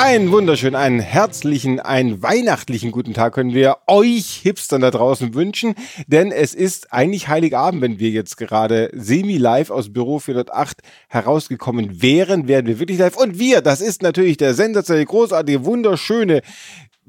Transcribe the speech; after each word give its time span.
Einen 0.00 0.30
wunderschönen, 0.30 0.76
einen 0.76 1.00
herzlichen, 1.00 1.80
einen 1.80 2.22
weihnachtlichen 2.22 2.92
guten 2.92 3.14
Tag 3.14 3.34
können 3.34 3.52
wir 3.52 3.78
euch 3.88 4.36
Hipstern 4.44 4.80
da 4.80 4.92
draußen 4.92 5.34
wünschen, 5.34 5.74
denn 6.06 6.30
es 6.30 6.54
ist 6.54 6.92
eigentlich 6.92 7.26
Heiligabend, 7.26 7.82
wenn 7.82 7.98
wir 7.98 8.10
jetzt 8.10 8.36
gerade 8.36 8.90
semi-live 8.92 9.70
aus 9.70 9.92
Büro 9.92 10.20
408 10.20 10.82
herausgekommen 11.08 12.00
wären, 12.00 12.46
wären 12.46 12.68
wir 12.68 12.78
wirklich 12.78 13.00
live. 13.00 13.16
Und 13.16 13.40
wir, 13.40 13.60
das 13.60 13.80
ist 13.80 14.02
natürlich 14.02 14.36
der 14.36 14.54
sensationelle, 14.54 15.04
großartige, 15.04 15.64
wunderschöne, 15.64 16.42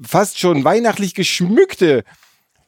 fast 0.02 0.40
schon 0.40 0.64
weihnachtlich 0.64 1.14
geschmückte 1.14 2.02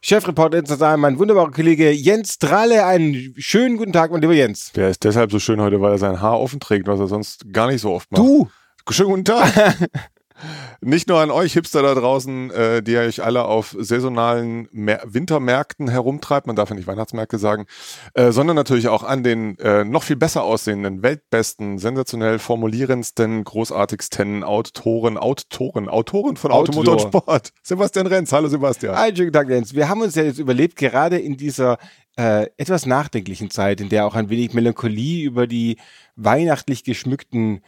Chefreporter 0.03 0.59
in 0.59 1.01
mein 1.01 1.19
wunderbarer 1.19 1.51
Kollege 1.51 1.91
Jens 1.91 2.39
Dralle. 2.39 2.87
Einen 2.87 3.34
schönen 3.39 3.77
guten 3.77 3.93
Tag, 3.93 4.12
mein 4.12 4.20
lieber 4.20 4.34
Jens. 4.34 4.70
Der 4.77 4.91
ist 4.91 5.03
deshalb 5.03 5.33
so 5.33 5.41
schön 5.41 5.61
heute, 5.61 5.81
weil 5.81 5.91
er 5.91 5.98
sein 5.98 6.20
Haar 6.20 6.39
offen 6.39 6.61
trägt, 6.61 6.87
was 6.87 7.01
er 7.01 7.09
sonst 7.09 7.53
gar 7.53 7.67
nicht 7.67 7.81
so 7.81 7.93
oft 7.93 8.11
macht. 8.12 8.23
Du! 8.23 8.48
Schönen 8.91 9.11
guten 9.11 9.25
Tag. 9.25 9.53
Nicht 10.81 11.09
nur 11.09 11.21
an 11.21 11.31
euch 11.31 11.53
Hipster 11.53 11.83
da 11.83 11.95
draußen, 11.95 12.51
äh, 12.51 12.83
die 12.83 12.97
euch 12.97 13.23
alle 13.23 13.45
auf 13.45 13.77
saisonalen 13.79 14.69
Mer 14.73 15.01
Wintermärkten 15.05 15.89
herumtreibt, 15.89 16.49
man 16.49 16.57
darf 16.57 16.71
ja 16.71 16.75
nicht 16.75 16.89
Weihnachtsmärkte 16.89 17.39
sagen, 17.39 17.67
äh, 18.15 18.33
sondern 18.33 18.57
natürlich 18.57 18.89
auch 18.89 19.05
an 19.05 19.23
den 19.23 19.57
äh, 19.61 19.85
noch 19.85 20.03
viel 20.03 20.17
besser 20.17 20.43
aussehenden, 20.43 21.05
weltbesten, 21.05 21.79
sensationell 21.79 22.41
formulierendsten, 22.41 23.45
großartigsten 23.45 24.43
Autoren, 24.43 25.17
Autoren, 25.17 25.89
Autoren 25.89 26.37
von 26.37 26.51
Automotor 26.51 26.95
und 26.95 27.03
Sport. 27.03 27.53
Sebastian 27.62 28.09
Renz, 28.09 28.33
hallo 28.33 28.49
Sebastian. 28.49 28.97
Einen 28.97 29.17
schönen 29.17 29.33
Tag, 29.33 29.49
Renz. 29.49 29.75
Wir 29.75 29.89
haben 29.89 30.01
uns 30.01 30.17
ja 30.17 30.25
jetzt 30.25 30.39
überlebt, 30.39 30.75
gerade 30.75 31.19
in 31.19 31.37
dieser 31.37 31.78
äh, 32.17 32.49
etwas 32.56 32.87
nachdenklichen 32.87 33.51
Zeit, 33.51 33.81
in 33.81 33.89
der 33.89 34.06
auch 34.06 34.17
ein 34.17 34.28
wenig 34.28 34.53
Melancholie 34.53 35.25
über 35.25 35.47
die 35.47 35.78
weihnachtlich 36.17 36.83
geschmückten 36.83 37.62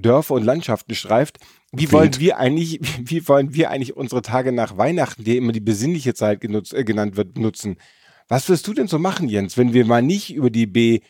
Dörfer 0.00 0.34
und 0.34 0.44
Landschaften 0.44 0.94
streift. 0.94 1.38
Wie 1.72 1.90
wollen 1.92 2.18
wir 2.18 2.38
eigentlich, 2.38 2.80
wie 3.02 3.26
wollen 3.28 3.54
wir 3.54 3.70
eigentlich 3.70 3.96
unsere 3.96 4.22
Tage 4.22 4.52
nach 4.52 4.76
Weihnachten, 4.76 5.24
die 5.24 5.36
immer 5.36 5.52
die 5.52 5.60
besinnliche 5.60 6.14
Zeit 6.14 6.40
genutzt, 6.40 6.74
äh, 6.74 6.84
genannt 6.84 7.16
wird, 7.16 7.38
nutzen? 7.38 7.76
Was 8.28 8.48
wirst 8.48 8.66
du 8.66 8.74
denn 8.74 8.88
so 8.88 8.98
machen, 8.98 9.28
Jens, 9.28 9.56
wenn 9.56 9.72
wir 9.72 9.86
mal 9.86 10.02
nicht 10.02 10.34
über 10.34 10.50
die 10.50 10.66
B 10.66 11.00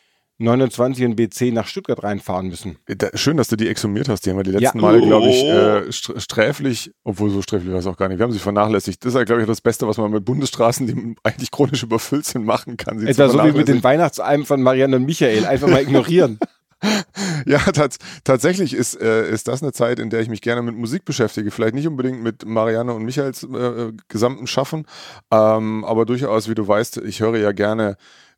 29 0.41 1.05
und 1.05 1.19
B10 1.19 1.53
nach 1.53 1.67
Stuttgart 1.67 2.03
reinfahren 2.05 2.47
müssen. 2.47 2.78
Schön, 3.14 3.36
dass 3.36 3.48
du 3.48 3.56
die 3.56 3.67
exhumiert 3.67 4.08
hast. 4.08 4.25
Die 4.25 4.30
haben 4.30 4.36
wir 4.36 4.45
die 4.45 4.53
letzten 4.53 4.78
ja. 4.78 4.83
Male, 4.83 5.00
glaube 5.00 5.27
ich, 5.27 5.42
äh, 5.42 5.92
sträflich, 5.92 6.92
obwohl 7.02 7.30
so 7.30 7.42
sträflich 7.42 7.73
war 7.73 7.80
es 7.80 7.86
auch 7.86 7.97
gar 7.97 8.08
nicht. 8.08 8.19
Wir 8.19 8.25
haben 8.25 8.33
sie 8.33 8.39
vernachlässigt. 8.39 9.05
Das 9.05 9.14
ist 9.14 9.19
ja, 9.19 9.25
glaube 9.25 9.42
ich, 9.42 9.48
das 9.48 9.61
Beste, 9.61 9.89
was 9.89 9.98
man 9.98 10.12
mit 10.12 10.25
Bundesstraßen, 10.25 10.86
die 10.86 11.17
eigentlich 11.25 11.50
chronisch 11.50 11.83
überfüllt 11.83 12.25
sind, 12.25 12.45
machen 12.45 12.77
kann. 12.77 13.00
Sie 13.00 13.06
Etwa 13.08 13.28
so 13.28 13.45
wie 13.45 13.52
mit 13.52 13.67
den 13.67 13.83
Weihnachtsalben 13.83 14.47
von 14.47 14.62
Marianne 14.62 14.97
und 14.97 15.06
Michael. 15.06 15.45
Einfach 15.45 15.69
mal 15.69 15.83
ignorieren. 15.83 16.39
ja, 17.47 17.59
tats 17.59 17.98
tatsächlich 18.25 18.75
ist, 18.75 19.01
äh, 19.01 19.31
ist 19.31 19.48
das 19.48 19.62
eine 19.62 19.73
Zeit, 19.73 19.98
in 19.98 20.11
der 20.11 20.21
ich 20.21 20.29
mich 20.29 20.43
gerne 20.43 20.62
mit 20.62 20.77
Musik 20.77 21.05
beschäftige. 21.05 21.51
Vielleicht 21.51 21.75
nicht 21.75 21.89
unbedingt 21.89 22.23
mit 22.23 22.47
Marianne 22.47 22.95
und 22.95 23.05
Michaels 23.05 23.43
äh, 23.43 23.57
äh, 23.57 23.93
gesamten 24.09 24.47
Schaffen, 24.47 24.87
ähm, 25.31 25.85
aber 25.85 26.07
durchaus, 26.07 26.48
wie 26.48 26.55
du 26.55 26.67
weißt, 26.67 26.98
ich 26.98 27.20
höre 27.20 27.37
ja 27.37 27.53
gerne 27.53 27.97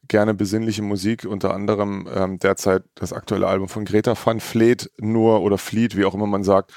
gerne 0.08 0.34
besinnliche 0.34 0.82
Musik, 0.82 1.24
unter 1.24 1.54
anderem 1.54 2.08
ähm, 2.12 2.38
derzeit 2.38 2.82
das 2.94 3.12
aktuelle 3.12 3.46
Album 3.46 3.68
von 3.68 3.84
Greta 3.84 4.14
van 4.22 4.40
Fleet, 4.40 4.90
nur 4.98 5.42
oder 5.42 5.58
Fleet, 5.58 5.96
wie 5.96 6.04
auch 6.04 6.14
immer 6.14 6.26
man 6.26 6.42
sagt, 6.42 6.72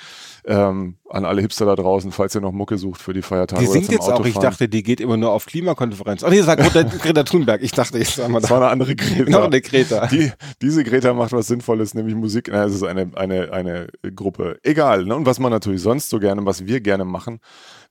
ähm, 0.46 0.98
an 1.10 1.26
alle 1.26 1.42
Hipster 1.42 1.66
da 1.66 1.76
draußen, 1.76 2.12
falls 2.12 2.36
ihr 2.36 2.42
noch 2.42 2.52
Mucke 2.52 2.78
sucht 2.78 3.02
für 3.02 3.14
die 3.14 3.22
Feiertage. 3.22 3.62
Die 3.62 3.68
singt 3.68 3.90
jetzt 3.90 4.10
auch, 4.10 4.26
ich 4.26 4.36
dachte, 4.36 4.68
die 4.68 4.84
geht 4.84 5.00
immer 5.00 5.16
nur 5.16 5.32
auf 5.32 5.46
Klimakonferenz. 5.46 6.24
Ach 6.24 6.30
nee, 6.30 6.38
das 6.38 6.48
war 6.48 6.58
Greta, 6.58 6.84
Greta 6.98 7.24
Thunberg. 7.24 7.62
Ich 7.62 7.72
dachte, 7.72 7.98
ich 7.98 8.10
sag 8.10 8.30
mal. 8.30 8.42
Das 8.42 8.50
war 8.50 8.58
eine 8.58 8.70
andere 8.70 8.96
Greta. 8.96 9.30
Noch 9.30 9.46
eine 9.46 9.62
Greta. 9.62 10.08
Die, 10.08 10.32
diese 10.62 10.84
Greta 10.84 11.14
macht 11.14 11.32
was 11.32 11.48
Sinnvolles, 11.48 11.94
nämlich 11.94 12.16
Musik. 12.16 12.50
Na, 12.52 12.66
es 12.66 12.76
ist 12.76 12.84
eine, 12.84 13.12
eine, 13.16 13.52
eine 13.54 13.88
Gruppe. 14.16 14.60
Egal. 14.64 15.06
Ne? 15.06 15.16
Und 15.16 15.26
was 15.26 15.40
man 15.40 15.52
natürlich 15.52 15.82
sonst 15.82 16.10
so 16.10 16.20
gerne, 16.20 16.46
was 16.46 16.66
wir 16.66 16.82
gerne 16.82 17.06
machen, 17.06 17.40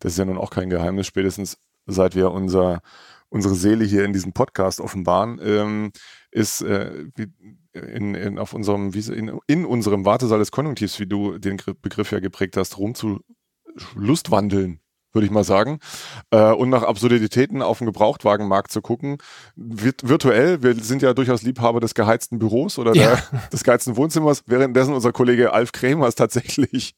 das 0.00 0.12
ist 0.12 0.18
ja 0.18 0.24
nun 0.24 0.38
auch 0.38 0.50
kein 0.50 0.68
Geheimnis, 0.68 1.06
spätestens 1.06 1.58
seit 1.86 2.14
wir 2.14 2.30
unser, 2.30 2.80
unsere 3.28 3.54
Seele 3.54 3.84
hier 3.84 4.04
in 4.04 4.12
diesem 4.12 4.32
Podcast 4.32 4.80
offenbaren, 4.80 5.40
ähm, 5.42 5.92
ist, 6.30 6.62
äh, 6.62 7.06
in, 7.72 8.14
in, 8.14 8.38
auf 8.38 8.52
unserem, 8.52 8.92
in, 8.92 9.40
in 9.46 9.64
unserem 9.64 10.04
Wartesaal 10.04 10.38
des 10.38 10.52
Konjunktivs, 10.52 11.00
wie 11.00 11.06
du 11.06 11.38
den 11.38 11.56
Begriff 11.80 12.12
ja 12.12 12.20
geprägt 12.20 12.56
hast, 12.56 12.78
rumzulustwandeln 12.78 14.81
würde 15.12 15.26
ich 15.26 15.30
mal 15.32 15.44
sagen, 15.44 15.78
äh, 16.30 16.52
und 16.52 16.70
nach 16.70 16.82
Absurditäten 16.82 17.62
auf 17.62 17.78
dem 17.78 17.86
Gebrauchtwagenmarkt 17.86 18.72
zu 18.72 18.80
gucken. 18.80 19.18
Virt 19.56 20.08
virtuell, 20.08 20.62
wir 20.62 20.74
sind 20.74 21.02
ja 21.02 21.14
durchaus 21.14 21.42
Liebhaber 21.42 21.80
des 21.80 21.94
geheizten 21.94 22.38
Büros 22.38 22.78
oder 22.78 22.94
ja. 22.94 23.16
der, 23.16 23.40
des 23.52 23.64
geheizten 23.64 23.96
Wohnzimmers, 23.96 24.44
währenddessen 24.46 24.94
unser 24.94 25.12
Kollege 25.12 25.52
Alf 25.52 25.72
Kremers 25.72 26.14
tatsächlich 26.14 26.94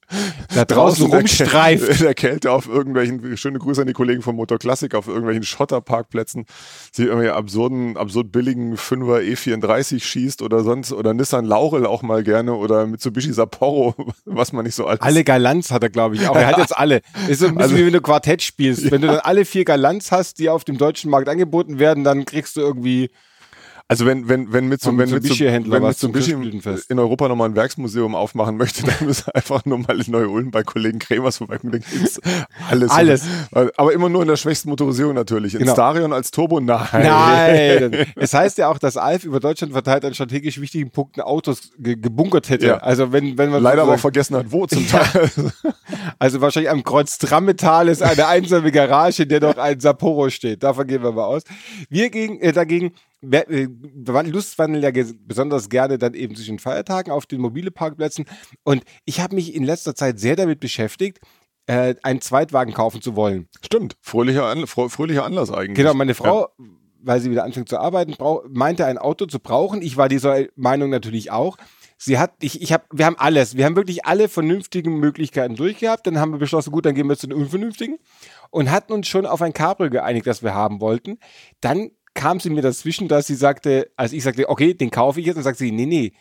da 0.54 0.64
draußen 0.64 1.06
rumstreift. 1.06 1.88
In 1.88 1.98
der 2.04 2.14
Kälte 2.14 2.53
auf 2.53 2.69
irgendwelchen, 2.69 3.36
schöne 3.36 3.58
Grüße 3.58 3.80
an 3.82 3.86
die 3.86 3.92
Kollegen 3.92 4.22
von 4.22 4.36
Motor 4.36 4.58
Classic, 4.58 4.94
auf 4.94 5.08
irgendwelchen 5.08 5.42
Schotterparkplätzen, 5.42 6.47
sie 6.92 7.04
irgendwie 7.04 7.30
absurden, 7.30 7.97
absurd 7.97 8.32
billigen 8.32 8.76
5er 8.76 9.20
E34 9.20 10.03
schießt 10.03 10.42
oder 10.42 10.62
sonst, 10.62 10.92
oder 10.92 11.14
Nissan 11.14 11.44
Laurel 11.44 11.86
auch 11.86 12.03
mal 12.03 12.22
gerne 12.22 12.54
oder 12.54 12.86
Mitsubishi 12.86 13.32
Sapporo, 13.32 13.94
was 14.24 14.53
man 14.53 14.64
nicht 14.64 14.74
so 14.74 14.86
alles. 14.86 15.00
Alle 15.00 15.24
Galanz 15.24 15.70
hat 15.70 15.82
er, 15.82 15.91
glaube 15.91 16.14
ich, 16.14 16.28
auch. 16.28 16.36
Er 16.36 16.47
hat 16.47 16.58
jetzt 16.58 16.76
alle. 16.76 17.00
Ist 17.28 17.41
so 17.41 17.47
ein 17.47 17.54
bisschen 17.54 17.58
also, 17.58 17.76
wie 17.76 17.86
wenn 17.86 17.92
du 17.92 18.00
Quartett 18.04 18.42
spielst. 18.42 18.91
Wenn 18.91 19.03
du 19.03 19.09
dann 19.09 19.20
alle 19.20 19.44
vier 19.44 19.65
Galanz 19.65 20.12
hast, 20.12 20.38
die 20.38 20.48
auf 20.48 20.65
dem 20.65 20.78
deutschen 20.78 21.10
Markt 21.10 21.28
angeboten 21.28 21.78
werden, 21.81 22.04
dann 22.04 22.25
kriegst 22.25 22.56
du 22.56 22.60
irgendwie 22.60 23.10
also 23.94 24.06
wenn, 24.06 24.28
wenn, 24.28 24.53
wenn 24.53 24.66
mit 24.66 24.81
so, 24.81 24.91
wenn 24.91 25.09
mit 25.09 25.25
so, 25.25 25.44
wenn 25.71 25.82
Mitsubishi 25.82 26.32
in 26.88 26.99
Europa 26.99 27.28
nochmal 27.28 27.49
ein 27.49 27.55
Werksmuseum 27.55 28.16
aufmachen 28.16 28.56
möchte, 28.56 28.82
dann 28.87 29.06
müssen 29.06 29.31
einfach 29.32 29.65
nur 29.65 29.78
mal 29.78 30.00
in 30.00 30.10
Neu-Ulm 30.10 30.50
bei 30.50 30.65
Kollegen 30.65 30.99
Kremers 30.99 31.38
vorbei. 31.38 31.59
Alles. 32.69 32.91
Alles. 32.91 33.22
Aber 33.53 33.93
immer 33.93 34.09
nur 34.09 34.22
in 34.22 34.28
der 34.28 34.37
schwächsten 34.37 34.69
Motorisierung 34.69 35.15
natürlich. 35.15 35.54
In 35.54 35.60
genau. 35.60 35.75
Starion 35.75 36.12
als 36.12 36.33
Turbo, 36.33 36.59
nein. 36.59 36.88
Nein. 36.93 38.06
es 38.16 38.34
heißt 38.34 38.59
ja 38.59 38.69
auch, 38.69 38.78
dass 38.78 38.97
Alf 38.97 39.25
über 39.25 39.38
Deutschland 39.38 39.72
verteilt 39.72 40.04
an 40.04 40.12
strategisch 40.12 40.60
wichtigen 40.60 40.91
Punkten 40.91 41.21
Autos 41.21 41.71
ge 41.78 41.94
gebunkert 41.94 42.50
hätte. 42.50 42.66
Ja. 42.66 42.77
Also 42.78 43.12
wenn, 43.12 43.38
wenn 43.38 43.50
man 43.50 43.62
Leider 43.62 43.83
aber 43.83 43.94
auch 43.94 43.99
vergessen 44.00 44.34
hat, 44.34 44.50
wo 44.50 44.66
zum 44.66 44.88
Teil. 44.88 45.31
also 46.19 46.41
wahrscheinlich 46.41 46.71
am 46.71 46.83
Kreuz 46.83 47.19
Trammetal 47.19 47.88
ist 47.88 48.03
eine 48.03 48.27
einsame 48.27 48.72
Garage, 48.72 49.22
in 49.22 49.28
der 49.28 49.41
noch 49.41 49.56
ein 49.56 49.78
Sapporo 49.78 50.31
steht. 50.31 50.65
Davon 50.65 50.88
gehen 50.88 51.03
wir 51.04 51.12
mal 51.12 51.25
aus. 51.25 51.43
Wir 51.88 52.10
gegen, 52.10 52.41
äh, 52.41 52.53
dagegen 52.53 52.93
äh, 53.32 53.68
Lustwandeln 54.30 54.82
ja 54.82 55.04
besonders 55.26 55.68
gerne 55.68 55.98
dann 55.98 56.14
eben 56.14 56.34
zwischen 56.34 56.58
Feiertagen 56.58 57.12
auf 57.12 57.26
den 57.26 57.40
mobile 57.40 57.70
Parkplätzen. 57.70 58.26
Und 58.62 58.84
ich 59.04 59.20
habe 59.20 59.34
mich 59.34 59.54
in 59.54 59.64
letzter 59.64 59.94
Zeit 59.94 60.18
sehr 60.18 60.36
damit 60.36 60.60
beschäftigt, 60.60 61.20
äh, 61.66 61.94
einen 62.02 62.20
Zweitwagen 62.20 62.74
kaufen 62.74 63.00
zu 63.00 63.16
wollen. 63.16 63.48
Stimmt, 63.64 63.96
fröhlicher, 64.00 64.46
An 64.46 64.66
fröhlicher 64.66 65.24
Anlass 65.24 65.50
eigentlich. 65.50 65.76
Genau, 65.76 65.94
meine 65.94 66.14
Frau, 66.14 66.48
ja. 66.58 66.64
weil 67.02 67.20
sie 67.20 67.30
wieder 67.30 67.44
anfängt 67.44 67.68
zu 67.68 67.78
arbeiten, 67.78 68.16
meinte 68.50 68.86
ein 68.86 68.98
Auto 68.98 69.26
zu 69.26 69.41
brauchen. 69.41 69.82
Ich 69.82 69.96
war 69.96 70.08
dieser 70.08 70.44
Meinung 70.56 70.91
natürlich 70.91 71.30
auch. 71.30 71.56
Sie 71.96 72.18
hat, 72.18 72.32
ich, 72.42 72.60
ich 72.60 72.72
habe, 72.72 72.84
wir 72.92 73.06
haben 73.06 73.16
alles, 73.18 73.56
wir 73.56 73.64
haben 73.64 73.76
wirklich 73.76 74.04
alle 74.04 74.28
vernünftigen 74.28 74.98
Möglichkeiten 74.98 75.54
durchgehabt. 75.56 76.06
Dann 76.06 76.18
haben 76.18 76.32
wir 76.32 76.38
beschlossen, 76.38 76.70
gut, 76.70 76.84
dann 76.84 76.94
gehen 76.94 77.08
wir 77.08 77.16
zu 77.16 77.28
den 77.28 77.38
unvernünftigen 77.38 77.98
und 78.50 78.70
hatten 78.70 78.92
uns 78.92 79.08
schon 79.08 79.26
auf 79.26 79.41
ein 79.41 79.52
Cabrio 79.52 79.91
geeinigt, 79.91 80.26
das 80.26 80.42
wir 80.42 80.54
haben 80.54 80.80
wollten. 80.80 81.18
Dann 81.60 81.91
kam 82.14 82.41
sie 82.41 82.50
mir 82.50 82.62
dazwischen, 82.62 83.08
dass 83.08 83.26
sie 83.26 83.34
sagte, 83.34 83.91
als 83.97 84.12
ich 84.12 84.22
sagte, 84.22 84.48
okay, 84.48 84.75
den 84.75 84.91
kaufe 84.91 85.20
ich 85.20 85.26
jetzt, 85.26 85.36
dann 85.36 85.44
sagt 85.44 85.58
sie, 85.58 85.72
nee, 85.72 85.86
nee, 85.86 86.12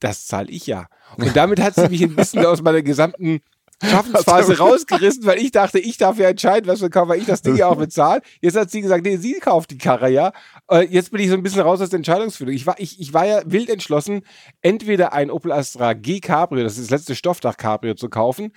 das 0.00 0.26
zahle 0.26 0.50
ich 0.50 0.66
ja. 0.66 0.86
Und 1.16 1.36
damit 1.36 1.60
hat 1.60 1.74
sie 1.74 1.88
mich 1.88 2.02
ein 2.02 2.14
bisschen 2.14 2.44
aus 2.46 2.62
meiner 2.62 2.82
gesamten 2.82 3.40
Schaffensphase 3.82 4.58
rausgerissen, 4.58 5.26
weil 5.26 5.38
ich 5.38 5.50
dachte, 5.50 5.78
ich 5.78 5.96
darf 5.96 6.18
ja 6.18 6.28
entscheiden, 6.28 6.68
was 6.68 6.80
für 6.80 6.86
ein 6.86 6.90
Kauf, 6.90 7.08
weil 7.08 7.20
ich 7.20 7.26
das 7.26 7.42
Ding 7.42 7.56
ja 7.56 7.68
auch 7.68 7.76
bezahle. 7.76 8.22
Jetzt 8.40 8.56
hat 8.56 8.70
sie 8.70 8.80
gesagt, 8.80 9.04
nee, 9.04 9.16
sie 9.16 9.34
kauft 9.40 9.70
die 9.70 9.78
Karre 9.78 10.10
ja. 10.10 10.32
Äh, 10.70 10.82
jetzt 10.82 11.10
bin 11.10 11.20
ich 11.20 11.28
so 11.28 11.34
ein 11.34 11.42
bisschen 11.42 11.62
raus 11.62 11.80
aus 11.80 11.90
der 11.90 11.98
Entscheidungsfindung. 11.98 12.54
Ich 12.54 12.66
war, 12.66 12.78
ich, 12.78 13.00
ich 13.00 13.12
war 13.12 13.26
ja 13.26 13.42
wild 13.46 13.68
entschlossen, 13.68 14.22
entweder 14.62 15.12
ein 15.12 15.30
Opel 15.30 15.52
Astra 15.52 15.92
G 15.94 16.20
Cabrio, 16.20 16.64
das 16.64 16.78
ist 16.78 16.90
das 16.90 16.98
letzte 16.98 17.14
Stoffdach 17.14 17.56
Cabrio 17.56 17.94
zu 17.94 18.08
kaufen, 18.08 18.52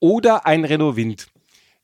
oder 0.00 0.46
ein 0.46 0.64
Renault 0.64 0.96
Wind. 0.96 1.31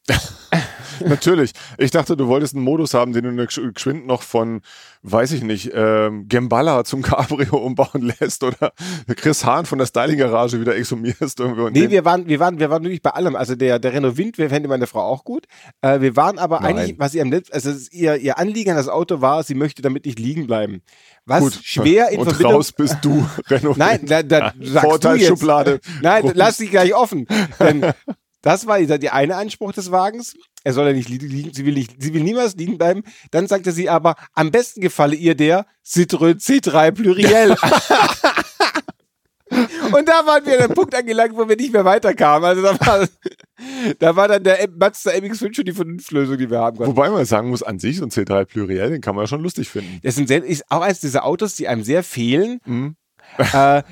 Natürlich. 1.06 1.52
Ich 1.76 1.90
dachte, 1.90 2.16
du 2.16 2.28
wolltest 2.28 2.54
einen 2.54 2.64
Modus 2.64 2.94
haben, 2.94 3.12
den 3.12 3.36
du 3.36 3.46
geschwind 3.46 4.06
noch 4.06 4.22
von, 4.22 4.62
weiß 5.02 5.32
ich 5.32 5.42
nicht, 5.42 5.70
ähm, 5.74 6.26
Gemballa 6.28 6.84
zum 6.84 7.02
Cabrio 7.02 7.56
umbauen 7.64 8.12
lässt 8.18 8.42
oder 8.42 8.72
Chris 9.16 9.44
Hahn 9.44 9.66
von 9.66 9.78
der 9.78 9.86
Styling-Garage 9.86 10.60
wieder 10.60 10.76
exhumierst. 10.76 11.40
Irgendwo 11.40 11.68
nee, 11.70 11.90
wir 11.90 12.04
waren, 12.04 12.26
wir 12.26 12.40
waren, 12.40 12.58
wir 12.58 12.70
waren 12.70 12.82
wirklich 12.82 13.02
bei 13.02 13.10
allem. 13.10 13.36
Also 13.36 13.54
der, 13.54 13.78
der 13.78 13.92
Renault 13.92 14.16
Wind, 14.16 14.38
wir 14.38 14.48
fände 14.48 14.68
meine 14.68 14.86
Frau 14.86 15.02
auch 15.02 15.24
gut. 15.24 15.46
Äh, 15.82 16.00
wir 16.00 16.16
waren 16.16 16.38
aber 16.38 16.60
Nein. 16.60 16.78
eigentlich, 16.78 16.98
was 16.98 17.14
ihr 17.14 17.22
am 17.22 17.30
letzten, 17.30 17.54
also 17.54 17.70
ihr, 17.90 18.16
ihr 18.16 18.38
Anliegen 18.38 18.70
an 18.70 18.76
das 18.76 18.88
Auto 18.88 19.20
war, 19.20 19.42
sie 19.42 19.54
möchte 19.54 19.82
damit 19.82 20.06
nicht 20.06 20.18
liegen 20.18 20.46
bleiben. 20.46 20.82
Was 21.26 21.40
Gut, 21.40 21.60
schwer 21.62 22.08
in 22.08 22.20
und 22.20 22.26
Verbindung. 22.26 22.54
raus 22.54 22.72
bist 22.72 22.98
du, 23.02 23.26
Renault. 23.48 23.76
Nein, 23.76 24.00
da, 24.06 24.22
da 24.22 24.52
sagst 24.60 25.04
du 25.04 25.12
jetzt. 25.12 25.44
Nein, 26.02 26.32
lass 26.34 26.56
dich 26.56 26.70
gleich 26.70 26.94
offen. 26.94 27.26
Denn 27.60 27.92
das 28.42 28.66
war 28.66 28.80
der 28.80 29.14
eine 29.14 29.36
Anspruch 29.36 29.72
des 29.72 29.90
Wagens. 29.90 30.36
Er 30.64 30.72
soll 30.72 30.86
ja 30.86 30.92
nicht 30.92 31.08
liegen, 31.08 31.52
sie 31.52 31.64
will, 31.64 31.74
nicht, 31.74 31.94
sie 31.98 32.14
will 32.14 32.22
niemals 32.22 32.56
liegen 32.56 32.78
bleiben. 32.78 33.02
Dann 33.30 33.46
sagte 33.46 33.72
sie 33.72 33.88
aber, 33.88 34.16
am 34.34 34.50
besten 34.50 34.80
gefalle 34.80 35.16
ihr 35.16 35.34
der 35.34 35.66
Citroën 35.84 36.40
C3 36.40 36.92
Pluriel. 36.92 37.56
Und 39.50 40.06
da 40.06 40.26
waren 40.26 40.44
wir 40.44 40.58
an 40.58 40.64
einem 40.64 40.74
Punkt 40.74 40.94
angelangt, 40.94 41.34
wo 41.34 41.48
wir 41.48 41.56
nicht 41.56 41.72
mehr 41.72 41.84
weiterkamen. 41.84 42.44
Also 42.44 42.62
da 42.62 42.78
war, 42.80 43.08
da 43.98 44.16
war 44.16 44.28
dann 44.28 44.44
der 44.44 44.68
Mazda 44.78 45.12
MX-5 45.12 45.54
schon 45.54 45.64
die 45.64 45.72
Vernunftlösung, 45.72 46.36
die 46.36 46.50
wir 46.50 46.58
haben 46.58 46.76
konnten. 46.76 46.94
Wobei 46.96 47.08
man 47.10 47.24
sagen 47.24 47.48
muss, 47.48 47.62
an 47.62 47.78
sich 47.78 47.96
so 47.96 48.04
ein 48.04 48.10
C3 48.10 48.44
Pluriel, 48.44 48.90
den 48.90 49.00
kann 49.00 49.14
man 49.14 49.24
ja 49.24 49.28
schon 49.28 49.42
lustig 49.42 49.68
finden. 49.68 50.00
Das 50.02 50.16
sind 50.16 50.28
sehr, 50.28 50.44
ist 50.44 50.70
auch 50.70 50.82
eines 50.82 51.00
dieser 51.00 51.24
Autos, 51.24 51.54
die 51.54 51.66
einem 51.66 51.82
sehr 51.82 52.02
fehlen. 52.02 52.60
Mhm. 52.66 52.96
Äh, 53.36 53.82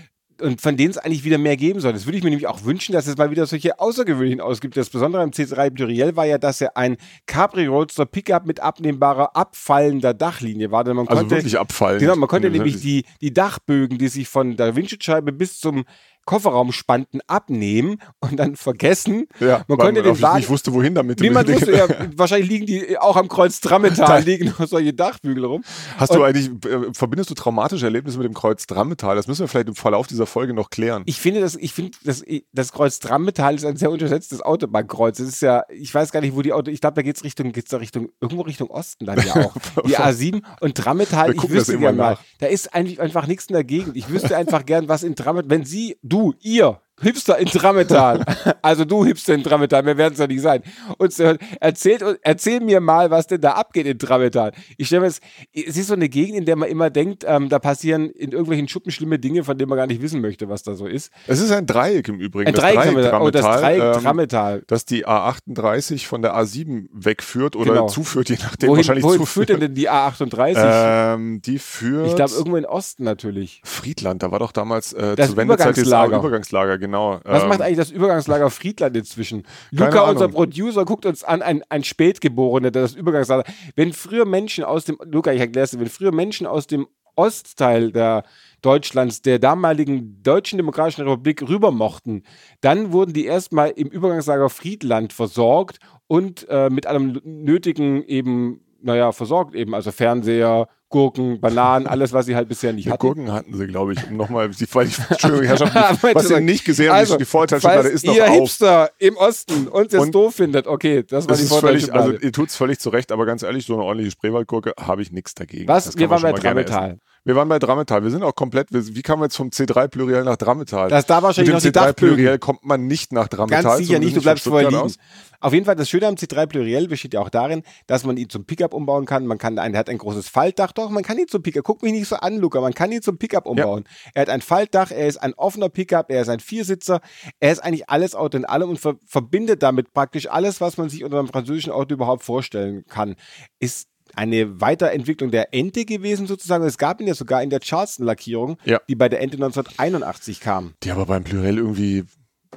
und 0.40 0.60
von 0.60 0.76
denen 0.76 0.90
es 0.90 0.98
eigentlich 0.98 1.24
wieder 1.24 1.38
mehr 1.38 1.56
geben 1.56 1.80
soll. 1.80 1.92
Das 1.92 2.06
würde 2.06 2.18
ich 2.18 2.24
mir 2.24 2.30
nämlich 2.30 2.46
auch 2.46 2.64
wünschen, 2.64 2.92
dass 2.92 3.06
es 3.06 3.16
mal 3.16 3.30
wieder 3.30 3.46
solche 3.46 3.78
außergewöhnlichen 3.78 4.40
ausgibt. 4.40 4.76
Das 4.76 4.90
Besondere 4.90 5.22
am 5.22 5.30
C3 5.30 5.70
Pluriel 5.70 6.16
war 6.16 6.26
ja, 6.26 6.38
dass 6.38 6.60
er 6.60 6.76
ein 6.76 6.96
Capri 7.26 7.66
Roadster 7.66 8.06
Pickup 8.06 8.46
mit 8.46 8.60
abnehmbarer 8.60 9.36
abfallender 9.36 10.14
Dachlinie 10.14 10.70
war. 10.70 10.84
Man 10.84 11.08
also 11.08 11.20
konnte, 11.20 11.36
wirklich 11.36 11.58
abfallen. 11.58 11.98
Genau, 11.98 12.16
man 12.16 12.28
konnte 12.28 12.50
nämlich 12.50 12.80
die, 12.80 13.04
die 13.20 13.32
Dachbögen, 13.32 13.98
die 13.98 14.08
sich 14.08 14.28
von 14.28 14.56
der 14.56 14.76
Windschutzscheibe 14.76 15.32
bis 15.32 15.58
zum 15.58 15.84
Kofferraumspanten 16.26 17.20
abnehmen 17.26 18.02
und 18.20 18.36
dann 18.36 18.56
vergessen. 18.56 19.26
Ja, 19.40 19.64
man 19.68 19.78
konnte 19.78 20.02
den 20.02 20.20
Wagen 20.20 20.38
nicht 20.38 20.50
wusste, 20.50 20.74
wohin 20.74 20.94
damit. 20.94 21.20
Niemand 21.20 21.48
wusste, 21.48 21.72
ja, 21.72 21.86
wahrscheinlich 22.16 22.48
liegen 22.48 22.66
die 22.66 22.98
auch 22.98 23.16
am 23.16 23.28
Kreuz 23.28 23.60
Drammetal, 23.60 24.22
liegen 24.24 24.46
noch 24.58 24.66
solche 24.66 24.92
Dachbügel 24.92 25.44
rum. 25.44 25.64
Hast 25.96 26.10
und 26.10 26.18
du 26.18 26.24
eigentlich, 26.24 26.50
äh, 26.66 26.92
verbindest 26.92 27.30
du 27.30 27.34
traumatische 27.34 27.86
Erlebnisse 27.86 28.18
mit 28.18 28.26
dem 28.26 28.34
Kreuz 28.34 28.66
Drammetal? 28.66 29.16
Das 29.16 29.28
müssen 29.28 29.42
wir 29.42 29.48
vielleicht 29.48 29.68
im 29.68 29.76
Verlauf 29.76 30.08
dieser 30.08 30.26
Folge 30.26 30.52
noch 30.52 30.68
klären. 30.70 31.04
Ich 31.06 31.20
finde, 31.20 31.40
das, 31.40 31.54
ich 31.54 31.72
finde, 31.72 31.92
das, 32.04 32.24
das 32.52 32.72
Kreuz 32.72 32.98
Drammetal 32.98 33.54
ist 33.54 33.64
ein 33.64 33.76
sehr 33.76 33.90
unterschätztes 33.90 34.42
Autobahnkreuz. 34.42 35.18
Das 35.18 35.28
ist 35.28 35.42
ja, 35.42 35.62
ich 35.70 35.94
weiß 35.94 36.10
gar 36.10 36.20
nicht, 36.20 36.34
wo 36.34 36.42
die 36.42 36.52
Auto, 36.52 36.70
ich 36.72 36.80
glaube, 36.80 36.94
da 36.94 37.02
geht 37.02 37.16
es 37.16 37.24
Richtung, 37.24 37.52
geht's 37.52 37.70
da 37.70 37.76
Richtung, 37.76 38.10
irgendwo 38.20 38.42
Richtung 38.42 38.68
Osten 38.68 39.06
dann 39.06 39.24
ja 39.24 39.46
auch. 39.46 39.54
die 39.86 39.96
A7 39.96 40.42
und 40.60 40.74
Drammetal, 40.74 41.34
ich 41.34 41.48
wüsste 41.48 41.78
gerne 41.78 41.96
mal, 41.96 42.18
da 42.40 42.46
ist 42.46 42.74
eigentlich 42.74 43.00
einfach 43.00 43.28
nichts 43.28 43.46
in 43.46 43.54
der 43.54 43.64
Gegend. 43.64 43.96
Ich 43.96 44.08
wüsste 44.08 44.36
einfach 44.36 44.66
gern, 44.66 44.88
was 44.88 45.04
in 45.04 45.14
Drammetal, 45.14 45.50
wenn 45.50 45.64
Sie, 45.64 45.96
du, 46.02 46.15
du, 46.16 46.34
ihr 46.40 46.80
Hipster 47.00 47.38
in 47.38 47.46
Trametal. 47.46 48.24
also 48.62 48.84
du 48.84 49.04
Hipster 49.04 49.34
in 49.34 49.42
Trametal, 49.42 49.82
mehr 49.82 49.96
werden 49.96 50.14
es 50.14 50.18
ja 50.18 50.26
nicht 50.26 50.40
sein. 50.40 50.62
Und 50.98 51.18
erzählt, 51.60 52.02
erzähl 52.22 52.60
mir 52.60 52.80
mal, 52.80 53.10
was 53.10 53.26
denn 53.26 53.40
da 53.40 53.52
abgeht 53.52 53.86
in 53.86 53.98
Trametal. 53.98 54.52
Ich 54.78 54.86
stelle 54.86 55.02
mir 55.02 55.08
es, 55.08 55.20
es 55.52 55.76
ist 55.76 55.88
so 55.88 55.94
eine 55.94 56.08
Gegend, 56.08 56.38
in 56.38 56.44
der 56.46 56.56
man 56.56 56.68
immer 56.68 56.90
denkt, 56.90 57.24
ähm, 57.26 57.48
da 57.48 57.58
passieren 57.58 58.10
in 58.10 58.32
irgendwelchen 58.32 58.68
Schuppen 58.68 58.90
schlimme 58.90 59.18
Dinge, 59.18 59.44
von 59.44 59.58
denen 59.58 59.68
man 59.68 59.76
gar 59.76 59.86
nicht 59.86 60.00
wissen 60.00 60.20
möchte, 60.20 60.48
was 60.48 60.62
da 60.62 60.74
so 60.74 60.86
ist. 60.86 61.12
Es 61.26 61.40
ist 61.40 61.50
ein 61.50 61.66
Dreieck 61.66 62.08
im 62.08 62.18
Übrigen. 62.18 62.48
Ein 62.48 62.54
das 62.54 62.64
Dreieck, 62.64 62.76
Dreieck 62.76 63.10
Trametal, 63.10 63.22
oh, 63.22 63.30
das 63.30 63.42
Dreieck 63.42 63.82
ähm, 63.82 64.02
Trametal. 64.02 64.62
Das 64.66 64.84
die 64.86 65.06
A38 65.06 66.06
von 66.06 66.22
der 66.22 66.34
A7 66.34 66.86
wegführt 66.92 67.56
oder 67.56 67.72
genau. 67.72 67.88
zuführt, 67.88 68.30
je 68.30 68.36
nachdem 68.40 68.70
wohin, 68.70 68.78
wahrscheinlich 68.78 69.04
wohin 69.04 69.20
zuführt. 69.20 69.48
führt 69.48 69.62
denn 69.62 69.74
die 69.74 69.90
A38? 69.90 71.14
Ähm, 71.14 71.42
die 71.42 71.58
führt... 71.58 72.08
Ich 72.08 72.16
glaube 72.16 72.32
irgendwo 72.32 72.56
in 72.56 72.64
Osten 72.64 73.04
natürlich. 73.04 73.60
Friedland, 73.64 74.22
da 74.22 74.30
war 74.30 74.38
doch 74.38 74.52
damals 74.52 74.92
äh, 74.92 75.14
das 75.14 75.28
zur 75.28 75.36
Wendezeit 75.36 75.76
das 75.76 75.86
Übergangslager, 75.86 76.78
genau. 76.86 77.20
Was 77.24 77.42
ähm, 77.42 77.48
macht 77.48 77.60
eigentlich 77.60 77.76
das 77.76 77.90
Übergangslager 77.90 78.50
Friedland 78.50 78.96
inzwischen? 78.96 79.44
Luca, 79.70 80.08
unser 80.08 80.28
Producer, 80.28 80.84
guckt 80.84 81.06
uns 81.06 81.24
an, 81.24 81.42
ein, 81.42 81.62
ein 81.68 81.84
Spätgeborener, 81.84 82.70
der 82.70 82.82
das 82.82 82.94
Übergangslager. 82.94 83.44
Wenn 83.74 83.92
früher 83.92 84.24
Menschen 84.24 84.64
aus 84.64 84.84
dem, 84.84 84.98
Luca, 85.04 85.32
ich 85.32 85.40
erkläre 85.40 85.64
es, 85.64 85.78
wenn 85.78 85.88
früher 85.88 86.12
Menschen 86.12 86.46
aus 86.46 86.66
dem 86.66 86.86
Ostteil 87.16 87.92
der 87.92 88.24
Deutschlands, 88.62 89.22
der 89.22 89.38
damaligen 89.38 90.22
Deutschen 90.22 90.58
Demokratischen 90.58 91.02
Republik 91.02 91.42
rüber 91.48 91.70
mochten, 91.70 92.22
dann 92.60 92.92
wurden 92.92 93.12
die 93.12 93.24
erstmal 93.24 93.70
im 93.70 93.88
Übergangslager 93.88 94.50
Friedland 94.50 95.12
versorgt 95.12 95.78
und 96.06 96.46
äh, 96.48 96.70
mit 96.70 96.86
allem 96.86 97.20
Nötigen 97.24 98.02
eben, 98.04 98.60
naja, 98.82 99.12
versorgt 99.12 99.54
eben, 99.54 99.74
also 99.74 99.92
Fernseher, 99.92 100.68
Gurken, 100.88 101.40
Bananen, 101.40 101.86
alles, 101.86 102.12
was 102.12 102.26
sie 102.26 102.36
halt 102.36 102.48
bisher 102.48 102.72
nicht 102.72 102.88
hatten. 102.88 102.98
Gurken 102.98 103.32
hatten 103.32 103.56
sie, 103.56 103.66
glaube 103.66 103.92
ich, 103.92 104.08
um 104.08 104.16
nochmal, 104.16 104.48
die, 104.48 104.64
Entschuldigung, 104.74 105.44
Herrschaft, 105.44 105.74
was 106.14 106.28
sie 106.28 106.40
nicht 106.40 106.64
gesehen 106.64 106.90
haben, 106.90 106.96
also, 106.96 107.16
die 107.16 107.24
Vorteilschublade 107.24 107.88
ist 107.88 108.06
noch 108.06 108.14
ihr 108.14 108.28
auf. 108.28 108.34
Hipster 108.34 108.90
im 108.98 109.16
Osten 109.16 109.66
uns 109.66 109.92
jetzt 109.92 110.00
und 110.00 110.14
doof 110.14 110.36
findet, 110.36 110.66
okay, 110.66 111.02
das 111.02 111.28
war 111.28 111.36
die 111.36 111.44
Vorteilschublade. 111.44 112.12
Also 112.12 112.24
ihr 112.24 112.32
tut 112.32 112.50
es 112.50 112.56
völlig 112.56 112.78
zurecht, 112.78 113.10
aber 113.10 113.26
ganz 113.26 113.42
ehrlich, 113.42 113.66
so 113.66 113.74
eine 113.74 113.82
ordentliche 113.82 114.12
Spreewaldgurke 114.12 114.74
habe 114.78 115.02
ich 115.02 115.10
nichts 115.10 115.34
dagegen. 115.34 115.66
Was? 115.66 115.96
Wir 115.98 116.08
waren 116.08 116.22
bei 116.22 116.32
Drammetal. 116.32 116.98
Wir 117.26 117.34
waren 117.34 117.48
bei 117.48 117.58
Drammetal. 117.58 118.04
Wir 118.04 118.12
sind 118.12 118.22
auch 118.22 118.36
komplett, 118.36 118.68
wie 118.70 119.02
kam 119.02 119.18
man 119.18 119.26
jetzt 119.26 119.36
vom 119.36 119.48
C3 119.48 119.88
Pluriel 119.88 120.22
nach 120.22 120.36
Drammetal? 120.36 120.88
Das 120.88 121.06
da 121.06 121.24
wahrscheinlich 121.24 121.52
Mit 121.52 121.64
dem 121.64 121.72
noch 121.72 121.88
C3 121.88 121.92
Pluriel 121.92 122.38
kommt 122.38 122.64
man 122.64 122.86
nicht 122.86 123.12
nach 123.12 123.26
Drammetal. 123.26 123.64
Ganz 123.64 123.78
sicher 123.78 123.98
nicht, 123.98 124.16
du 124.16 124.20
bleibst 124.22 124.44
vorher 124.44 124.70
liegen. 124.70 124.80
Aus. 124.80 124.94
Auf 125.40 125.52
jeden 125.52 125.66
Fall, 125.66 125.74
das 125.74 125.90
Schöne 125.90 126.06
am 126.06 126.14
C3 126.14 126.46
Pluriel 126.46 126.86
besteht 126.86 127.14
ja 127.14 127.20
auch 127.20 127.28
darin, 127.28 127.64
dass 127.88 128.04
man 128.04 128.16
ihn 128.16 128.30
zum 128.30 128.44
Pickup 128.44 128.72
umbauen 128.72 129.06
kann. 129.06 129.26
Man 129.26 129.38
kann, 129.38 129.56
er 129.58 129.76
hat 129.76 129.88
ein 129.88 129.98
großes 129.98 130.28
Faltdach, 130.28 130.70
doch, 130.70 130.88
man 130.88 131.02
kann 131.02 131.18
ihn 131.18 131.26
zum 131.26 131.42
Pickup, 131.42 131.64
guck 131.64 131.82
mich 131.82 131.90
nicht 131.90 132.06
so 132.06 132.14
an, 132.14 132.38
Luca, 132.38 132.60
man 132.60 132.74
kann 132.74 132.92
ihn 132.92 133.02
zum 133.02 133.18
Pickup 133.18 133.46
umbauen. 133.46 133.82
Ja. 133.88 134.10
Er 134.14 134.22
hat 134.22 134.28
ein 134.28 134.40
Faltdach, 134.40 134.92
er 134.92 135.08
ist 135.08 135.16
ein 135.16 135.34
offener 135.34 135.68
Pickup, 135.68 136.12
er 136.12 136.22
ist 136.22 136.28
ein 136.28 136.38
Viersitzer, 136.38 137.00
er 137.40 137.50
ist 137.50 137.58
eigentlich 137.58 137.90
alles 137.90 138.14
Auto 138.14 138.38
in 138.38 138.44
allem 138.44 138.70
und 138.70 138.78
ver 138.78 138.98
verbindet 139.04 139.64
damit 139.64 139.92
praktisch 139.92 140.30
alles, 140.30 140.60
was 140.60 140.76
man 140.76 140.90
sich 140.90 141.02
unter 141.02 141.18
einem 141.18 141.26
französischen 141.26 141.72
Auto 141.72 141.92
überhaupt 141.92 142.22
vorstellen 142.22 142.84
kann. 142.86 143.16
Ist 143.58 143.88
eine 144.14 144.60
Weiterentwicklung 144.60 145.30
der 145.30 145.52
Ente 145.54 145.84
gewesen 145.84 146.26
sozusagen. 146.26 146.64
Es 146.64 146.78
gab 146.78 147.00
ihn 147.00 147.06
ja 147.06 147.14
sogar 147.14 147.42
in 147.42 147.50
der 147.50 147.60
Charleston-Lackierung, 147.60 148.58
ja. 148.64 148.80
die 148.88 148.94
bei 148.94 149.08
der 149.08 149.20
Ente 149.20 149.36
1981 149.36 150.40
kam. 150.40 150.74
Die 150.82 150.90
aber 150.90 151.06
beim 151.06 151.24
Plurell 151.24 151.58
irgendwie 151.58 152.04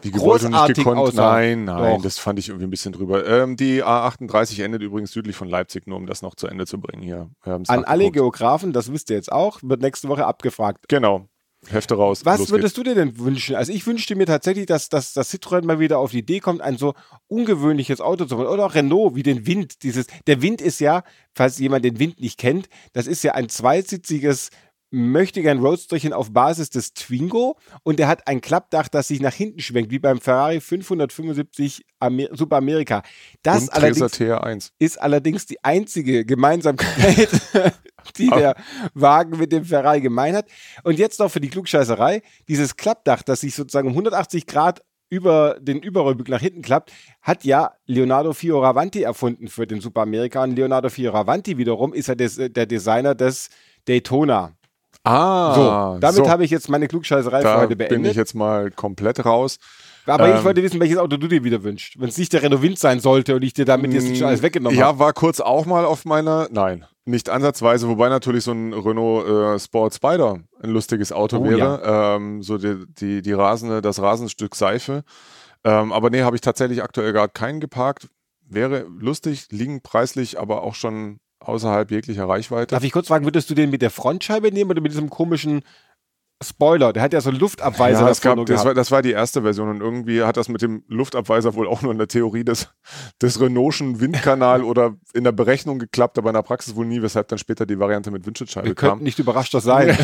wie 0.02 0.12
gewollt 0.12 0.44
und 0.44 0.52
nicht 0.52 0.76
gekonnt. 0.76 1.00
Aussah. 1.00 1.34
Nein, 1.34 1.66
nein, 1.66 1.96
Doch. 1.96 2.04
das 2.04 2.20
fand 2.20 2.40
ich 2.40 2.50
irgendwie 2.50 2.68
ein 2.68 2.70
bisschen 2.70 2.94
drüber. 2.94 3.26
Ähm, 3.26 3.56
die 3.56 3.84
A38 3.84 4.64
endet 4.64 4.82
übrigens 4.82 5.12
südlich 5.12 5.36
von 5.36 5.50
Leipzig, 5.50 5.88
nur 5.88 5.98
um 5.98 6.06
das 6.06 6.22
noch 6.22 6.36
zu 6.36 6.48
Ende 6.48 6.66
zu 6.66 6.80
bringen 6.80 7.04
hier. 7.04 7.30
An 7.44 7.84
alle 7.84 8.12
Geografen, 8.12 8.74
das 8.74 8.92
wisst 8.92 9.10
ihr 9.10 9.16
jetzt 9.16 9.32
auch, 9.32 9.60
wird 9.62 9.82
nächste 9.82 10.08
Woche 10.08 10.26
abgefragt. 10.26 10.88
Genau. 10.88 11.28
Hefte 11.68 11.96
raus. 11.96 12.22
Was 12.24 12.50
würdest 12.52 12.62
geht's. 12.62 12.74
du 12.76 12.84
dir 12.84 12.96
denn 12.96 13.20
wünschen? 13.20 13.56
Also 13.56 13.74
ich 13.74 13.86
wünschte 13.86 14.16
mir 14.16 14.26
tatsächlich, 14.26 14.66
dass, 14.66 14.88
dass, 14.88 15.14
dass 15.14 15.34
Citroën 15.34 15.66
mal 15.66 15.80
wieder 15.80 16.00
auf 16.00 16.12
die 16.12 16.20
Idee 16.20 16.40
kommt, 16.40 16.62
ein 16.62 16.78
so 16.78 16.94
ungewöhnliches 17.28 18.00
Auto 18.00 18.26
zu 18.26 18.38
machen. 18.38 18.48
Oder 18.48 18.66
auch 18.66 18.76
Renault, 18.76 19.16
wie 19.16 19.24
den 19.24 19.46
Wind. 19.46 19.84
Dieses, 19.84 20.08
der 20.26 20.42
Wind 20.42 20.62
ist 20.62 20.80
ja, 20.80 21.04
falls 21.34 21.58
jemand 21.60 21.84
den 21.84 22.00
Wind 22.00 22.22
nicht 22.22 22.40
kennt, 22.40 22.70
das 22.94 23.08
ist 23.08 23.24
ja 23.24 23.34
ein 23.34 23.50
zweisitziges 23.50 24.50
möchte 24.92 25.42
gern 25.42 25.60
Roadsterchen 25.60 26.14
auf 26.14 26.32
Basis 26.34 26.70
des 26.70 26.94
Twingo 26.94 27.58
und 27.84 28.00
der 28.00 28.08
hat 28.08 28.28
ein 28.28 28.42
Klappdach, 28.42 28.88
das 28.88 29.08
sich 29.08 29.22
nach 29.22 29.34
hinten 29.34 29.60
schwenkt, 29.60 29.92
wie 29.92 30.00
beim 30.00 30.20
Ferrari 30.20 30.60
575 30.62 31.86
Amer 32.00 32.28
Super 32.32 32.58
America. 32.58 33.04
Das 33.44 33.70
allerdings 33.70 34.20
ist 34.80 35.02
allerdings 35.02 35.46
die 35.46 35.64
einzige 35.64 36.26
Gemeinsamkeit, 36.26 37.30
die 38.18 38.30
der 38.30 38.56
Wagen 38.94 39.38
mit 39.38 39.52
dem 39.52 39.66
Ferrari 39.66 40.02
gemein 40.02 40.36
hat. 40.36 40.46
Und 40.84 40.98
jetzt 40.98 41.20
noch 41.20 41.30
für 41.30 41.42
die 41.42 41.50
Klugscheißerei, 41.50 42.22
dieses 42.48 42.76
Klappdach, 42.78 43.24
das 43.24 43.42
sich 43.42 43.56
sozusagen 43.56 43.88
um 43.88 43.94
180 43.94 44.48
Grad 44.48 44.82
über 45.10 45.58
den 45.60 45.80
Überrollbügel 45.80 46.34
nach 46.34 46.42
hinten 46.42 46.62
klappt, 46.62 46.92
hat 47.22 47.44
ja 47.44 47.72
Leonardo 47.86 48.34
Fioravanti 48.34 49.02
erfunden 49.02 49.48
für 49.48 49.66
den 49.66 49.82
Super 49.82 50.02
America. 50.02 50.44
Und 50.44 50.56
Leonardo 50.56 50.90
Fioravanti 50.90 51.58
wiederum 51.58 51.94
ist 51.94 52.08
ja 52.08 52.16
des, 52.16 52.36
der 52.36 52.66
Designer 52.66 53.16
des 53.16 53.50
Daytona. 53.88 54.54
Ah, 55.04 55.56
so, 55.94 56.00
damit 56.00 56.26
so. 56.26 56.30
habe 56.30 56.44
ich 56.44 56.52
jetzt 56.52 56.70
meine 56.70 56.88
Klugscheißerei 56.88 57.42
da 57.42 57.56
für 57.56 57.62
heute 57.62 57.76
beendet. 57.76 58.02
bin 58.02 58.12
ich 58.12 58.18
jetzt 58.18 58.36
mal 58.36 58.70
komplett 58.70 59.26
raus. 59.26 59.58
Aber 60.06 60.28
ähm, 60.28 60.38
ich 60.38 60.44
wollte 60.44 60.62
wissen, 60.62 60.80
welches 60.80 60.98
Auto 60.98 61.18
du 61.18 61.28
dir 61.28 61.44
wieder 61.44 61.64
wünschst. 61.64 62.00
Wenn 62.00 62.10
es 62.10 62.18
nicht 62.18 62.34
der 62.34 62.44
Renault 62.44 62.62
Wind 62.62 62.80
sein 62.80 63.00
sollte 63.00 63.36
und 63.36 63.44
ich 63.44 63.54
dir 63.54 63.66
damit 63.66 63.94
jetzt 63.94 64.10
nicht 64.10 64.24
alles 64.24 64.42
weggenommen 64.42 64.78
habe. 64.78 64.82
Ja, 64.82 64.88
hab. 64.88 65.00
war 65.00 65.14
kurz 65.14 65.40
auch 65.40 65.66
mal 65.66 65.86
auf 65.86 66.06
meiner, 66.06 66.48
nein, 66.52 66.86
nicht 67.10 67.30
ansatzweise, 67.30 67.88
wobei 67.88 68.10
natürlich 68.10 68.44
so 68.44 68.52
ein 68.52 68.74
Renault 68.74 69.28
äh, 69.28 69.60
Sport 69.60 69.96
Spider 69.96 70.40
ein 70.62 70.70
lustiges 70.70 71.12
Auto 71.12 71.38
oh, 71.38 71.44
wäre. 71.44 71.82
Ja. 71.84 72.16
Ähm, 72.16 72.42
so 72.42 72.58
die, 72.58 72.86
die, 72.88 73.22
die 73.22 73.34
rasende, 73.34 73.82
das 73.82 74.02
Rasenstück 74.02 74.56
Seife. 74.56 75.04
Ähm, 75.64 75.92
aber 75.92 76.10
nee, 76.10 76.22
habe 76.22 76.36
ich 76.36 76.42
tatsächlich 76.42 76.84
aktuell 76.84 77.12
gerade 77.12 77.34
keinen 77.34 77.60
geparkt. 77.60 78.10
Wäre 78.48 78.86
lustig, 79.00 79.48
liegen 79.52 79.82
preislich 79.82 80.40
aber 80.40 80.64
auch 80.64 80.76
schon 80.76 81.20
außerhalb 81.40 81.92
jeglicher 81.92 82.28
Reichweite. 82.28 82.76
Darf 82.76 82.84
ich 82.84 82.92
kurz 82.92 83.08
fragen, 83.08 83.26
würdest 83.26 83.50
du 83.50 83.56
den 83.56 83.70
mit 83.70 83.82
der 83.82 83.92
Frontscheibe 83.92 84.52
nehmen 84.52 84.72
oder 84.72 84.82
mit 84.82 84.92
diesem 84.92 85.10
komischen 85.10 85.62
Spoiler, 86.42 86.94
der 86.94 87.04
hat 87.04 87.12
ja 87.12 87.20
so 87.20 87.30
einen 87.30 87.40
Luftabweiser. 87.40 88.02
Ja, 88.02 88.08
das, 88.08 88.22
gab, 88.22 88.46
das, 88.46 88.64
war, 88.64 88.74
das 88.74 88.92
war 88.92 89.02
die 89.02 89.12
erste 89.12 89.42
Version 89.42 89.70
und 89.70 89.82
irgendwie 89.82 90.24
hat 90.24 90.38
das 90.38 90.48
mit 90.48 90.62
dem 90.62 90.84
Luftabweiser 90.88 91.54
wohl 91.54 91.68
auch 91.68 91.82
nur 91.82 91.92
in 91.92 91.98
der 91.98 92.08
Theorie 92.08 92.46
des, 92.46 92.70
des 93.22 93.42
Renaultschen 93.42 94.00
Windkanal 94.00 94.64
oder 94.64 94.96
in 95.14 95.26
der 95.26 95.34
Berechnung 95.34 95.80
geklappt, 95.80 96.18
aber 96.18 96.30
in 96.30 96.36
der 96.36 96.44
Praxis 96.44 96.76
wohl 96.78 96.86
nie, 96.86 97.02
weshalb 97.02 97.28
dann 97.28 97.40
später 97.40 97.66
die 97.66 97.78
Variante 97.78 98.10
mit 98.10 98.26
Windschutzscheibe 98.26 98.68
Wir 98.68 98.76
kam. 98.76 98.90
könnten 98.92 99.04
nicht 99.04 99.20
überraschter 99.20 99.60
sein. 99.60 99.98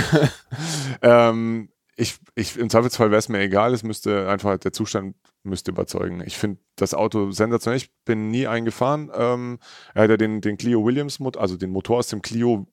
ähm, 1.01 1.69
ich, 1.97 2.17
ich, 2.35 2.57
Im 2.57 2.69
Zweifelsfall 2.69 3.11
wäre 3.11 3.19
es 3.19 3.29
mir 3.29 3.39
egal, 3.39 3.73
es 3.73 3.83
müsste 3.83 4.27
einfach, 4.27 4.57
der 4.57 4.73
Zustand 4.73 5.15
müsste 5.43 5.71
überzeugen. 5.71 6.21
Ich 6.25 6.37
finde 6.37 6.59
das 6.75 6.93
Auto 6.93 7.31
sensationell. 7.31 7.77
Ich 7.77 7.91
bin 8.03 8.29
nie 8.29 8.47
eingefahren. 8.47 9.09
Ähm, 9.15 9.59
er 9.93 10.03
hat 10.03 10.09
ja 10.09 10.17
den, 10.17 10.41
den 10.41 10.57
Clio 10.57 10.83
Williams, 10.83 11.19
also 11.37 11.55
den 11.55 11.69
Motor 11.69 11.99
aus 11.99 12.07
dem 12.07 12.21
Clio, 12.21 12.67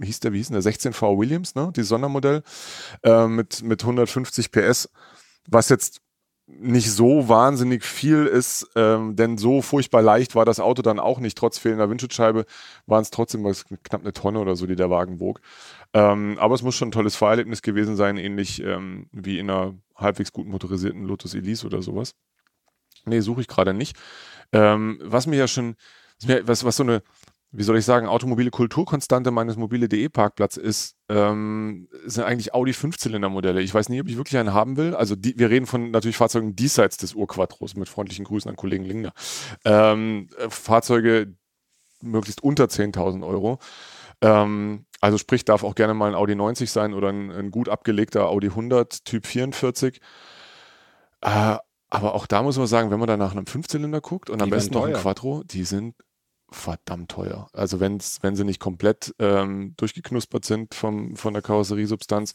hieß 0.00 0.20
der, 0.20 0.32
wie 0.32 0.38
hieß 0.38 0.48
der, 0.50 0.62
16V 0.62 1.18
Williams, 1.18 1.54
ne? 1.54 1.72
Dieses 1.74 1.88
Sondermodell, 1.88 2.42
äh, 3.02 3.26
mit, 3.26 3.62
mit 3.62 3.82
150 3.82 4.50
PS, 4.50 4.88
was 5.48 5.68
jetzt 5.68 6.00
nicht 6.46 6.90
so 6.92 7.28
wahnsinnig 7.28 7.84
viel 7.84 8.26
ist, 8.26 8.68
ähm, 8.76 9.16
denn 9.16 9.38
so 9.38 9.62
furchtbar 9.62 10.02
leicht 10.02 10.34
war 10.34 10.44
das 10.44 10.60
Auto 10.60 10.82
dann 10.82 10.98
auch 10.98 11.18
nicht. 11.18 11.38
Trotz 11.38 11.58
fehlender 11.58 11.88
Windschutzscheibe 11.88 12.44
waren 12.86 13.02
es 13.02 13.10
trotzdem 13.10 13.50
knapp 13.82 14.02
eine 14.02 14.12
Tonne 14.12 14.40
oder 14.40 14.54
so, 14.54 14.66
die 14.66 14.76
der 14.76 14.90
Wagen 14.90 15.20
wog. 15.20 15.40
Ähm, 15.94 16.36
aber 16.38 16.54
es 16.54 16.62
muss 16.62 16.74
schon 16.74 16.88
ein 16.88 16.92
tolles 16.92 17.16
Fahrerlebnis 17.16 17.62
gewesen 17.62 17.96
sein, 17.96 18.18
ähnlich 18.18 18.62
ähm, 18.62 19.08
wie 19.10 19.38
in 19.38 19.48
einer 19.48 19.74
halbwegs 19.96 20.32
gut 20.32 20.46
motorisierten 20.46 21.04
Lotus 21.04 21.34
Elise 21.34 21.66
oder 21.66 21.80
sowas. 21.80 22.14
Nee, 23.06 23.20
suche 23.20 23.40
ich 23.40 23.48
gerade 23.48 23.72
nicht. 23.72 23.96
Ähm, 24.52 24.98
was 25.02 25.26
mir 25.26 25.36
ja 25.36 25.48
schon, 25.48 25.76
was, 26.26 26.64
was 26.64 26.76
so 26.76 26.82
eine, 26.82 27.02
wie 27.56 27.62
soll 27.62 27.78
ich 27.78 27.84
sagen, 27.84 28.08
automobile 28.08 28.50
Kulturkonstante 28.50 29.30
meines 29.30 29.56
mobile.de 29.56 30.08
Parkplatz 30.08 30.56
ist, 30.56 30.96
ähm, 31.08 31.88
sind 32.04 32.24
eigentlich 32.24 32.52
Audi 32.52 32.72
Fünfzylinder-Modelle. 32.72 33.62
Ich 33.62 33.72
weiß 33.72 33.90
nie, 33.90 34.00
ob 34.00 34.08
ich 34.08 34.16
wirklich 34.16 34.38
einen 34.38 34.52
haben 34.52 34.76
will. 34.76 34.96
Also 34.96 35.14
die, 35.14 35.38
wir 35.38 35.50
reden 35.50 35.66
von 35.66 35.92
natürlich 35.92 36.16
Fahrzeugen 36.16 36.56
diesseits 36.56 36.96
des 36.96 37.14
Urquattros 37.14 37.76
mit 37.76 37.88
freundlichen 37.88 38.24
Grüßen 38.24 38.50
an 38.50 38.56
Kollegen 38.56 38.84
Lingner. 38.84 39.12
Ähm, 39.64 40.28
äh, 40.36 40.50
Fahrzeuge 40.50 41.34
möglichst 42.02 42.42
unter 42.42 42.64
10.000 42.64 43.24
Euro. 43.24 43.60
Ähm, 44.20 44.86
also 45.00 45.16
sprich, 45.16 45.44
darf 45.44 45.62
auch 45.62 45.76
gerne 45.76 45.94
mal 45.94 46.08
ein 46.08 46.16
Audi 46.16 46.34
90 46.34 46.72
sein 46.72 46.92
oder 46.92 47.10
ein, 47.10 47.30
ein 47.30 47.50
gut 47.52 47.68
abgelegter 47.68 48.28
Audi 48.28 48.48
100 48.48 49.04
Typ 49.04 49.26
44. 49.26 50.00
Äh, 51.20 51.56
aber 51.88 52.14
auch 52.14 52.26
da 52.26 52.42
muss 52.42 52.58
man 52.58 52.66
sagen, 52.66 52.90
wenn 52.90 52.98
man 52.98 53.06
da 53.06 53.16
nach 53.16 53.30
einem 53.30 53.46
Fünfzylinder 53.46 54.00
guguckt 54.00 54.28
und 54.28 54.42
am 54.42 54.46
Die 54.46 54.50
besten 54.50 54.74
werden 54.74 54.90
noch 54.90 54.96
ein. 54.96 55.00
Quattro, 55.00 55.44
die 55.44 55.62
sind 55.62 55.94
verdammt 56.54 57.10
teuer. 57.10 57.48
Also 57.52 57.80
wenn's, 57.80 58.18
wenn 58.22 58.36
sie 58.36 58.44
nicht 58.44 58.60
komplett 58.60 59.14
ähm, 59.18 59.74
durchgeknuspert 59.76 60.44
sind 60.44 60.74
vom, 60.74 61.16
von 61.16 61.34
der 61.34 61.42
Karosseriesubstanz 61.42 62.34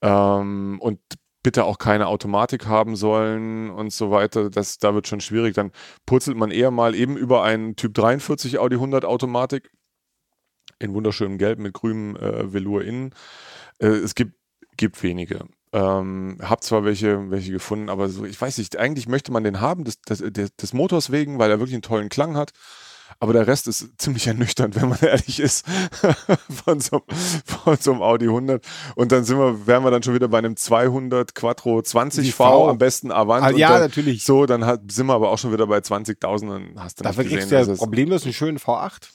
ähm, 0.00 0.78
und 0.80 1.00
bitte 1.42 1.64
auch 1.64 1.78
keine 1.78 2.06
Automatik 2.06 2.66
haben 2.66 2.96
sollen 2.96 3.70
und 3.70 3.92
so 3.92 4.10
weiter, 4.10 4.48
das, 4.50 4.78
da 4.78 4.94
wird 4.94 5.08
schon 5.08 5.20
schwierig. 5.20 5.54
Dann 5.54 5.72
purzelt 6.06 6.36
man 6.36 6.50
eher 6.50 6.70
mal 6.70 6.94
eben 6.94 7.16
über 7.16 7.42
einen 7.42 7.76
Typ 7.76 7.94
43 7.94 8.58
Audi 8.58 8.76
100 8.76 9.04
Automatik 9.04 9.70
in 10.78 10.94
wunderschönem 10.94 11.38
Gelb 11.38 11.58
mit 11.58 11.74
grünem 11.74 12.16
äh, 12.16 12.52
Velour 12.52 12.84
innen. 12.84 13.14
Äh, 13.78 13.88
es 13.88 14.14
gibt, 14.14 14.34
gibt 14.76 15.02
wenige. 15.02 15.46
Ähm, 15.72 16.38
hab 16.42 16.62
zwar 16.62 16.84
welche, 16.84 17.30
welche 17.30 17.50
gefunden, 17.50 17.88
aber 17.88 18.08
so, 18.08 18.24
ich 18.24 18.40
weiß 18.40 18.58
nicht, 18.58 18.76
eigentlich 18.76 19.08
möchte 19.08 19.32
man 19.32 19.42
den 19.42 19.60
haben, 19.60 19.84
des, 19.84 20.00
des, 20.02 20.18
des, 20.18 20.54
des 20.54 20.72
Motors 20.74 21.10
wegen, 21.10 21.38
weil 21.38 21.50
er 21.50 21.58
wirklich 21.58 21.74
einen 21.74 21.82
tollen 21.82 22.08
Klang 22.08 22.36
hat. 22.36 22.52
Aber 23.20 23.32
der 23.32 23.46
Rest 23.46 23.68
ist 23.68 23.88
ziemlich 23.98 24.26
ernüchternd, 24.26 24.80
wenn 24.80 24.88
man 24.88 24.98
ehrlich 25.02 25.40
ist, 25.40 25.64
von, 26.64 26.80
so, 26.80 27.02
von 27.44 27.76
so 27.80 27.92
einem 27.92 28.02
Audi 28.02 28.26
100. 28.26 28.64
Und 28.94 29.12
dann 29.12 29.24
sind 29.24 29.38
wir, 29.38 29.66
wären 29.66 29.84
wir 29.84 29.90
dann 29.90 30.02
schon 30.02 30.14
wieder 30.14 30.28
bei 30.28 30.38
einem 30.38 30.56
200 30.56 31.34
Quattro 31.34 31.78
20V, 31.78 32.20
Die 32.20 32.32
V. 32.32 32.68
am 32.68 32.78
besten 32.78 33.10
Avant. 33.10 33.44
Ah, 33.44 33.50
ja, 33.50 33.70
dann, 33.70 33.80
natürlich. 33.82 34.24
So, 34.24 34.46
dann 34.46 34.64
hat, 34.66 34.80
sind 34.90 35.06
wir 35.06 35.14
aber 35.14 35.30
auch 35.30 35.38
schon 35.38 35.52
wieder 35.52 35.66
bei 35.66 35.78
20.000. 35.78 36.48
Dann 36.48 36.72
hast 36.76 37.00
du 37.00 37.04
Dafür 37.04 37.24
nicht 37.24 37.32
kriegst 37.32 37.44
gesehen, 37.44 37.48
du 37.50 37.54
ja 37.54 37.70
also 37.70 37.76
problemlos 37.76 38.24
einen 38.24 38.32
schönen 38.32 38.58
V8. 38.58 39.08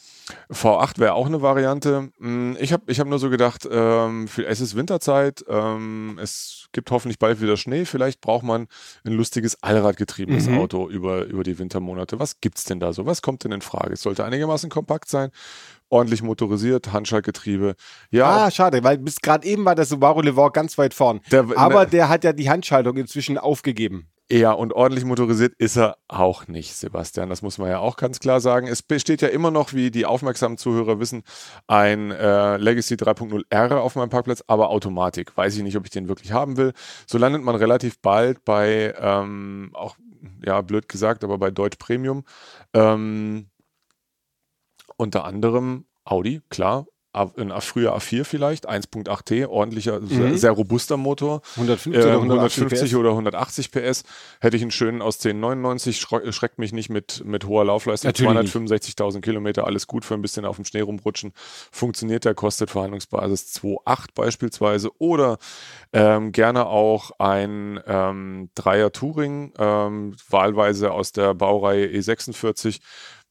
V8 0.51 0.99
wäre 0.99 1.13
auch 1.13 1.25
eine 1.27 1.41
Variante. 1.41 2.09
Mm, 2.19 2.53
Ich 2.59 2.73
habe 2.73 2.83
ich 2.87 2.99
hab 2.99 3.07
nur 3.07 3.19
so 3.19 3.29
gedacht, 3.29 3.67
ähm, 3.69 4.27
es 4.47 4.61
ist 4.61 4.75
Winterzeit, 4.75 5.43
ähm, 5.47 6.19
es 6.21 6.67
gibt 6.73 6.91
hoffentlich 6.91 7.17
bald 7.19 7.41
wieder 7.41 7.57
Schnee, 7.57 7.85
vielleicht 7.85 8.21
braucht 8.21 8.43
man 8.43 8.67
ein 9.05 9.13
lustiges 9.13 9.61
Allradgetriebenes 9.63 10.47
Mhm. 10.47 10.59
Auto 10.59 10.89
über, 10.89 11.25
über 11.25 11.43
die 11.43 11.57
Wintermonate. 11.59 12.19
Was 12.19 12.39
gibt's 12.41 12.63
denn 12.65 12.79
da 12.79 12.93
so? 12.93 13.05
Was 13.05 13.21
kommt 13.21 13.43
denn 13.43 13.51
in 13.51 13.61
Frage? 13.61 13.93
Es 13.93 14.01
sollte 14.01 14.25
einigermaßen 14.25 14.69
kompakt 14.69 15.09
sein, 15.09 15.29
ordentlich 15.89 16.21
motorisiert, 16.23 16.91
Handschaltgetriebe. 16.91 17.75
Ja, 18.11 18.45
Ah, 18.45 18.51
schade, 18.51 18.83
weil 18.83 18.97
bis 18.97 19.21
gerade 19.21 19.47
eben 19.47 19.63
war 19.65 19.75
der 19.75 19.85
Subaru 19.85 20.21
Levant 20.21 20.53
ganz 20.53 20.77
weit 20.77 20.93
vorn. 20.93 21.21
Der- 21.31 21.45
Aber 21.55 21.85
ne- 21.85 21.89
der 21.91 22.09
hat 22.09 22.23
ja 22.23 22.33
die 22.33 22.49
Handschaltung 22.49 22.97
inzwischen 22.97 23.37
aufgegeben. 23.37 24.07
Ja, 24.29 24.51
und 24.51 24.73
ordentlich 24.73 25.05
motorisiert 25.05 25.53
ist 25.57 25.77
er 25.77 25.97
auch 26.09 26.47
nicht, 26.47 26.75
Sebastian. 26.75 27.29
Das 27.29 27.41
muss 27.41 27.57
man 27.57 27.69
ja 27.69 27.79
auch 27.79 27.95
ganz 27.95 28.19
klar 28.19 28.41
sagen. 28.41 28.67
Es 28.67 28.81
besteht 28.81 29.21
ja 29.21 29.29
immer 29.29 29.51
noch, 29.51 29.71
wie 29.71 29.89
die 29.89 30.05
aufmerksamen 30.05 30.57
Zuhörer 30.57 30.99
wissen, 30.99 31.23
ein 31.67 32.11
äh, 32.11 32.57
Legacy 32.57 32.95
3.0 32.95 33.43
R 33.49 33.81
auf 33.81 33.95
meinem 33.95 34.09
Parkplatz, 34.09 34.43
aber 34.47 34.69
Automatik. 34.69 35.37
Weiß 35.37 35.55
ich 35.55 35.63
nicht, 35.63 35.77
ob 35.77 35.85
ich 35.85 35.91
den 35.91 36.09
wirklich 36.09 36.33
haben 36.33 36.57
will. 36.57 36.73
So 37.05 37.17
landet 37.17 37.41
man 37.41 37.55
relativ 37.55 38.01
bald 38.01 38.43
bei, 38.43 38.93
ähm, 38.99 39.69
auch, 39.73 39.95
ja, 40.45 40.61
blöd 40.61 40.89
gesagt, 40.89 41.23
aber 41.23 41.37
bei 41.37 41.49
Deutsch 41.49 41.77
Premium. 41.77 42.25
Ähm, 42.73 43.49
unter 44.97 45.23
anderem 45.23 45.85
Audi, 46.03 46.41
klar. 46.49 46.85
Ein 47.17 47.51
früher 47.61 47.95
A4 47.95 48.23
vielleicht, 48.23 48.69
1.8T, 48.69 49.47
ordentlicher, 49.47 49.99
sehr, 50.05 50.27
Mhm. 50.27 50.37
sehr 50.37 50.51
robuster 50.51 50.97
Motor. 50.97 51.41
150 51.55 51.93
Äh, 51.95 52.05
oder 52.05 52.13
150 52.21 52.63
180 52.63 52.89
PS. 52.91 52.95
oder 52.95 53.11
180 53.15 53.71
PS. 53.71 54.03
Hätte 54.39 54.55
ich 54.57 54.61
einen 54.61 54.71
schönen 54.71 55.01
aus 55.01 55.17
1099, 55.19 55.97
schre- 55.99 56.31
schreckt 56.31 56.59
mich 56.59 56.73
nicht 56.73 56.89
mit, 56.89 57.23
mit 57.25 57.45
hoher 57.45 57.65
Laufleistung. 57.65 58.09
Natürlich 58.09 58.33
nicht. 58.33 58.51
265.000 58.55 59.21
Kilometer, 59.21 59.65
alles 59.65 59.87
gut 59.87 60.05
für 60.05 60.13
ein 60.13 60.21
bisschen 60.21 60.45
auf 60.45 60.55
dem 60.57 60.65
Schnee 60.65 60.81
rumrutschen. 60.81 61.33
Funktioniert 61.71 62.25
der, 62.25 62.35
kostet 62.35 62.69
Verhandlungsbasis 62.69 63.53
2,8 63.53 64.13
beispielsweise. 64.13 64.89
Oder 64.99 65.37
ähm, 65.93 66.31
gerne 66.31 66.65
auch 66.67 67.11
ein 67.19 67.79
ähm, 67.87 68.49
Dreier 68.55 68.91
Touring, 68.91 69.53
ähm, 69.57 70.15
wahlweise 70.29 70.91
aus 70.91 71.11
der 71.11 71.33
Baureihe 71.33 71.87
E46. 71.87 72.79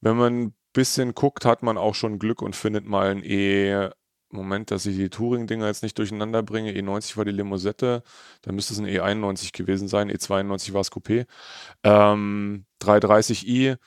Wenn 0.01 0.17
man 0.17 0.53
bisschen 0.77 1.15
guckt, 1.15 1.43
hat 1.43 1.63
man 1.63 1.75
auch 1.75 1.95
schon 1.95 2.19
Glück 2.19 2.43
und 2.43 2.55
findet 2.55 2.85
mal 2.85 3.09
ein 3.09 3.23
E 3.23 3.89
Moment, 4.29 4.71
dass 4.71 4.85
ich 4.85 4.95
die 4.95 5.09
Touring-Dinger 5.09 5.65
jetzt 5.67 5.83
nicht 5.83 5.97
durcheinander 5.97 6.43
bringe. 6.43 6.71
E90 6.71 7.17
war 7.17 7.25
die 7.25 7.31
Limosette, 7.31 8.03
dann 8.41 8.55
müsste 8.55 8.73
es 8.73 8.79
ein 8.79 8.85
E91 8.85 9.53
gewesen 9.53 9.87
sein. 9.87 10.11
E92 10.11 10.73
war 10.73 10.81
es 10.81 10.91
Coupé. 10.91 11.25
Ähm, 11.83 12.65
330i 12.83 13.77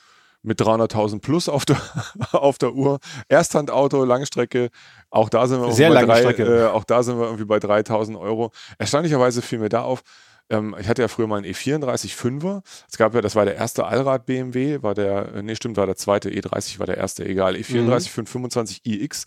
mit 0.42 0.60
300.000 0.60 1.20
plus 1.20 1.48
auf 1.48 1.64
der, 1.66 1.76
auf 2.32 2.58
der 2.58 2.72
Uhr. 2.72 2.98
Ersthandauto, 3.28 4.04
Langstrecke. 4.04 4.70
Auch 5.10 5.28
da 5.28 5.46
sind 5.46 5.60
wir 5.60 5.70
Sehr 5.72 5.90
bei 5.90 5.94
lange 5.94 6.06
drei, 6.06 6.20
Strecke. 6.20 6.64
Äh, 6.64 6.66
auch 6.68 6.84
da 6.84 7.02
sind 7.02 7.18
wir 7.18 7.26
irgendwie 7.26 7.44
bei 7.44 7.58
3.000 7.58 8.18
Euro. 8.18 8.50
Erstaunlicherweise 8.78 9.42
fiel 9.42 9.58
mir 9.58 9.68
da 9.68 9.82
auf, 9.82 10.02
ähm, 10.50 10.74
ich 10.78 10.88
hatte 10.88 11.02
ja 11.02 11.08
früher 11.08 11.26
mal 11.26 11.38
einen 11.38 11.46
E34 11.46 12.14
5er. 12.14 12.62
Es 12.90 12.98
gab 12.98 13.14
ja, 13.14 13.20
das 13.20 13.36
war 13.36 13.44
der 13.44 13.56
erste 13.56 13.86
Allrad 13.86 14.26
BMW, 14.26 14.82
war 14.82 14.94
der, 14.94 15.34
äh, 15.34 15.42
nee, 15.42 15.54
stimmt, 15.54 15.76
war 15.76 15.86
der 15.86 15.96
zweite 15.96 16.30
E30, 16.30 16.78
war 16.78 16.86
der 16.86 16.96
erste, 16.96 17.24
egal. 17.24 17.54
E34 17.54 18.10
525 18.10 18.80
iX. 18.84 19.26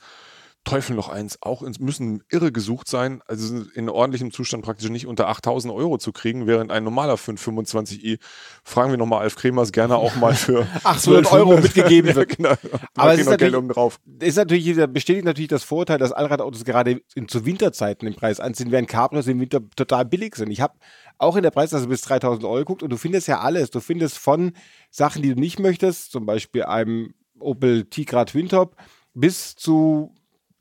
Teufel 0.66 0.96
noch 0.96 1.10
eins, 1.10 1.38
auch 1.42 1.62
ins, 1.62 1.80
müssen 1.80 2.24
irre 2.30 2.52
gesucht 2.52 2.88
sein, 2.88 3.22
also 3.28 3.64
in 3.76 3.90
ordentlichem 3.90 4.32
Zustand 4.32 4.64
praktisch 4.64 4.90
nicht 4.90 5.08
unter 5.08 5.28
8000 5.28 5.74
Euro 5.74 5.98
zu 5.98 6.12
kriegen, 6.14 6.48
während 6.48 6.72
ein 6.72 6.84
normaler 6.86 7.16
525i, 7.16 8.18
fragen 8.64 8.92
wir 8.92 8.98
nochmal 8.98 9.22
Alf 9.24 9.36
Kremers, 9.36 9.72
gerne 9.74 9.98
auch 9.98 10.16
mal 10.16 10.34
für 10.34 10.66
800 10.84 11.32
Euro 11.34 11.58
mitgegeben 11.58 12.16
wird. 12.16 12.30
ja, 12.40 12.56
genau. 12.56 12.80
Aber 12.96 13.14
es 13.14 13.20
ist 13.22 13.30
natürlich- 13.30 13.56
oben 13.56 13.68
drauf. 13.70 14.00
ist 14.20 14.38
natürlich, 14.38 14.76
das 14.76 14.92
bestätigt 14.92 15.26
natürlich 15.26 15.50
das 15.50 15.64
Vorurteil, 15.64 15.98
dass 15.98 16.12
Allradautos 16.14 16.64
gerade 16.64 17.02
in, 17.14 17.28
zu 17.28 17.46
Winterzeiten 17.46 18.08
im 18.08 18.16
Preis 18.16 18.40
anziehen, 18.40 18.72
während 18.72 18.88
Cabrios 18.88 19.28
im 19.28 19.40
Winter 19.42 19.60
total 19.76 20.06
billig 20.06 20.36
sind. 20.36 20.50
Ich 20.52 20.62
habe 20.62 20.76
auch 21.18 21.36
in 21.36 21.44
der 21.44 21.52
Preisklasse 21.52 21.88
bis 21.88 22.02
3000 22.04 22.46
Euro 22.46 22.56
geguckt 22.60 22.84
und 22.84 22.90
du 22.90 22.98
findest 22.98 23.28
ja 23.28 23.40
alles. 23.42 23.70
Du 23.70 23.80
findest 23.82 24.18
von 24.18 24.54
Sachen, 24.90 25.22
die 25.22 25.34
du 25.34 25.40
nicht 25.40 25.60
möchtest, 25.60 26.12
zum 26.12 26.26
Beispiel 26.26 26.64
einem 26.64 27.14
Opel 27.40 27.86
Tigra 27.86 28.24
Twintop, 28.26 28.76
bis 29.14 29.56
zu 29.56 30.14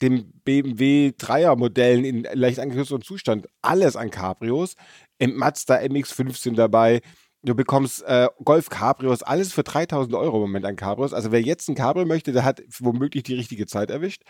dem 0.03 0.33
BMW 0.45 1.13
Dreier-Modellen 1.17 2.05
in 2.05 2.27
leicht 2.33 2.59
angekürztem 2.59 3.03
Zustand. 3.03 3.47
Alles 3.63 3.97
an 3.97 4.11
Cabrios. 4.11 4.75
Im 5.19 5.37
Mazda 5.37 5.77
MX-5 5.77 6.37
sind 6.37 6.59
dabei. 6.59 7.01
Du 7.45 7.57
bekommst 7.57 8.05
äh, 8.05 8.29
Golf 8.45 8.69
Cabrios, 8.69 9.25
alles 9.25 9.53
für 9.53 9.65
3000 9.65 10.15
Euro 10.15 10.37
im 10.37 10.43
Moment 10.43 10.65
an 10.65 10.77
Cabrios. 10.77 11.13
Also 11.13 11.33
wer 11.33 11.43
jetzt 11.43 11.69
ein 11.69 11.75
Cabrio 11.75 12.07
möchte, 12.07 12.31
der 12.31 12.45
hat 12.45 12.63
womöglich 12.79 13.25
die 13.25 13.35
richtige 13.35 13.67
Zeit 13.67 13.91
erwischt. 13.91 14.23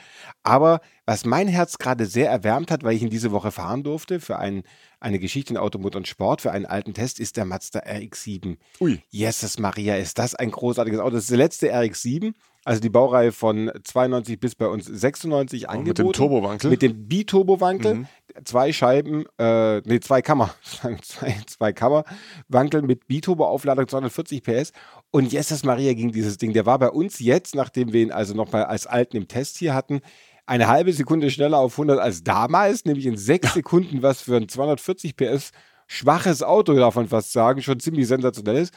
Aber 0.42 0.80
was 1.04 1.26
mein 1.26 1.46
Herz 1.46 1.76
gerade 1.76 2.06
sehr 2.06 2.30
erwärmt 2.30 2.70
hat, 2.70 2.84
weil 2.84 2.96
ich 2.96 3.02
ihn 3.02 3.10
diese 3.10 3.30
Woche 3.30 3.52
fahren 3.52 3.82
durfte 3.82 4.18
für 4.18 4.38
ein, 4.38 4.62
eine 4.98 5.18
Geschichte 5.18 5.52
in 5.52 5.58
Automotor 5.58 5.98
und 5.98 6.08
Sport, 6.08 6.40
für 6.40 6.52
einen 6.52 6.64
alten 6.64 6.94
Test, 6.94 7.20
ist 7.20 7.36
der 7.36 7.44
Mazda 7.44 7.80
RX-7. 7.80 8.56
Ui. 8.80 9.02
Jesus 9.10 9.58
Maria, 9.58 9.96
ist 9.96 10.18
das 10.18 10.34
ein 10.34 10.50
großartiges 10.50 11.00
Auto. 11.00 11.16
Das 11.16 11.24
ist 11.24 11.30
der 11.30 11.38
letzte 11.38 11.70
RX-7. 11.70 12.32
Also 12.64 12.80
die 12.80 12.90
Baureihe 12.90 13.32
von 13.32 13.70
92 13.82 14.38
bis 14.38 14.54
bei 14.54 14.66
uns 14.66 14.86
96 14.86 15.68
angeboten. 15.68 15.88
Mit 15.88 15.98
dem 15.98 16.12
Turbowankel? 16.12 16.70
Mit 16.70 16.82
dem 16.82 17.08
Biturbo-Wankel. 17.08 17.94
Mhm. 17.94 18.06
Zwei 18.44 18.72
Scheiben, 18.72 19.24
äh, 19.38 19.80
nee, 19.80 20.00
zwei 20.00 20.22
Kammer, 20.22 20.54
zwei, 21.02 21.36
zwei 21.46 21.72
Kammerwankel 21.72 22.82
mit 22.82 23.06
Biturbo-Aufladung 23.08 23.88
240 23.88 24.42
PS. 24.42 24.72
Und 25.10 25.32
Jesus 25.32 25.64
Maria 25.64 25.92
ging 25.94 26.12
dieses 26.12 26.38
Ding. 26.38 26.52
Der 26.52 26.64
war 26.64 26.78
bei 26.78 26.90
uns 26.90 27.18
jetzt, 27.18 27.54
nachdem 27.54 27.92
wir 27.92 28.02
ihn 28.02 28.12
also 28.12 28.34
noch 28.34 28.52
mal 28.52 28.64
als 28.64 28.86
alten 28.86 29.16
im 29.16 29.28
Test 29.28 29.58
hier 29.58 29.74
hatten, 29.74 30.00
eine 30.46 30.68
halbe 30.68 30.92
Sekunde 30.92 31.30
schneller 31.30 31.58
auf 31.58 31.74
100 31.74 31.98
als 31.98 32.24
damals, 32.24 32.84
nämlich 32.84 33.06
in 33.06 33.16
sechs 33.16 33.54
Sekunden, 33.54 34.02
was 34.02 34.22
für 34.22 34.36
ein 34.36 34.48
240 34.48 35.16
PS 35.16 35.52
schwaches 35.86 36.42
Auto, 36.42 36.74
darf 36.74 36.96
man 36.96 37.08
fast 37.08 37.32
sagen, 37.32 37.62
schon 37.62 37.80
ziemlich 37.80 38.08
sensationell 38.08 38.56
ist. 38.56 38.72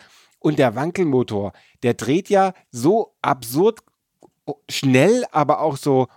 Und 0.46 0.60
der 0.60 0.76
Wankelmotor, 0.76 1.54
der 1.82 1.96
dreht 1.96 2.30
ja 2.30 2.54
so 2.70 3.16
absurd 3.22 3.80
schnell, 4.70 5.26
aber 5.32 5.60
auch 5.62 5.76
so, 5.78 6.08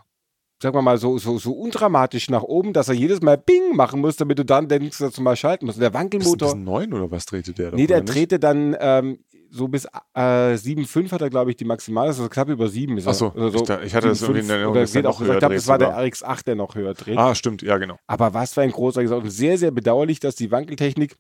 sagen 0.63 0.75
wir 0.77 0.83
mal, 0.83 0.99
so, 0.99 1.17
so, 1.19 1.39
so 1.39 1.53
undramatisch 1.53 2.29
nach 2.29 2.43
oben, 2.43 2.73
dass 2.73 2.89
er 2.89 2.95
jedes 2.95 3.23
Mal 3.23 3.39
Bing 3.39 3.75
machen 3.75 4.01
muss, 4.01 4.17
damit 4.17 4.39
du 4.39 4.45
dann 4.45 4.69
denkst, 4.69 4.99
dass 4.99 5.15
du 5.15 5.23
mal 5.23 5.37
schalten 5.37 5.67
musst. 5.67 5.79
Und 5.79 5.83
der 5.83 5.95
Wankelmotor. 5.95 6.49
Das 6.49 6.55
neun 6.57 6.93
oder 6.93 7.11
was 7.11 7.25
drehte 7.27 7.53
der? 7.53 7.73
Nee, 7.75 7.87
der 7.87 8.03
drehte 8.03 8.39
dann 8.39 8.77
ähm, 8.79 9.19
so 9.51 9.67
bis 9.67 9.87
äh, 9.87 9.89
7,5 10.21 11.11
hat 11.11 11.23
er, 11.23 11.31
glaube 11.31 11.53
ich, 11.53 11.57
die 11.57 11.65
Maximale, 11.65 12.09
also 12.09 12.29
knapp 12.29 12.51
über 12.51 12.69
7 12.69 12.99
ist 12.99 13.07
er. 13.07 13.11
Achso, 13.13 13.29
also 13.29 13.49
so 13.49 13.57
ich, 13.57 13.63
da- 13.63 13.81
ich 13.81 13.95
hatte 13.95 14.09
das 14.09 14.23
7,5 14.23 14.25
irgendwie 14.27 14.41
in 14.41 14.51
Erinnerung, 14.51 14.75
dass 14.75 14.93
der 14.93 15.09
auch, 15.09 15.21
noch 15.21 15.27
ich 15.33 15.39
glaube, 15.39 15.55
das 15.55 15.67
war 15.69 15.79
der 15.79 15.89
sogar. 15.89 16.03
RX8, 16.05 16.45
der 16.45 16.55
noch 16.55 16.75
höher 16.75 16.93
dreht. 16.93 17.17
Ah, 17.17 17.35
stimmt, 17.35 17.63
ja, 17.63 17.79
genau. 17.79 17.97
Aber 18.07 18.35
was 18.35 18.53
für 18.53 18.61
ein 18.61 18.73
großartiges 18.73 19.11
Auto. 19.13 19.23
Und 19.25 19.31
sehr, 19.31 19.57
sehr 19.57 19.71
bedauerlich, 19.71 20.21
dass 20.21 20.35
die 20.35 20.51
Wankeltechnik 20.51 21.17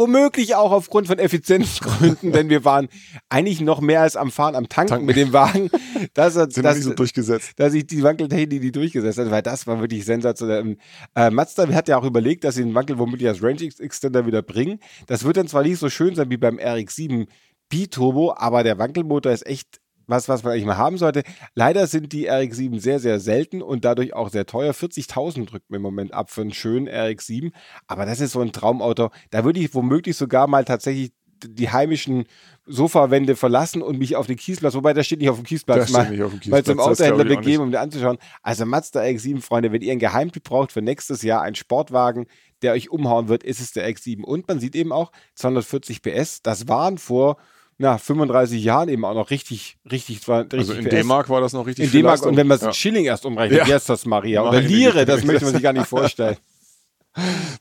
womöglich 0.00 0.54
auch 0.54 0.72
aufgrund 0.72 1.06
von 1.06 1.18
Effizienzgründen, 1.18 2.32
denn 2.32 2.48
wir 2.48 2.64
waren 2.64 2.88
eigentlich 3.28 3.60
noch 3.60 3.80
mehr 3.80 4.00
als 4.00 4.16
am 4.16 4.30
Fahren, 4.30 4.56
am 4.56 4.68
Tanken, 4.68 4.88
Tanken. 4.88 5.06
mit 5.06 5.16
dem 5.16 5.32
Wagen, 5.32 5.70
dass, 6.14 6.34
Sind 6.34 6.56
noch 6.56 6.62
dass, 6.62 6.76
nicht 6.76 6.84
so 6.84 6.94
durchgesetzt. 6.94 7.52
dass 7.56 7.72
sich 7.72 7.86
die 7.86 8.02
Wankeltechnik 8.02 8.62
nicht 8.62 8.74
durchgesetzt 8.74 9.18
hat, 9.18 9.30
weil 9.30 9.42
das 9.42 9.66
war 9.66 9.80
wirklich 9.80 10.04
sensationell. 10.04 10.76
Äh, 11.14 11.30
Mazda 11.30 11.68
hat 11.68 11.88
ja 11.88 11.98
auch 11.98 12.04
überlegt, 12.04 12.44
dass 12.44 12.54
sie 12.56 12.64
den 12.64 12.74
Wankel 12.74 12.98
womöglich 12.98 13.28
als 13.28 13.42
Range 13.42 13.60
Extender 13.60 14.26
wieder 14.26 14.42
bringen. 14.42 14.80
Das 15.06 15.24
wird 15.24 15.36
dann 15.36 15.48
zwar 15.48 15.62
nicht 15.62 15.78
so 15.78 15.90
schön 15.90 16.14
sein 16.14 16.30
wie 16.30 16.38
beim 16.38 16.58
RX-7 16.58 17.26
Biturbo, 17.68 18.34
aber 18.36 18.62
der 18.64 18.78
Wankelmotor 18.78 19.30
ist 19.30 19.46
echt 19.46 19.80
was, 20.10 20.28
was 20.28 20.42
man 20.42 20.52
eigentlich 20.52 20.66
mal 20.66 20.76
haben 20.76 20.98
sollte. 20.98 21.22
Leider 21.54 21.86
sind 21.86 22.12
die 22.12 22.28
RX-7 22.28 22.80
sehr, 22.80 23.00
sehr 23.00 23.20
selten 23.20 23.62
und 23.62 23.84
dadurch 23.84 24.14
auch 24.14 24.28
sehr 24.28 24.46
teuer. 24.46 24.72
40.000 24.72 25.46
drückt 25.46 25.70
mir 25.70 25.76
im 25.76 25.82
Moment 25.82 26.12
ab 26.12 26.30
für 26.30 26.42
einen 26.42 26.52
schönen 26.52 26.88
RX-7. 26.88 27.52
Aber 27.86 28.06
das 28.06 28.20
ist 28.20 28.32
so 28.32 28.40
ein 28.40 28.52
Traumauto. 28.52 29.10
Da 29.30 29.44
würde 29.44 29.60
ich 29.60 29.74
womöglich 29.74 30.16
sogar 30.16 30.46
mal 30.46 30.64
tatsächlich 30.64 31.12
die 31.42 31.70
heimischen 31.70 32.24
Sofawände 32.66 33.34
verlassen 33.34 33.82
und 33.82 33.98
mich 33.98 34.16
auf 34.16 34.26
den 34.26 34.36
Kiesplatz, 34.36 34.74
wobei 34.74 34.92
der 34.92 35.02
steht 35.02 35.20
nicht 35.20 35.30
auf 35.30 35.36
dem 35.36 35.46
Kiesplatz, 35.46 35.80
Das 35.80 35.90
mal, 35.90 36.10
nicht 36.10 36.22
auf 36.22 36.32
dem 36.32 36.50
mal 36.50 36.62
Kiesplatz, 36.62 36.66
zum 36.66 36.76
das 36.76 36.86
Autohändler 36.86 37.24
begeben, 37.24 37.62
um 37.62 37.70
den 37.70 37.80
anzuschauen. 37.80 38.18
Also 38.42 38.66
Mazda 38.66 39.00
RX-7, 39.00 39.40
Freunde, 39.40 39.72
wenn 39.72 39.82
ihr 39.82 39.92
einen 39.92 40.00
Geheimtipp 40.00 40.44
braucht 40.44 40.72
für 40.72 40.82
nächstes 40.82 41.22
Jahr, 41.22 41.42
einen 41.42 41.54
Sportwagen, 41.54 42.26
der 42.62 42.72
euch 42.72 42.90
umhauen 42.90 43.28
wird, 43.28 43.42
ist 43.42 43.60
es 43.60 43.72
der 43.72 43.88
X7. 43.88 44.22
Und 44.22 44.48
man 44.48 44.60
sieht 44.60 44.76
eben 44.76 44.92
auch 44.92 45.12
240 45.34 46.02
PS. 46.02 46.42
Das 46.42 46.68
waren 46.68 46.98
vor 46.98 47.38
na, 47.80 47.96
35 47.96 48.62
Jahren 48.62 48.90
eben 48.90 49.06
auch 49.06 49.14
noch 49.14 49.30
richtig, 49.30 49.78
richtig, 49.90 50.28
richtig 50.28 50.58
Also 50.60 50.74
in. 50.74 50.84
D-Mark 50.84 51.30
war 51.30 51.40
das 51.40 51.54
noch 51.54 51.66
richtig 51.66 51.86
In 51.86 51.90
D-Mark 51.92 52.26
und 52.26 52.36
wenn 52.36 52.46
man 52.46 52.56
es 52.56 52.60
ja. 52.60 52.68
in 52.68 52.74
Schilling 52.74 53.06
erst 53.06 53.24
umrechnet, 53.24 53.66
Ja. 53.66 53.74
heißt 53.74 53.88
das 53.88 54.04
Maria? 54.04 54.42
Oder 54.48 54.60
Lire, 54.60 55.06
das 55.06 55.24
möchte 55.24 55.44
man 55.46 55.54
sich 55.54 55.62
gar 55.62 55.72
nicht 55.72 55.86
vorstellen. 55.86 56.36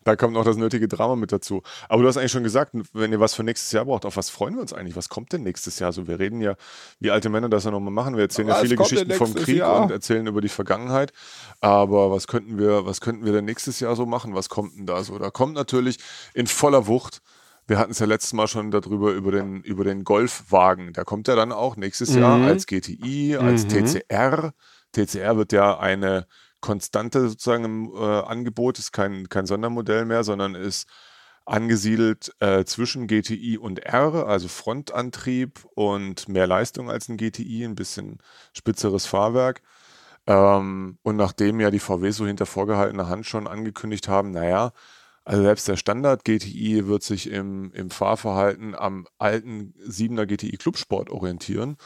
Da 0.03 0.15
kommt 0.15 0.35
noch 0.35 0.45
das 0.45 0.57
nötige 0.57 0.87
Drama 0.87 1.15
mit 1.15 1.31
dazu. 1.31 1.63
Aber 1.89 2.03
du 2.03 2.07
hast 2.07 2.17
eigentlich 2.17 2.31
schon 2.31 2.43
gesagt, 2.43 2.75
wenn 2.93 3.11
ihr 3.11 3.19
was 3.19 3.33
für 3.33 3.43
nächstes 3.43 3.71
Jahr 3.71 3.85
braucht, 3.85 4.05
auf 4.05 4.15
was 4.15 4.29
freuen 4.29 4.53
wir 4.53 4.61
uns 4.61 4.73
eigentlich? 4.73 4.95
Was 4.95 5.09
kommt 5.09 5.33
denn 5.33 5.41
nächstes 5.41 5.79
Jahr? 5.79 5.91
So, 5.91 6.07
wir 6.07 6.19
reden 6.19 6.39
ja, 6.39 6.53
wie 6.99 7.09
alte 7.09 7.29
Männer 7.29 7.49
das 7.49 7.63
ja 7.63 7.71
nochmal 7.71 7.91
machen. 7.91 8.15
Wir 8.15 8.23
erzählen 8.23 8.47
ja 8.47 8.53
Was 8.53 8.61
viele 8.61 8.75
Geschichten 8.75 9.11
vom 9.11 9.33
Krieg 9.33 9.57
Jahr? 9.57 9.81
und 9.81 9.91
erzählen 9.91 10.27
über 10.27 10.41
die 10.41 10.49
Vergangenheit. 10.49 11.13
Aber 11.61 12.11
was 12.11 12.27
könnten 12.27 12.59
wir, 12.59 12.85
was 12.85 13.01
könnten 13.01 13.25
wir 13.25 13.33
denn 13.33 13.45
nächstes 13.45 13.79
Jahr 13.79 13.95
so 13.95 14.05
machen? 14.05 14.35
Was 14.35 14.49
kommt 14.49 14.77
denn 14.77 14.85
da 14.85 15.03
so? 15.03 15.17
Da 15.17 15.31
kommt 15.31 15.55
natürlich 15.55 15.97
in 16.35 16.45
voller 16.45 16.85
Wucht. 16.85 17.21
Wir 17.69 17.77
hatten 17.77 17.91
es 17.91 17.99
ja 17.99 18.07
letztes 18.07 18.33
Mal 18.33 18.47
schon 18.47 18.71
darüber, 18.71 19.11
über 19.11 19.31
den, 19.31 19.61
über 19.61 19.83
den 19.83 20.03
Golfwagen. 20.03 20.91
Da 20.93 21.03
kommt 21.03 21.27
er 21.27 21.35
dann 21.35 21.51
auch 21.51 21.75
nächstes 21.77 22.15
Jahr 22.15 22.39
Mhm. 22.39 22.43
als 22.45 22.65
GTI, 22.65 23.37
als 23.37 23.65
Mhm. 23.65 23.67
TCR. 23.67 24.53
TCR 24.91 25.37
wird 25.37 25.51
ja 25.53 25.77
eine 25.79 26.25
konstante 26.61 27.29
sozusagen 27.29 27.65
im 27.65 27.91
äh, 27.95 28.21
Angebot, 28.21 28.79
ist 28.79 28.91
kein, 28.91 29.29
kein 29.29 29.45
Sondermodell 29.45 30.05
mehr, 30.05 30.23
sondern 30.23 30.55
ist 30.55 30.87
angesiedelt 31.45 32.33
äh, 32.39 32.65
zwischen 32.65 33.07
GTI 33.07 33.57
und 33.59 33.79
R, 33.79 34.27
also 34.27 34.47
Frontantrieb 34.47 35.65
und 35.75 36.27
mehr 36.27 36.47
Leistung 36.47 36.89
als 36.89 37.07
ein 37.09 37.17
GTI, 37.17 37.65
ein 37.65 37.75
bisschen 37.75 38.17
spitzeres 38.53 39.05
Fahrwerk. 39.05 39.61
Ähm, 40.27 40.99
und 41.03 41.15
nachdem 41.17 41.59
ja 41.59 41.71
die 41.71 41.79
VW 41.79 42.11
so 42.11 42.25
hinter 42.27 42.45
vorgehaltener 42.45 43.09
Hand 43.09 43.25
schon 43.25 43.47
angekündigt 43.47 44.07
haben, 44.07 44.31
naja, 44.31 44.71
also 45.29 45.43
selbst 45.43 45.67
der 45.67 45.77
Standard 45.77 46.25
GTI 46.25 46.87
wird 46.87 47.03
sich 47.03 47.29
im, 47.29 47.71
im 47.73 47.91
Fahrverhalten 47.91 48.73
am 48.73 49.05
alten 49.19 49.75
7er 49.87 50.25
GTI 50.25 50.57
Clubsport 50.57 51.11
orientieren, 51.11 51.77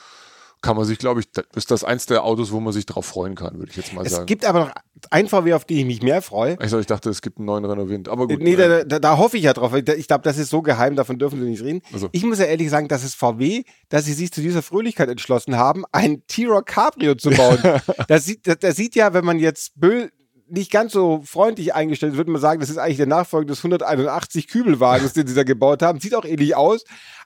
kann 0.61 0.77
man 0.77 0.85
sich, 0.85 0.97
glaube 0.97 1.19
ich, 1.19 1.29
das 1.29 1.43
ist 1.53 1.69
das 1.69 1.83
eins 1.83 2.05
der 2.05 2.23
Autos, 2.23 2.53
wo 2.53 2.61
man 2.61 2.71
sich 2.71 2.85
drauf 2.85 3.05
freuen 3.05 3.35
kann, 3.35 3.59
würde 3.59 3.69
ich 3.69 3.75
jetzt 3.75 3.91
mal 3.93 4.05
Es 4.05 4.13
sagen. 4.13 4.27
gibt 4.27 4.45
aber 4.45 4.59
noch 4.61 4.71
ein 5.09 5.27
VW, 5.27 5.55
auf 5.55 5.65
den 5.65 5.79
ich 5.79 5.85
mich 5.85 6.01
mehr 6.01 6.21
freue. 6.21 6.57
ich, 6.63 6.71
ich 6.71 6.85
dachte, 6.85 7.09
es 7.09 7.21
gibt 7.21 7.37
einen 7.37 7.47
neuen 7.47 7.65
Renault 7.65 7.89
Wind, 7.89 8.07
aber 8.07 8.29
gut. 8.29 8.39
nee, 8.39 8.53
äh, 8.53 8.69
da, 8.69 8.83
da, 8.85 8.99
da 8.99 9.17
hoffe 9.17 9.35
ich 9.35 9.43
ja 9.43 9.51
drauf. 9.51 9.73
Ich 9.75 10.07
glaube, 10.07 10.23
das 10.23 10.37
ist 10.37 10.49
so 10.49 10.61
geheim, 10.61 10.95
davon 10.95 11.19
dürfen 11.19 11.41
Sie 11.41 11.49
nicht 11.49 11.63
reden. 11.63 11.81
Also. 11.91 12.07
Ich 12.13 12.23
muss 12.23 12.39
ja 12.39 12.45
ehrlich 12.45 12.69
sagen, 12.69 12.87
das 12.87 13.03
ist 13.03 13.15
VW, 13.15 13.63
dass 13.89 14.05
sie 14.05 14.13
sich 14.13 14.31
zu 14.31 14.39
dieser 14.39 14.61
Fröhlichkeit 14.61 15.09
entschlossen 15.09 15.57
haben, 15.57 15.83
ein 15.91 16.23
T-Rock 16.27 16.67
Cabrio 16.67 17.15
zu 17.15 17.31
bauen. 17.31 17.59
das, 18.07 18.23
sieht, 18.23 18.47
das, 18.47 18.59
das 18.59 18.77
sieht 18.77 18.95
ja, 18.95 19.13
wenn 19.13 19.25
man 19.25 19.39
jetzt 19.39 19.77
Böll 19.77 20.13
nicht 20.49 20.71
ganz 20.71 20.91
so 20.91 21.23
freundlich 21.25 21.73
eingestellt 21.73 22.15
würde 22.15 22.31
man 22.31 22.41
sagen, 22.41 22.59
das 22.59 22.69
ist 22.69 22.77
eigentlich 22.77 22.97
der 22.97 23.07
Nachfolger 23.07 23.47
des 23.47 23.59
181 23.59 24.47
Kübelwagens, 24.47 25.13
den 25.13 25.27
sie 25.27 25.35
da 25.35 25.43
gebaut 25.43 25.81
haben. 25.81 25.99
Sieht 25.99 26.15
auch 26.15 26.25
ähnlich 26.25 26.55
aus. 26.55 26.83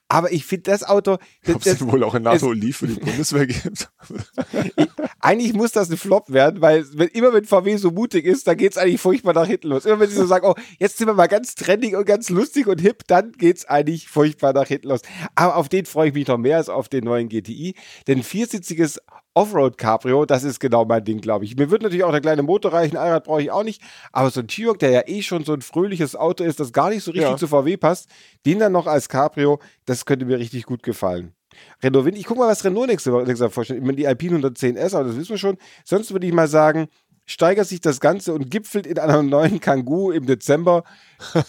Aber 0.08 0.32
ich 0.32 0.46
finde 0.46 0.70
das 0.70 0.84
Auto, 0.84 1.18
Ob 1.46 1.66
es 1.66 1.86
wohl 1.86 2.02
auch 2.02 2.14
in 2.14 2.22
NATO 2.22 2.52
Leaf 2.52 2.78
für 2.78 2.86
die 2.86 2.94
Bundeswehr 2.94 3.46
gibt? 3.46 3.90
eigentlich 5.20 5.52
muss 5.52 5.72
das 5.72 5.90
ein 5.90 5.96
Flop 5.96 6.30
werden, 6.30 6.60
weil 6.60 6.84
wenn, 6.92 7.08
immer 7.08 7.32
wenn 7.32 7.44
VW 7.44 7.76
so 7.76 7.90
mutig 7.90 8.24
ist, 8.24 8.46
dann 8.46 8.56
geht's 8.56 8.76
eigentlich 8.78 9.00
furchtbar 9.00 9.32
nach 9.32 9.46
hinten 9.46 9.68
los. 9.68 9.84
Immer 9.84 10.00
wenn 10.00 10.08
sie 10.10 10.16
so 10.16 10.26
sagen, 10.26 10.46
oh, 10.46 10.54
jetzt 10.78 10.98
sind 10.98 11.06
wir 11.08 11.14
mal 11.14 11.26
ganz 11.26 11.54
trendig 11.54 11.96
und 11.96 12.04
ganz 12.04 12.30
lustig 12.30 12.66
und 12.66 12.80
hip, 12.80 13.02
dann 13.06 13.32
geht's 13.32 13.64
eigentlich 13.64 14.08
furchtbar 14.08 14.52
nach 14.52 14.68
hinten 14.68 14.88
los. 14.88 15.00
Aber 15.34 15.56
auf 15.56 15.68
den 15.68 15.86
freue 15.86 16.08
ich 16.08 16.14
mich 16.14 16.28
noch 16.28 16.38
mehr 16.38 16.58
als 16.58 16.68
auf 16.68 16.88
den 16.88 17.04
neuen 17.04 17.28
GTI. 17.28 17.74
Denn 18.06 18.22
viersitziges 18.22 19.00
Offroad-Cabrio, 19.34 20.24
das 20.24 20.42
ist 20.42 20.58
genau 20.58 20.84
mein 20.84 21.04
Ding, 21.04 21.20
glaube 21.20 21.44
ich. 21.44 21.56
Mir 21.56 21.70
wird 21.70 21.82
natürlich 21.82 22.02
auch 22.04 22.10
der 22.10 22.20
kleine 22.20 22.42
Motor 22.42 22.72
reichen, 22.72 22.96
Allrad 22.96 23.24
brauche 23.24 23.40
ich 23.42 23.52
auch 23.52 23.62
nicht, 23.62 23.80
aber 24.10 24.30
so 24.30 24.40
ein 24.40 24.48
T-Roc, 24.48 24.80
der 24.80 24.90
ja 24.90 25.02
eh 25.06 25.22
schon 25.22 25.44
so 25.44 25.52
ein 25.52 25.62
fröhliches 25.62 26.16
Auto 26.16 26.42
ist, 26.42 26.58
das 26.58 26.72
gar 26.72 26.90
nicht 26.90 27.04
so 27.04 27.12
richtig 27.12 27.30
Ja. 27.30 27.36
zu 27.36 27.46
VW 27.46 27.76
passt, 27.76 28.08
den 28.46 28.58
dann 28.58 28.72
noch 28.72 28.88
als 28.88 29.08
Cabrio, 29.08 29.60
das 29.84 30.06
könnte 30.06 30.26
mir 30.26 30.38
richtig 30.38 30.64
gut 30.64 30.82
gefallen. 30.82 31.34
Renault 31.82 32.04
Wind, 32.04 32.18
ich 32.18 32.26
gucke 32.26 32.40
mal, 32.40 32.48
was 32.48 32.64
Renault 32.64 32.88
nächste 32.88 33.12
Woche 33.12 33.24
nächste 33.24 33.44
Woche 33.44 33.52
vorstellt. 33.52 33.80
Ich 33.80 33.84
meine, 33.86 33.96
die 33.96 34.06
Alpine 34.06 34.38
110S, 34.38 34.94
aber 34.94 35.08
das 35.08 35.16
wissen 35.16 35.30
wir 35.30 35.38
schon. 35.38 35.58
Sonst 35.84 36.12
würde 36.12 36.26
ich 36.26 36.32
mal 36.32 36.48
sagen, 36.48 36.88
steigert 37.26 37.68
sich 37.68 37.80
das 37.80 38.00
Ganze 38.00 38.32
und 38.32 38.50
gipfelt 38.50 38.86
in 38.86 38.98
einem 38.98 39.28
neuen 39.28 39.60
Kangoo 39.60 40.10
im 40.10 40.26
Dezember. 40.26 40.84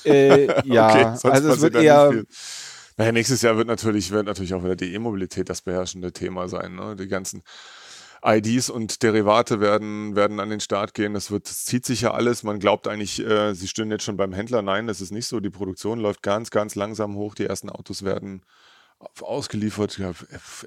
Äh, 0.05 0.47
ja, 0.67 1.15
sonst 1.15 1.33
also 1.33 1.49
es 1.49 1.61
wird 1.61 1.75
eher. 1.75 2.23
Naja, 2.97 3.13
nächstes 3.13 3.41
Jahr 3.41 3.55
wird 3.55 3.67
natürlich, 3.67 4.11
wird 4.11 4.25
natürlich 4.25 4.53
auch 4.53 4.63
wieder 4.63 4.75
die 4.75 4.93
E-Mobilität 4.93 5.49
das 5.49 5.61
beherrschende 5.61 6.11
Thema 6.11 6.49
sein. 6.49 6.75
Ne? 6.75 6.97
Die 6.97 7.07
ganzen 7.07 7.43
IDs 8.21 8.69
und 8.69 9.01
Derivate 9.03 9.61
werden, 9.61 10.17
werden 10.17 10.41
an 10.41 10.49
den 10.49 10.59
Start 10.59 10.93
gehen. 10.93 11.13
Das, 11.13 11.31
wird, 11.31 11.49
das 11.49 11.63
zieht 11.63 11.85
sich 11.85 12.01
ja 12.01 12.11
alles. 12.11 12.43
Man 12.43 12.59
glaubt 12.59 12.89
eigentlich, 12.89 13.25
äh, 13.25 13.53
sie 13.53 13.69
stehen 13.69 13.89
jetzt 13.89 14.03
schon 14.03 14.17
beim 14.17 14.33
Händler. 14.33 14.61
Nein, 14.61 14.87
das 14.87 14.99
ist 14.99 15.11
nicht 15.11 15.27
so. 15.27 15.39
Die 15.39 15.49
Produktion 15.49 15.99
läuft 15.99 16.21
ganz, 16.21 16.49
ganz 16.49 16.75
langsam 16.75 17.15
hoch. 17.15 17.35
Die 17.35 17.45
ersten 17.45 17.69
Autos 17.69 18.03
werden 18.03 18.41
ausgeliefert, 19.21 19.97
ja, 19.97 20.11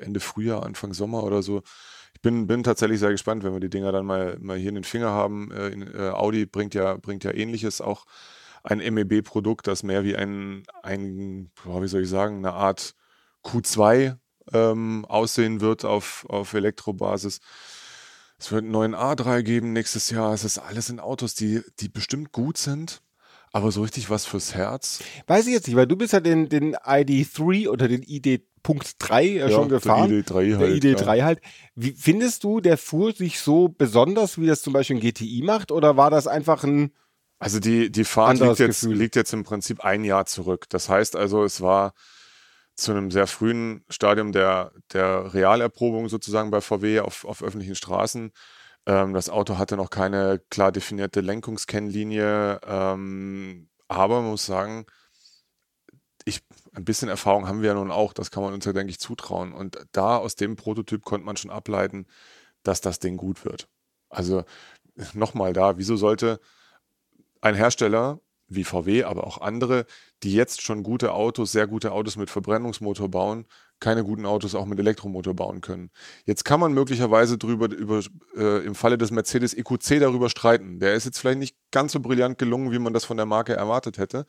Ende 0.00 0.20
Frühjahr, 0.20 0.64
Anfang 0.64 0.94
Sommer 0.94 1.24
oder 1.24 1.42
so. 1.42 1.62
Ich 2.14 2.20
bin, 2.20 2.46
bin 2.46 2.62
tatsächlich 2.62 3.00
sehr 3.00 3.10
gespannt, 3.10 3.42
wenn 3.42 3.52
wir 3.52 3.60
die 3.60 3.70
Dinger 3.70 3.92
dann 3.92 4.06
mal, 4.06 4.38
mal 4.40 4.56
hier 4.56 4.68
in 4.68 4.76
den 4.76 4.84
Finger 4.84 5.10
haben. 5.10 5.50
Äh, 5.50 5.68
in, 5.68 5.82
äh, 5.82 6.10
Audi 6.10 6.46
bringt 6.46 6.74
ja, 6.74 6.96
bringt 6.96 7.24
ja 7.24 7.32
ähnliches, 7.32 7.80
auch 7.80 8.04
ein 8.62 8.78
MEB-Produkt, 8.78 9.66
das 9.66 9.82
mehr 9.82 10.04
wie 10.04 10.16
ein, 10.16 10.64
ein, 10.82 11.50
wie 11.64 11.88
soll 11.88 12.02
ich 12.02 12.08
sagen, 12.08 12.38
eine 12.38 12.52
Art 12.52 12.94
Q2 13.44 14.16
ähm, 14.52 15.04
aussehen 15.08 15.60
wird 15.60 15.84
auf, 15.84 16.26
auf 16.28 16.54
Elektrobasis. 16.54 17.40
Es 18.38 18.50
wird 18.50 18.62
einen 18.62 18.72
neuen 18.72 18.94
A3 18.94 19.42
geben 19.42 19.72
nächstes 19.72 20.10
Jahr. 20.10 20.32
Es 20.32 20.44
ist 20.44 20.58
alles 20.58 20.90
in 20.90 21.00
Autos, 21.00 21.34
die, 21.34 21.62
die 21.80 21.88
bestimmt 21.88 22.32
gut 22.32 22.58
sind, 22.58 23.02
aber 23.52 23.70
so 23.70 23.82
richtig 23.82 24.08
was 24.10 24.24
fürs 24.24 24.54
Herz. 24.54 25.00
weiß 25.26 25.46
ich 25.46 25.52
jetzt 25.52 25.66
nicht, 25.66 25.76
weil 25.76 25.86
du 25.86 25.96
bist 25.96 26.12
ja 26.14 26.20
den, 26.20 26.48
den 26.48 26.74
ID3 26.74 27.68
oder 27.68 27.86
den 27.86 28.02
ID.3 28.02 29.20
ja, 29.22 29.50
schon 29.50 29.68
der 29.68 29.78
gefahren. 29.78 30.10
ID3 30.10 30.48
Der 30.48 30.58
halt, 30.58 30.84
ID3 30.84 31.22
halt. 31.22 31.40
Wie, 31.74 31.92
findest 31.92 32.44
du, 32.44 32.60
der 32.60 32.78
fuhr 32.78 33.12
sich 33.12 33.40
so 33.40 33.68
besonders, 33.68 34.40
wie 34.40 34.46
das 34.46 34.62
zum 34.62 34.72
Beispiel 34.72 34.96
ein 34.96 35.00
GTI 35.00 35.42
macht, 35.44 35.70
oder 35.70 35.96
war 35.96 36.10
das 36.10 36.26
einfach 36.26 36.64
ein 36.64 36.92
Also 37.38 37.60
die, 37.60 37.92
die 37.92 38.04
Fahrt 38.04 38.40
liegt 38.40 38.58
jetzt, 38.58 38.80
Gefühl. 38.80 38.96
liegt 38.96 39.16
jetzt 39.16 39.34
im 39.34 39.44
Prinzip 39.44 39.84
ein 39.84 40.04
Jahr 40.04 40.24
zurück. 40.24 40.66
Das 40.70 40.88
heißt 40.88 41.14
also, 41.14 41.44
es 41.44 41.60
war 41.60 41.92
zu 42.74 42.92
einem 42.92 43.10
sehr 43.10 43.26
frühen 43.26 43.84
Stadium 43.90 44.32
der, 44.32 44.72
der 44.94 45.34
Realerprobung 45.34 46.08
sozusagen 46.08 46.50
bei 46.50 46.62
VW 46.62 47.00
auf, 47.00 47.26
auf 47.26 47.42
öffentlichen 47.42 47.74
Straßen. 47.74 48.32
Ähm, 48.86 49.14
das 49.14 49.30
Auto 49.30 49.58
hatte 49.58 49.76
noch 49.76 49.90
keine 49.90 50.40
klar 50.50 50.72
definierte 50.72 51.20
Lenkungskennlinie, 51.20 52.60
ähm, 52.66 53.68
aber 53.88 54.20
man 54.20 54.30
muss 54.30 54.46
sagen, 54.46 54.86
ich, 56.24 56.40
ein 56.74 56.84
bisschen 56.84 57.08
Erfahrung 57.08 57.48
haben 57.48 57.62
wir 57.62 57.68
ja 57.68 57.74
nun 57.74 57.90
auch, 57.90 58.12
das 58.12 58.30
kann 58.30 58.42
man 58.42 58.54
uns 58.54 58.64
ja, 58.64 58.72
denke 58.72 58.90
ich, 58.90 59.00
zutrauen. 59.00 59.52
Und 59.52 59.78
da 59.92 60.16
aus 60.16 60.36
dem 60.36 60.56
Prototyp 60.56 61.04
konnte 61.04 61.26
man 61.26 61.36
schon 61.36 61.50
ableiten, 61.50 62.06
dass 62.62 62.80
das 62.80 62.98
Ding 62.98 63.16
gut 63.16 63.44
wird. 63.44 63.68
Also 64.08 64.44
nochmal 65.14 65.52
da, 65.52 65.78
wieso 65.78 65.96
sollte 65.96 66.40
ein 67.40 67.54
Hersteller 67.54 68.20
wie 68.48 68.64
VW, 68.64 69.04
aber 69.04 69.26
auch 69.26 69.40
andere, 69.40 69.86
die 70.22 70.32
jetzt 70.32 70.62
schon 70.62 70.82
gute 70.82 71.12
Autos, 71.12 71.52
sehr 71.52 71.66
gute 71.66 71.92
Autos 71.92 72.16
mit 72.16 72.30
Verbrennungsmotor 72.30 73.08
bauen, 73.10 73.46
keine 73.82 74.04
guten 74.04 74.24
Autos 74.24 74.54
auch 74.54 74.64
mit 74.64 74.78
Elektromotor 74.78 75.34
bauen 75.34 75.60
können. 75.60 75.90
Jetzt 76.24 76.44
kann 76.44 76.60
man 76.60 76.72
möglicherweise 76.72 77.36
drüber, 77.36 77.68
über, 77.68 78.00
äh, 78.36 78.64
im 78.64 78.74
Falle 78.74 78.96
des 78.96 79.10
Mercedes 79.10 79.52
EQC 79.52 79.98
darüber 80.00 80.30
streiten. 80.30 80.78
Der 80.78 80.94
ist 80.94 81.04
jetzt 81.04 81.18
vielleicht 81.18 81.40
nicht 81.40 81.56
ganz 81.70 81.92
so 81.92 82.00
brillant 82.00 82.38
gelungen, 82.38 82.72
wie 82.72 82.78
man 82.78 82.94
das 82.94 83.04
von 83.04 83.16
der 83.18 83.26
Marke 83.26 83.54
erwartet 83.54 83.98
hätte. 83.98 84.24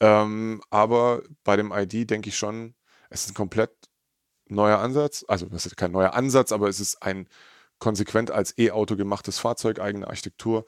Ähm, 0.00 0.62
aber 0.70 1.22
bei 1.44 1.56
dem 1.56 1.72
ID 1.72 2.10
denke 2.10 2.30
ich 2.30 2.38
schon, 2.38 2.74
es 3.10 3.24
ist 3.24 3.30
ein 3.30 3.34
komplett 3.34 3.70
neuer 4.48 4.78
Ansatz. 4.78 5.24
Also, 5.28 5.46
es 5.54 5.66
ist 5.66 5.76
kein 5.76 5.92
neuer 5.92 6.14
Ansatz, 6.14 6.50
aber 6.50 6.68
es 6.68 6.80
ist 6.80 7.02
ein 7.02 7.28
konsequent 7.78 8.30
als 8.30 8.56
E-Auto 8.58 8.96
gemachtes 8.96 9.38
Fahrzeug, 9.38 9.78
eigene 9.78 10.08
Architektur 10.08 10.64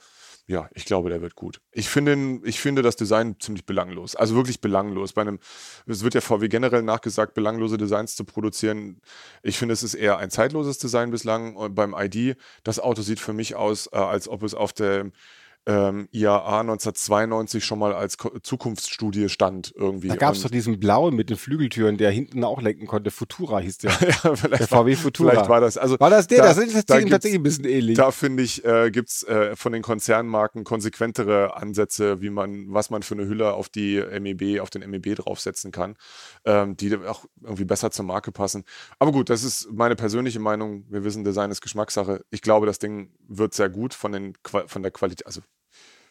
ja, 0.48 0.70
ich 0.72 0.86
glaube, 0.86 1.10
der 1.10 1.20
wird 1.20 1.34
gut. 1.36 1.60
Ich 1.72 1.90
finde, 1.90 2.40
ich 2.48 2.58
finde 2.58 2.80
das 2.80 2.96
Design 2.96 3.36
ziemlich 3.38 3.66
belanglos. 3.66 4.16
Also 4.16 4.34
wirklich 4.34 4.62
belanglos. 4.62 5.12
Bei 5.12 5.20
einem, 5.20 5.40
es 5.84 6.02
wird 6.02 6.14
ja 6.14 6.22
VW 6.22 6.48
generell 6.48 6.82
nachgesagt, 6.82 7.34
belanglose 7.34 7.76
Designs 7.76 8.16
zu 8.16 8.24
produzieren. 8.24 9.02
Ich 9.42 9.58
finde, 9.58 9.74
es 9.74 9.82
ist 9.82 9.92
eher 9.92 10.16
ein 10.16 10.30
zeitloses 10.30 10.78
Design 10.78 11.10
bislang. 11.10 11.54
Und 11.54 11.74
beim 11.74 11.94
ID, 11.94 12.38
das 12.64 12.80
Auto 12.80 13.02
sieht 13.02 13.20
für 13.20 13.34
mich 13.34 13.56
aus, 13.56 13.88
äh, 13.92 13.98
als 13.98 14.26
ob 14.26 14.42
es 14.42 14.54
auf 14.54 14.72
der 14.72 15.10
ähm, 15.68 16.08
IAA 16.12 16.60
1992 16.60 17.62
schon 17.62 17.78
mal 17.78 17.92
als 17.92 18.16
Ko 18.16 18.30
Zukunftsstudie 18.42 19.28
stand 19.28 19.74
irgendwie. 19.76 20.08
Da 20.08 20.16
gab 20.16 20.34
es 20.34 20.40
doch 20.40 20.50
diesen 20.50 20.80
blauen 20.80 21.14
mit 21.14 21.28
den 21.28 21.36
Flügeltüren, 21.36 21.98
der 21.98 22.10
hinten 22.10 22.42
auch 22.42 22.62
lenken 22.62 22.86
konnte. 22.86 23.10
Futura 23.10 23.58
hieß 23.58 23.76
der. 23.78 23.90
ja, 24.24 24.32
der 24.48 24.66
VW 24.66 24.96
Futura. 24.96 25.32
Vielleicht 25.32 25.50
war 25.50 25.60
das. 25.60 25.76
Also 25.76 26.00
war 26.00 26.08
das 26.08 26.26
der? 26.26 26.38
Da, 26.38 26.54
das 26.54 26.58
ist 26.58 26.86
tatsächlich 26.86 27.34
ein 27.34 27.42
bisschen 27.42 27.66
ähnlich. 27.66 27.98
Da 27.98 28.10
finde 28.12 28.44
ich, 28.44 28.64
äh, 28.64 28.90
gibt 28.90 29.10
es 29.10 29.22
äh, 29.24 29.56
von 29.56 29.72
den 29.72 29.82
Konzernmarken 29.82 30.64
konsequentere 30.64 31.54
Ansätze, 31.54 32.22
wie 32.22 32.30
man, 32.30 32.72
was 32.72 32.88
man 32.88 33.02
für 33.02 33.14
eine 33.14 33.26
Hülle 33.26 33.52
auf 33.52 33.68
die 33.68 34.02
MEB, 34.02 34.60
auf 34.60 34.70
den 34.70 34.88
MEB 34.88 35.16
draufsetzen 35.16 35.70
kann, 35.70 35.96
ähm, 36.46 36.78
die 36.78 36.96
auch 36.96 37.26
irgendwie 37.42 37.66
besser 37.66 37.90
zur 37.90 38.06
Marke 38.06 38.32
passen. 38.32 38.64
Aber 38.98 39.12
gut, 39.12 39.28
das 39.28 39.44
ist 39.44 39.70
meine 39.70 39.96
persönliche 39.96 40.40
Meinung. 40.40 40.86
Wir 40.88 41.04
wissen, 41.04 41.24
Design 41.24 41.50
ist 41.50 41.60
Geschmackssache. 41.60 42.24
Ich 42.30 42.40
glaube, 42.40 42.64
das 42.64 42.78
Ding 42.78 43.10
wird 43.28 43.52
sehr 43.52 43.68
gut 43.68 43.92
von, 43.92 44.12
den, 44.12 44.32
von 44.42 44.82
der 44.82 44.92
Qualität, 44.92 45.26
also 45.26 45.42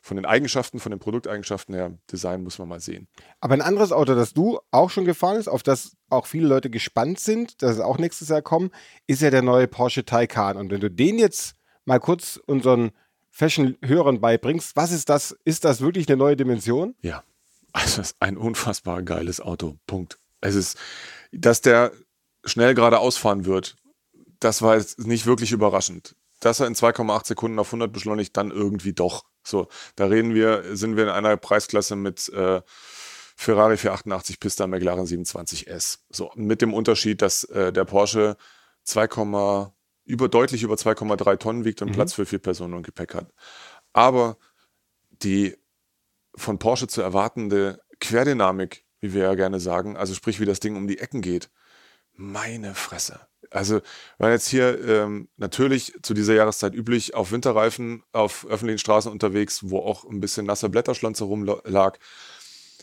von 0.08 0.18
den 0.18 0.26
Eigenschaften, 0.26 0.80
von 0.80 0.92
den 0.92 1.00
Produkteigenschaften 1.00 1.76
her, 1.76 1.98
Design 2.12 2.44
muss 2.44 2.58
man 2.58 2.70
mal 2.70 2.80
sehen. 2.80 3.08
Aber 3.42 3.54
ein 3.54 3.62
anderes 3.62 3.92
Auto, 3.92 4.16
das 4.16 4.34
du 4.34 4.60
auch 4.72 4.90
schon 4.90 5.06
gefahren 5.06 5.36
bist, 5.36 5.50
auf 5.50 5.64
das 5.64 5.98
auch 6.10 6.26
viele 6.26 6.48
Leute 6.48 6.70
gespannt 6.70 7.20
sind, 7.20 7.62
dass 7.62 7.76
es 7.76 7.80
auch 7.82 7.98
nächstes 7.98 8.30
Jahr 8.30 8.42
kommt, 8.42 8.74
ist 9.06 9.22
ja 9.22 9.30
der 9.30 9.42
neue 9.42 9.68
Porsche 9.68 10.06
Taycan. 10.06 10.58
Und 10.58 10.72
wenn 10.72 10.80
du 10.80 10.90
den 10.90 11.20
jetzt 11.20 11.56
mal 11.86 12.00
kurz 12.00 12.40
unseren 12.46 12.92
Fashion-Hörern 13.30 14.22
beibringst, 14.22 14.76
was 14.76 14.92
ist 14.92 15.10
das? 15.10 15.38
Ist 15.44 15.66
das 15.66 15.82
wirklich 15.82 16.08
eine 16.08 16.18
neue 16.18 16.38
Dimension? 16.38 16.96
Ja, 17.02 17.24
also 17.74 18.02
es 18.02 18.12
ist 18.12 18.22
ein 18.22 18.38
unfassbar 18.38 19.04
geiles 19.04 19.42
Auto. 19.42 19.78
Punkt. 19.86 20.18
Es 20.42 20.56
ist, 20.56 20.78
dass 21.32 21.62
der 21.62 21.92
schnell 22.46 22.74
geradeaus 22.74 23.18
fahren 23.18 23.46
wird, 23.46 23.76
das 24.40 24.62
war 24.62 24.78
jetzt 24.78 25.00
nicht 25.00 25.26
wirklich 25.26 25.52
überraschend. 25.52 26.16
Dass 26.40 26.60
er 26.60 26.68
in 26.68 26.76
2,8 26.76 27.28
Sekunden 27.28 27.60
auf 27.60 27.68
100 27.68 27.92
beschleunigt, 27.92 28.38
dann 28.38 28.52
irgendwie 28.52 28.94
doch. 28.94 29.26
So, 29.48 29.68
da 29.96 30.06
reden 30.06 30.34
wir, 30.34 30.76
sind 30.76 30.96
wir 30.98 31.04
in 31.04 31.10
einer 31.10 31.38
Preisklasse 31.38 31.96
mit 31.96 32.30
äh, 32.30 32.62
Ferrari 33.36 33.78
488 33.78 34.40
Pista, 34.40 34.68
McLaren 34.68 35.06
27S. 35.06 36.00
So, 36.10 36.32
mit 36.36 36.62
dem 36.62 36.74
Unterschied, 36.74 37.22
dass 37.22 37.44
äh, 37.46 37.72
der 37.72 37.86
Porsche 37.86 38.36
2, 38.84 39.72
über, 40.06 40.30
deutlich 40.30 40.64
über 40.64 40.76
2,3 40.76 41.38
Tonnen 41.38 41.66
wiegt 41.66 41.82
und 41.82 41.90
mhm. 41.90 41.94
Platz 41.94 42.14
für 42.14 42.26
vier 42.26 42.40
Personen 42.40 42.74
und 42.74 42.84
Gepäck 42.84 43.14
hat. 43.14 43.32
Aber 43.94 44.38
die 45.12 45.56
von 46.36 46.60
Porsche 46.60 46.88
zu 46.88 47.02
erwartende 47.02 47.82
Querdynamik, 48.00 48.86
wie 49.00 49.14
wir 49.14 49.24
ja 49.24 49.36
gerne 49.36 49.60
sagen, 49.60 49.98
also 49.98 50.14
sprich, 50.14 50.40
wie 50.40 50.46
das 50.46 50.60
Ding 50.60 50.76
um 50.76 50.88
die 50.88 51.00
Ecken 51.00 51.22
geht, 51.22 51.50
meine 52.18 52.76
Fresse. 52.76 53.20
Also, 53.50 53.82
war 54.18 54.32
jetzt 54.32 54.50
hier 54.50 54.84
ähm, 54.86 55.30
natürlich 55.38 55.94
zu 56.02 56.14
dieser 56.14 56.34
Jahreszeit 56.34 56.74
üblich 56.74 57.16
auf 57.16 57.32
Winterreifen 57.32 58.04
auf 58.12 58.46
öffentlichen 58.46 58.80
Straßen 58.80 59.12
unterwegs, 59.12 59.70
wo 59.70 59.80
auch 59.80 60.04
ein 60.04 60.20
bisschen 60.20 60.46
nasser 60.46 60.70
Blätterschlanze 60.70 61.24
rumlag. 61.24 61.98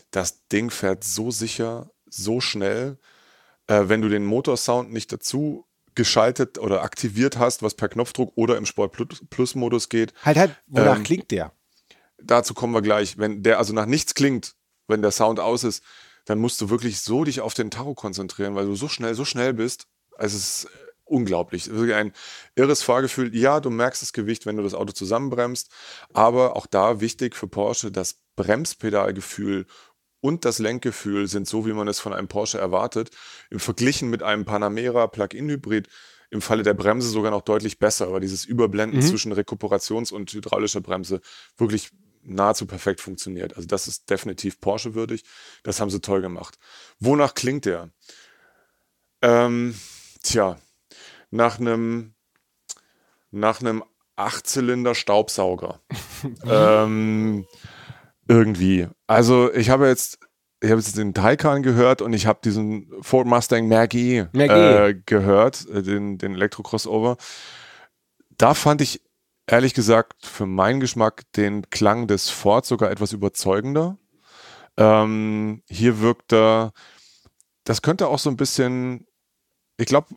Das 0.09 0.47
Ding 0.47 0.71
fährt 0.71 1.03
so 1.03 1.29
sicher, 1.29 1.91
so 2.09 2.41
schnell. 2.41 2.97
Äh, 3.67 3.83
wenn 3.87 4.01
du 4.01 4.09
den 4.09 4.25
Motorsound 4.25 4.91
nicht 4.91 5.11
dazu 5.11 5.67
geschaltet 5.93 6.57
oder 6.57 6.83
aktiviert 6.83 7.37
hast, 7.37 7.63
was 7.63 7.73
per 7.73 7.87
Knopfdruck 7.87 8.33
oder 8.35 8.57
im 8.57 8.65
Sport 8.65 8.95
Plus 9.29 9.55
Modus 9.55 9.89
geht. 9.89 10.13
Halt, 10.23 10.37
halt, 10.37 10.55
wonach 10.67 10.97
ähm, 10.97 11.03
klingt 11.03 11.31
der? 11.31 11.53
Dazu 12.21 12.53
kommen 12.53 12.73
wir 12.73 12.81
gleich. 12.81 13.17
Wenn 13.17 13.43
der 13.43 13.59
also 13.59 13.73
nach 13.73 13.85
nichts 13.85 14.13
klingt, 14.13 14.55
wenn 14.87 15.01
der 15.01 15.11
Sound 15.11 15.39
aus 15.39 15.63
ist, 15.63 15.83
dann 16.25 16.39
musst 16.39 16.59
du 16.61 16.69
wirklich 16.69 17.01
so 17.01 17.23
dich 17.23 17.41
auf 17.41 17.53
den 17.53 17.71
Tacho 17.71 17.93
konzentrieren, 17.93 18.55
weil 18.55 18.65
du 18.65 18.75
so 18.75 18.87
schnell, 18.87 19.15
so 19.15 19.25
schnell 19.25 19.53
bist. 19.53 19.87
Also 20.17 20.37
es 20.37 20.65
ist 20.65 20.67
unglaublich. 21.05 21.69
Wirklich 21.69 21.95
ein 21.95 22.13
irres 22.55 22.81
Fahrgefühl. 22.81 23.35
Ja, 23.35 23.59
du 23.59 23.69
merkst 23.69 24.01
das 24.01 24.13
Gewicht, 24.13 24.45
wenn 24.45 24.57
du 24.57 24.63
das 24.63 24.73
Auto 24.73 24.91
zusammenbremst, 24.91 25.69
aber 26.13 26.55
auch 26.55 26.65
da 26.65 26.99
wichtig 26.99 27.35
für 27.35 27.47
Porsche, 27.47 27.91
das 27.91 28.19
Bremspedalgefühl 28.35 29.65
und 30.19 30.43
das 30.43 30.57
Lenkgefühl 30.57 31.27
sind 31.27 31.47
so, 31.47 31.67
wie 31.67 31.73
man 31.73 31.87
es 31.87 31.99
von 31.99 32.13
einem 32.13 32.27
Porsche 32.27 32.57
erwartet. 32.57 33.11
Im 33.51 33.59
Verglichen 33.59 34.09
mit 34.09 34.23
einem 34.23 34.43
Panamera 34.43 35.07
Plug-in-Hybrid 35.07 35.87
im 36.31 36.41
Falle 36.41 36.63
der 36.63 36.73
Bremse 36.73 37.09
sogar 37.09 37.29
noch 37.29 37.43
deutlich 37.43 37.77
besser, 37.77 38.11
weil 38.11 38.21
dieses 38.21 38.43
Überblenden 38.43 38.99
mhm. 38.99 39.05
zwischen 39.05 39.31
Rekuperations- 39.31 40.11
und 40.11 40.33
hydraulischer 40.33 40.81
Bremse 40.81 41.21
wirklich 41.57 41.91
nahezu 42.25 42.65
perfekt 42.65 43.01
funktioniert. 43.01 43.55
Also 43.55 43.67
das 43.67 43.87
ist 43.87 44.09
definitiv 44.09 44.59
Porsche 44.59 44.95
würdig. 44.95 45.23
Das 45.63 45.79
haben 45.79 45.89
sie 45.89 46.01
toll 46.01 46.21
gemacht. 46.21 46.57
Wonach 46.99 47.33
klingt 47.33 47.65
der? 47.65 47.89
Ähm, 49.21 49.75
tja, 50.23 50.57
nach 51.31 51.59
einem 51.59 52.13
nach 53.31 53.59
einem 53.59 53.83
Achtzylinder 54.15 54.95
Staubsauger. 54.95 55.81
ähm, 56.45 57.45
irgendwie. 58.27 58.87
Also 59.07 59.53
ich 59.53 59.69
habe 59.69 59.87
jetzt 59.87 60.19
ich 60.61 60.71
habe 60.71 60.79
jetzt 60.79 60.97
den 60.97 61.13
Taycan 61.13 61.63
gehört 61.63 62.01
und 62.01 62.13
ich 62.13 62.25
habe 62.25 62.39
diesen 62.43 62.91
Ford 63.01 63.27
Mustang 63.27 63.67
Mach-E 63.67 64.27
äh, 64.33 64.95
gehört, 65.05 65.67
äh, 65.69 65.83
den, 65.83 66.17
den 66.17 66.33
Elektro-Crossover. 66.33 67.17
Da 68.37 68.53
fand 68.53 68.81
ich 68.81 69.01
ehrlich 69.47 69.73
gesagt 69.73 70.25
für 70.25 70.45
meinen 70.45 70.79
Geschmack 70.79 71.23
den 71.35 71.69
Klang 71.69 72.07
des 72.07 72.29
Ford 72.29 72.65
sogar 72.65 72.91
etwas 72.91 73.13
überzeugender. 73.13 73.97
Ähm, 74.77 75.63
hier 75.69 76.01
wirkt 76.01 76.33
er, 76.33 76.73
das 77.63 77.81
könnte 77.81 78.07
auch 78.07 78.19
so 78.19 78.29
ein 78.29 78.37
bisschen 78.37 79.07
ich 79.77 79.87
glaube, 79.87 80.07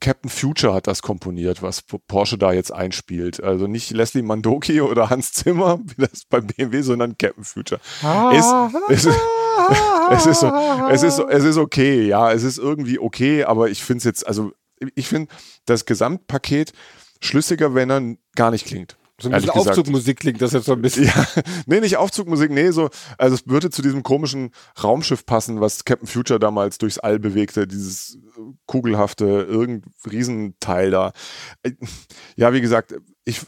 Captain 0.00 0.30
Future 0.30 0.74
hat 0.74 0.86
das 0.86 1.00
komponiert, 1.00 1.62
was 1.62 1.82
Porsche 1.82 2.36
da 2.36 2.52
jetzt 2.52 2.72
einspielt. 2.72 3.42
Also 3.42 3.66
nicht 3.66 3.90
Leslie 3.90 4.22
Mandoki 4.22 4.80
oder 4.82 5.10
Hans 5.10 5.32
Zimmer, 5.32 5.78
wie 5.82 6.06
das 6.06 6.24
bei 6.28 6.40
BMW, 6.40 6.82
sondern 6.82 7.16
Captain 7.16 7.44
Future. 7.44 7.80
es, 8.32 8.46
es, 8.88 9.06
es, 10.10 10.26
ist 10.26 10.40
so, 10.40 10.52
es, 10.90 11.02
ist 11.02 11.18
es 11.18 11.44
ist 11.44 11.56
okay, 11.56 12.06
ja, 12.06 12.32
es 12.32 12.42
ist 12.42 12.58
irgendwie 12.58 12.98
okay, 12.98 13.44
aber 13.44 13.70
ich 13.70 13.82
finde 13.82 13.98
es 13.98 14.04
jetzt, 14.04 14.26
also 14.26 14.52
ich 14.94 15.08
finde 15.08 15.32
das 15.64 15.86
Gesamtpaket 15.86 16.72
schlüssiger, 17.20 17.74
wenn 17.74 17.90
er 17.90 18.16
gar 18.34 18.50
nicht 18.50 18.66
klingt. 18.66 18.96
So 19.20 19.28
ein 19.28 19.34
bisschen 19.34 19.50
Aufzugmusik 19.50 20.20
klingt 20.20 20.40
das 20.40 20.52
jetzt 20.52 20.66
so 20.66 20.74
ein 20.74 20.80
bisschen. 20.80 21.06
Ja, 21.06 21.26
nee, 21.66 21.80
nicht 21.80 21.96
Aufzugmusik, 21.96 22.52
nee, 22.52 22.70
so, 22.70 22.88
also 23.16 23.34
es 23.34 23.48
würde 23.48 23.68
zu 23.68 23.82
diesem 23.82 24.04
komischen 24.04 24.52
Raumschiff 24.80 25.26
passen, 25.26 25.60
was 25.60 25.84
Captain 25.84 26.06
Future 26.06 26.38
damals 26.38 26.78
durchs 26.78 27.00
All 27.00 27.18
bewegte, 27.18 27.66
dieses 27.66 28.18
kugelhafte, 28.66 29.24
irgendein 29.24 29.90
Riesenteil 30.08 30.92
da. 30.92 31.12
Ja, 32.36 32.52
wie 32.52 32.60
gesagt, 32.60 32.94
ich, 33.24 33.40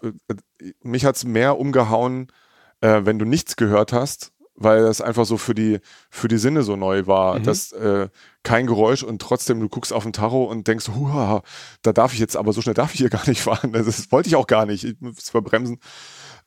mich 0.83 1.05
hat's 1.05 1.25
mehr 1.25 1.57
umgehauen, 1.57 2.33
äh, 2.81 3.03
wenn 3.05 3.21
du 3.21 3.25
nichts 3.25 3.55
gehört 3.55 3.93
hast, 3.93 4.33
weil 4.61 4.83
das 4.83 5.01
einfach 5.01 5.25
so 5.25 5.39
für 5.39 5.55
die, 5.55 5.81
für 6.11 6.29
die 6.29 6.39
Sinne 6.39 6.63
so 6.63 6.77
neu 6.77 7.07
war. 7.07 7.39
Mhm. 7.39 7.43
dass 7.43 7.73
äh, 7.73 8.09
kein 8.43 8.67
Geräusch 8.67 9.03
und 9.03 9.21
trotzdem 9.21 9.61
du 9.61 9.69
guckst 9.69 9.93
auf 9.93 10.05
den 10.05 10.13
Tacho 10.13 10.45
und 10.45 10.69
denkst, 10.69 10.89
huha, 10.89 11.43
da 11.83 11.93
darf 11.93 12.13
ich 12.13 12.21
jetzt, 12.21 12.37
aber 12.37 12.53
so 12.53 12.63
schnell 12.63 12.75
darf 12.75 12.95
ich 12.95 13.01
hier 13.01 13.11
gar 13.11 13.29
nicht 13.29 13.41
fahren. 13.41 13.73
Das 13.73 14.13
wollte 14.13 14.29
ich 14.29 14.37
auch 14.37 14.47
gar 14.47 14.67
nicht. 14.67 14.85
Ich 14.85 15.01
muss 15.01 15.31
verbremsen. 15.31 15.81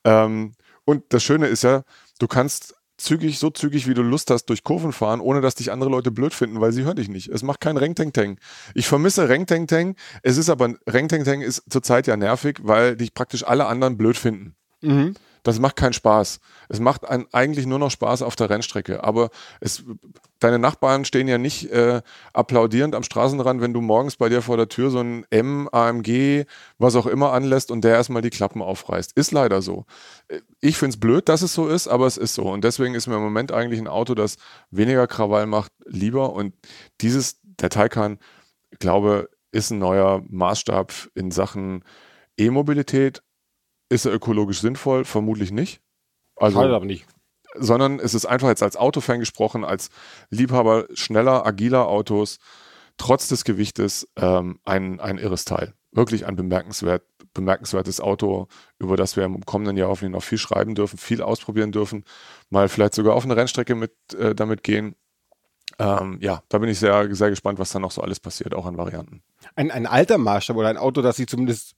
Ähm, 0.06 0.54
und 0.86 1.04
das 1.10 1.23
Schöne 1.23 1.47
ist 1.47 1.63
ja, 1.63 1.84
du 2.19 2.28
kannst 2.28 2.76
zügig, 2.97 3.39
so 3.39 3.49
zügig, 3.49 3.88
wie 3.88 3.93
du 3.93 4.04
Lust 4.04 4.30
hast, 4.30 4.45
durch 4.45 4.63
Kurven 4.63 4.93
fahren, 4.93 5.19
ohne 5.19 5.41
dass 5.41 5.56
dich 5.56 5.71
andere 5.71 5.89
Leute 5.89 6.12
blöd 6.12 6.34
finden, 6.34 6.62
weil 6.62 6.71
sie 6.71 6.84
hören 6.84 6.95
dich 6.95 7.10
nicht. 7.10 7.30
Es 7.30 7.43
macht 7.43 7.60
kein 7.60 7.78
Reng-Teng-Teng. 7.78 8.39
Ich 8.76 8.88
vermisse 8.88 9.28
Reng-Teng-Teng. 9.28 9.95
Es 10.21 10.38
ist 10.38 10.49
aber, 10.49 10.76
Reng-Teng-Teng 10.88 11.41
ist 11.41 11.63
zurzeit 11.69 12.08
ja 12.08 12.15
nervig, 12.15 12.60
weil 12.62 12.95
dich 12.95 13.13
praktisch 13.13 13.45
alle 13.45 13.65
anderen 13.65 13.97
blöd 13.97 14.17
finden. 14.17 14.56
Mhm. 14.82 15.15
Das 15.43 15.60
macht 15.60 15.75
keinen 15.75 15.93
Spaß. 15.93 16.39
Es 16.69 16.79
macht 16.79 17.08
ein, 17.08 17.25
eigentlich 17.34 17.65
nur 17.65 17.77
noch 17.77 17.91
Spaß 17.91 18.21
auf 18.21 18.36
der 18.38 18.49
Rennstrecke. 18.49 19.03
Aber 19.03 19.29
es, 19.60 19.84
deine 20.39 20.58
Nachbarn 20.58 21.03
stehen 21.03 21.27
ja 21.27 21.38
nicht 21.38 21.69
äh, 21.69 22.01
applaudierend 22.32 22.95
am 22.95 23.03
Straßenrand, 23.03 23.62
wenn 23.62 23.73
du 23.73 23.82
morgens 23.82 24.15
bei 24.15 24.29
dir 24.29 24.41
vor 24.41 24.56
der 24.56 24.69
Tür 24.69 24.89
so 24.89 24.99
ein 24.99 25.25
M, 25.29 25.67
AMG, 25.71 26.45
was 26.77 26.95
auch 26.95 27.06
immer 27.06 27.34
anlässt 27.34 27.71
und 27.71 27.84
der 27.84 27.95
erstmal 27.95 28.21
die 28.21 28.29
Klappen 28.29 28.62
aufreißt. 28.62 29.12
Ist 29.17 29.32
leider 29.32 29.62
so. 29.62 29.86
Ich 30.62 30.77
finde 30.77 30.95
es 30.95 30.99
blöd, 30.99 31.27
dass 31.27 31.41
es 31.41 31.53
so 31.53 31.67
ist, 31.67 31.89
aber 31.89 32.08
es 32.08 32.15
ist 32.15 32.36
so. 32.36 32.43
Und 32.43 32.63
deswegen 32.63 32.95
ist 32.95 33.08
mir 33.08 33.15
im 33.15 33.21
Moment 33.21 33.51
eigentlich 33.51 33.82
ein 33.82 33.88
Auto, 33.88 34.15
das 34.15 34.38
weniger 34.71 35.08
Krawall 35.08 35.45
macht, 35.45 35.73
lieber. 35.86 36.32
Und 36.32 36.53
dieses, 37.01 37.41
der 37.43 37.69
Taycan, 37.69 38.17
glaube, 38.79 39.29
ist 39.51 39.71
ein 39.71 39.79
neuer 39.79 40.23
Maßstab 40.29 40.91
in 41.15 41.32
Sachen 41.32 41.84
E-Mobilität 42.38 43.21
ist 43.89 44.06
er 44.06 44.13
ökologisch 44.13 44.62
sinnvoll? 44.62 45.06
Vermutlich 45.06 45.52
nicht. 45.52 45.82
Also, 46.36 46.60
Schadet 46.60 46.76
aber 46.76 46.86
nicht. 46.86 47.06
Sondern 47.56 48.00
es 48.00 48.13
ist 48.13 48.26
einfach 48.26 48.48
jetzt 48.48 48.63
als 48.63 48.76
Autofan 48.78 49.19
gesprochen, 49.19 49.63
als 49.63 49.89
Liebhaber 50.30 50.88
schneller, 50.93 51.46
agiler 51.46 51.88
Autos, 51.88 52.39
trotz 52.98 53.28
des 53.28 53.43
Gewichtes 53.43 54.08
ähm, 54.15 54.60
ein, 54.65 55.00
ein 55.00 55.17
irres 55.17 55.46
Teil. 55.46 55.74
Wirklich 55.91 56.26
ein 56.26 56.36
bemerkenswert, 56.36 57.04
bemerkenswertes 57.34 58.02
Auto, 58.02 58.48
über 58.80 58.98
das 58.98 59.15
wir 59.15 59.24
im 59.24 59.46
kommenden 59.46 59.78
Jahr 59.78 59.89
hoffentlich 59.89 60.12
noch 60.12 60.24
viel 60.24 60.38
schreiben 60.38 60.76
dürfen, 60.76 60.98
viel 60.98 61.22
ausprobieren 61.22 61.72
dürfen, 61.72 62.04
mal 62.50 62.69
vielleicht 62.69 62.96
sogar 62.96 63.13
auf 63.13 63.26
eine 63.26 63.36
Rennstrecke 63.36 63.76
mit, 63.76 63.93
äh, 64.17 64.34
damit 64.34 64.63
gehen. 64.63 64.96
Ähm, 65.80 66.17
ja, 66.22 66.43
da 66.50 66.60
bin 66.60 66.69
ich 66.69 66.80
sehr, 66.80 67.13
sehr 67.15 67.30
gespannt, 67.30 67.60
was 67.60 67.72
da 67.72 67.80
noch 67.80 67.91
so 67.91 68.02
alles 68.02 68.19
passiert, 68.19 68.54
auch 68.54 68.65
an 68.65 68.78
Varianten. 68.78 69.24
Ein, 69.56 69.72
ein 69.72 69.88
alter 69.88 70.17
Maßstab 70.17 70.56
oder 70.56 70.69
ein 70.69 70.78
Auto, 70.78 71.02
das 71.02 71.17
sich 71.17 71.28
zumindest 71.28 71.76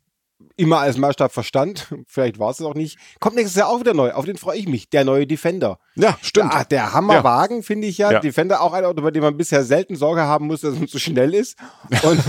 immer 0.58 0.80
als 0.80 0.98
Maßstab 0.98 1.32
verstand, 1.32 1.94
vielleicht 2.08 2.40
war 2.40 2.52
es 2.52 2.62
auch 2.62 2.76
nicht, 2.76 2.98
kommt 3.20 3.36
nächstes 3.36 3.58
Jahr 3.58 3.70
auch 3.70 3.80
wieder 3.80 3.94
neu. 3.94 4.12
Auf 4.12 4.26
den 4.26 4.38
freue 4.38 4.58
ich 4.58 4.68
mich. 4.68 4.90
Der 4.90 5.04
neue 5.04 5.28
Defender. 5.28 5.80
Ja, 5.96 6.18
stimmt. 6.22 6.54
Ja, 6.54 6.64
der 6.64 6.94
Hammerwagen, 6.94 7.58
ja. 7.58 7.64
finde 7.64 7.88
ich 7.88 7.98
ja. 7.98 8.12
ja. 8.12 8.20
Defender 8.20 8.62
auch 8.62 8.74
ein 8.74 8.86
Auto, 8.86 9.02
bei 9.02 9.12
dem 9.12 9.24
man 9.24 9.38
bisher 9.38 9.64
selten 9.64 9.96
Sorge 9.96 10.22
haben 10.22 10.48
muss, 10.48 10.62
dass 10.62 10.80
es 10.80 10.92
zu 10.92 11.00
schnell 11.00 11.34
ist. 11.34 11.58
Und, 12.04 12.22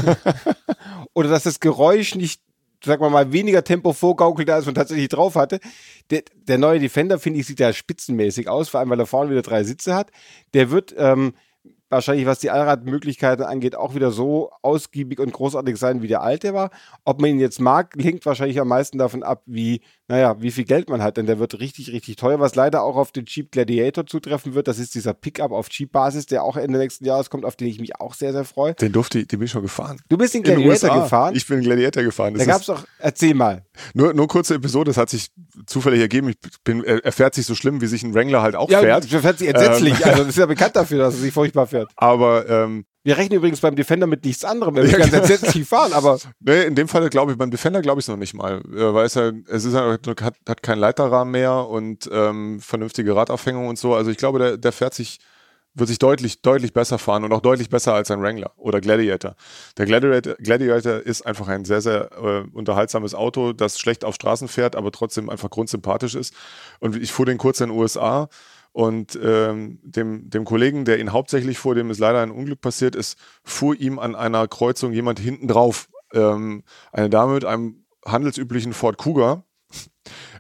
oder 1.15 1.29
dass 1.29 1.45
das 1.45 1.61
Geräusch 1.61 2.15
nicht, 2.15 2.41
sagen 2.85 3.03
wir 3.03 3.11
mal, 3.11 3.33
weniger 3.33 3.65
Tempo 3.65 3.93
vorgaukelt, 3.93 4.51
als 4.51 4.67
man 4.67 4.75
tatsächlich 4.75 5.09
drauf 5.09 5.35
hatte. 5.35 5.61
Der, 6.11 6.23
der 6.35 6.59
neue 6.59 6.81
Defender, 6.81 7.19
finde 7.19 7.41
ich, 7.41 7.47
sieht 7.47 7.61
ja 7.61 7.73
spitzenmäßig 7.73 8.49
aus, 8.49 8.69
vor 8.69 8.81
allem, 8.81 8.91
weil 8.91 9.01
er 9.01 9.07
vorne 9.07 9.31
wieder 9.31 9.43
drei 9.43 9.65
Sitze 9.65 9.95
hat. 9.95 10.11
Der 10.55 10.71
wird, 10.71 10.95
ähm, 10.97 11.35
wahrscheinlich, 11.89 12.27
was 12.27 12.39
die 12.39 12.51
Allradmöglichkeiten 12.51 13.45
angeht, 13.45 13.77
auch 13.77 13.95
wieder 13.95 14.11
so 14.11 14.51
ausgiebig 14.63 15.21
und 15.21 15.33
großartig 15.33 15.77
sein, 15.77 16.03
wie 16.03 16.09
der 16.09 16.23
alte 16.23 16.55
war. 16.55 16.71
Ob 17.05 17.21
man 17.21 17.31
ihn 17.31 17.41
jetzt 17.41 17.61
mag, 17.61 17.95
hängt 17.99 18.27
wahrscheinlich 18.27 18.61
am 18.61 18.69
meisten 18.69 18.99
davon 18.99 19.23
ab, 19.23 19.43
wie, 19.47 19.81
naja, 20.09 20.41
wie 20.41 20.51
viel 20.51 20.65
Geld 20.65 20.89
man 20.89 21.03
hat, 21.03 21.17
denn 21.17 21.27
der 21.27 21.39
wird 21.39 21.59
richtig, 21.61 21.93
richtig 21.93 22.17
teuer, 22.17 22.41
was 22.41 22.55
leider 22.55 22.83
auch 22.83 22.97
auf 22.97 23.13
den 23.13 23.25
Jeep 23.27 23.53
Gladiator 23.53 24.07
zutreffen 24.07 24.55
wird. 24.55 24.69
Das 24.69 24.79
ist 24.79 24.95
dieser 24.95 25.15
Pickup 25.15 25.53
auf 25.53 25.69
Jeep-Basis, 25.71 26.27
der 26.27 26.43
auch 26.43 26.57
Ende 26.57 26.79
nächsten 26.79 27.05
Jahres 27.05 27.31
kommt, 27.31 27.45
auf 27.45 27.57
den 27.57 27.69
ich 27.69 27.81
mich 27.81 28.01
auch 28.01 28.15
sehr, 28.15 28.33
sehr 28.33 28.45
freue. 28.45 28.75
Den 28.75 28.93
durfte 28.93 29.21
ich, 29.21 29.29
den 29.29 29.39
bin 29.39 29.47
ich 29.47 29.53
schon 29.53 29.63
gefahren. 29.63 30.01
Du 30.09 30.17
bist 30.17 30.35
den 30.35 30.43
Gladiator 30.43 30.95
In 30.95 31.03
gefahren? 31.03 31.35
Ich 31.37 31.47
bin 31.47 31.61
Gladiator 31.61 32.03
gefahren. 32.03 32.35
Das 32.35 32.45
da 32.45 32.53
gab 32.53 32.61
es 32.61 32.67
doch, 32.67 32.85
erzähl 32.99 33.35
mal. 33.35 33.65
Nur, 33.95 34.15
nur 34.15 34.27
kurze 34.29 34.55
Episode, 34.55 34.91
das 34.91 34.97
hat 34.97 35.11
sich 35.11 35.31
zufällig 35.67 36.01
ergeben. 36.01 36.31
Ich 36.31 36.37
bin, 36.65 36.83
er 36.85 37.13
fährt 37.13 37.35
sich 37.35 37.47
so 37.47 37.55
schlimm, 37.55 37.81
wie 37.81 37.87
sich 37.87 38.03
ein 38.03 38.15
Wrangler 38.15 38.43
halt 38.43 38.57
auch 38.57 38.71
ja, 38.71 38.81
fährt. 38.81 39.13
Er 39.13 39.21
fährt 39.21 39.39
sich 39.39 39.49
entsetzlich. 39.49 39.95
Ähm, 40.01 40.05
also, 40.05 40.19
das 40.25 40.29
ist 40.29 40.39
ja 40.39 40.47
bekannt 40.47 40.77
dafür, 40.77 40.99
dass 40.99 41.15
er 41.15 41.21
sich 41.21 41.33
furchtbar 41.33 41.67
fährt. 41.67 41.76
Aber, 41.97 42.49
ähm, 42.49 42.87
wir 43.07 43.17
rechnen 43.17 43.37
übrigens 43.37 43.61
beim 43.61 43.77
Defender 43.77 44.09
mit 44.09 44.25
nichts 44.25 44.45
anderem, 44.45 44.75
wenn 44.75 44.83
wir 44.83 44.91
ja, 44.91 44.99
ganz 44.99 45.13
genau. 45.13 45.23
entsetzlich 45.23 45.65
fahren, 45.65 45.93
aber. 45.93 46.19
Nee, 46.41 46.65
in 46.65 46.75
dem 46.75 46.89
Fall 46.89 47.09
glaube 47.09 47.31
ich, 47.31 47.39
beim 47.39 47.53
Defender 47.53 47.81
glaube 47.81 48.01
ich 48.01 48.05
es 48.05 48.09
noch 48.09 48.17
nicht 48.17 48.35
mal. 48.35 48.61
Weil 48.65 49.07
es 49.07 49.15
ja, 49.15 49.31
es 49.47 49.65
ist 49.65 49.75
ja, 49.75 49.97
hat, 50.23 50.35
hat 50.49 50.63
keinen 50.65 50.81
Leiterrahmen 50.81 51.31
mehr 51.31 51.69
und 51.69 52.11
ähm, 52.13 52.59
vernünftige 52.59 53.15
Radaufhängung 53.15 53.69
und 53.69 53.79
so. 53.79 53.95
Also 53.95 54.11
ich 54.11 54.17
glaube, 54.17 54.41
der, 54.41 54.57
der 54.57 54.73
fährt 54.73 54.93
sich, 54.93 55.21
wird 55.75 55.89
sich 55.89 56.01
deutlich, 56.01 56.43
deutlich 56.43 56.73
besser 56.73 56.99
fahren 56.99 57.23
und 57.23 57.33
auch 57.33 57.43
deutlich 57.43 57.71
besser 57.71 57.95
als 57.95 58.11
ein 58.11 58.21
Wrangler 58.21 58.51
oder 58.57 58.81
Gladiator. 58.81 59.37
Der 59.79 59.87
Gladiator, 59.87 60.35
Gladiator 60.35 60.95
ist 60.95 61.25
einfach 61.25 61.47
ein 61.47 61.65
sehr, 61.65 61.83
sehr 61.83 62.11
äh, 62.21 62.57
unterhaltsames 62.57 63.15
Auto, 63.15 63.53
das 63.53 63.79
schlecht 63.79 64.05
auf 64.05 64.17
Straßen 64.17 64.49
fährt, 64.49 64.75
aber 64.75 64.91
trotzdem 64.91 65.31
einfach 65.31 65.51
grundsympathisch 65.51 66.17
ist. 66.17 66.35
Und 66.81 66.97
ich 66.97 67.13
fuhr 67.13 67.27
den 67.27 67.39
kurz 67.39 67.61
in 67.61 67.69
den 67.69 67.79
USA 67.79 68.29
und 68.77 69.19
ähm, 69.23 69.79
dem, 69.83 70.29
dem 70.29 70.45
Kollegen, 70.45 70.85
der 70.85 71.01
ihn 71.01 71.11
hauptsächlich 71.11 71.57
fuhr, 71.57 71.75
dem 71.75 71.91
ist 71.91 71.99
leider 71.99 72.21
ein 72.21 72.31
Unglück 72.31 72.61
passiert 72.61 72.95
ist, 72.95 73.17
fuhr 73.43 73.75
ihm 73.75 73.99
an 73.99 74.15
einer 74.15 74.47
Kreuzung 74.49 74.93
jemand 74.93 75.19
hinten 75.19 75.49
drauf. 75.49 75.89
Ähm, 76.13 76.63
eine 76.93 77.09
Dame 77.09 77.33
mit 77.33 77.47
einem 77.47 77.87
handelsüblichen 78.05 78.75
Ford 78.75 78.99
Cougar. 78.99 79.45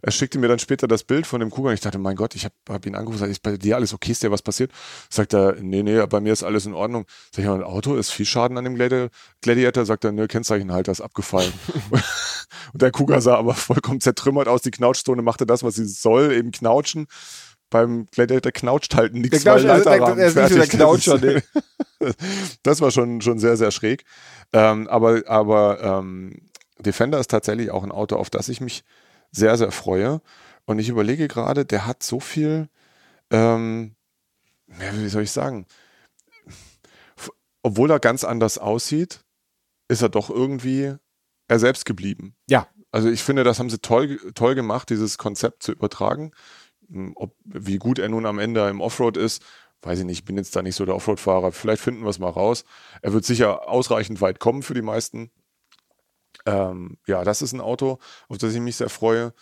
Er 0.03 0.13
schickte 0.13 0.39
mir 0.39 0.49
dann 0.49 0.59
später 0.59 0.87
das 0.87 1.03
Bild 1.03 1.27
von 1.27 1.41
dem 1.41 1.49
Cougar. 1.49 1.73
Ich 1.73 1.81
dachte, 1.81 1.97
mein 1.97 2.15
Gott, 2.15 2.35
ich 2.35 2.45
habe 2.45 2.55
hab 2.69 2.85
ihn 2.85 2.95
angerufen, 2.95 3.31
ist 3.31 3.43
bei 3.43 3.57
dir 3.57 3.75
alles 3.77 3.95
okay? 3.95 4.13
Ist 4.13 4.23
dir 4.23 4.31
was 4.31 4.43
passiert? 4.43 4.71
Sagt 5.09 5.33
er, 5.33 5.55
nee, 5.63 5.83
nee, 5.83 6.05
bei 6.05 6.21
mir 6.21 6.35
ist 6.35 6.43
alles 6.43 6.67
in 6.67 6.75
Ordnung. 6.75 7.07
Sag 7.35 7.43
ich, 7.43 7.51
ein 7.51 7.63
Auto 7.63 7.97
ist 7.97 8.11
viel 8.11 8.27
Schaden 8.27 8.59
an 8.59 8.65
dem 8.65 8.77
Gladiator. 9.41 9.87
Sagt 9.87 10.05
er, 10.05 10.13
nö, 10.13 10.27
Kennzeichenhalter 10.27 10.93
ist 10.93 11.01
abgefallen. 11.01 11.55
und 12.75 12.83
der 12.83 12.91
Cougar 12.91 13.23
sah 13.23 13.37
aber 13.37 13.55
vollkommen 13.55 14.03
zertrümmert 14.03 14.47
aus. 14.47 14.61
Die 14.61 14.71
Knautschzone 14.71 15.23
machte 15.23 15.47
das, 15.47 15.63
was 15.63 15.77
sie 15.77 15.87
soll, 15.87 16.35
eben 16.35 16.51
knautschen 16.51 17.07
beim 17.71 18.07
Gladiator 18.07 18.53
knautscht 18.53 18.95
halt 18.95 19.15
nichts. 19.15 19.43
Der 19.43 19.55
Knautscher, 19.57 19.73
also 19.73 19.91
der, 19.91 20.15
der 20.15 20.27
ist 20.27 20.37
nicht 20.37 20.49
so 20.49 20.57
der 20.57 20.67
Knautscher, 20.69 21.19
nee. 21.19 21.43
das 22.63 22.81
war 22.81 22.91
schon, 22.91 23.21
schon 23.21 23.39
sehr, 23.39 23.57
sehr 23.57 23.71
schräg. 23.71 24.05
Ähm, 24.53 24.89
aber 24.89 25.23
aber 25.27 25.83
ähm, 25.83 26.49
Defender 26.79 27.19
ist 27.19 27.31
tatsächlich 27.31 27.71
auch 27.71 27.83
ein 27.83 27.93
Auto, 27.93 28.17
auf 28.17 28.31
das 28.31 28.49
ich 28.49 28.61
mich 28.61 28.85
sehr, 29.33 29.57
sehr 29.57 29.73
freue. 29.73 30.21
Und 30.65 30.79
ich 30.79 30.89
überlege 30.89 31.29
gerade, 31.29 31.65
der 31.65 31.87
hat 31.87 32.03
so 32.03 32.21
viel, 32.21 32.69
ähm, 33.31 33.95
wie 34.67 35.09
soll 35.09 35.23
ich 35.23 35.31
sagen, 35.31 35.67
obwohl 37.63 37.91
er 37.91 38.01
ganz 38.01 38.25
anders 38.25 38.59
aussieht, 38.59 39.25
ist 39.89 40.03
er 40.03 40.09
doch 40.09 40.31
irgendwie 40.31 40.95
er 41.49 41.59
selbst 41.59 41.85
geblieben. 41.85 42.35
Ja. 42.49 42.69
Also 42.93 43.09
ich 43.09 43.23
finde, 43.23 43.45
das 43.45 43.59
haben 43.59 43.71
sie 43.71 43.79
toll, 43.79 44.19
toll 44.35 44.55
gemacht, 44.55 44.89
dieses 44.91 45.19
Konzept 45.19 45.63
zu 45.63 45.73
übertragen. 45.73 46.33
Hm, 46.91 47.13
ob, 47.17 47.35
wie 47.45 47.79
gut 47.79 47.99
er 47.99 48.09
nun 48.09 48.27
am 48.27 48.39
Ende 48.39 48.69
im 48.69 48.81
Offroad 48.81 49.17
ist, 49.17 49.43
weiß 49.83 50.01
ich 50.01 50.05
nicht, 50.05 50.19
ich 50.21 50.25
bin 50.25 50.37
jetzt 50.37 50.55
da 50.57 50.63
nicht 50.63 50.77
so 50.77 50.85
der 50.85 50.97
Offroad-Fahrer. 50.97 51.53
Vielleicht 51.53 51.83
finden 51.83 52.03
wir 52.03 52.11
es 52.11 52.19
mal 52.19 52.31
raus. 52.31 52.65
Er 53.03 53.13
wird 53.13 53.25
sicher 53.25 53.69
ausreichend 53.69 54.21
weit 54.21 54.41
kommen 54.41 54.63
für 54.63 54.75
die 54.75 54.83
meisten. 54.83 55.31
Ähm, 56.45 56.99
ja, 57.07 57.25
das 57.25 57.43
ist 57.43 57.53
ein 57.53 57.61
Auto, 57.61 57.99
auf 58.29 58.39
das 58.39 58.55
ich 58.55 58.61
mich 58.61 58.77
sehr 58.77 58.89
freue. 58.89 59.33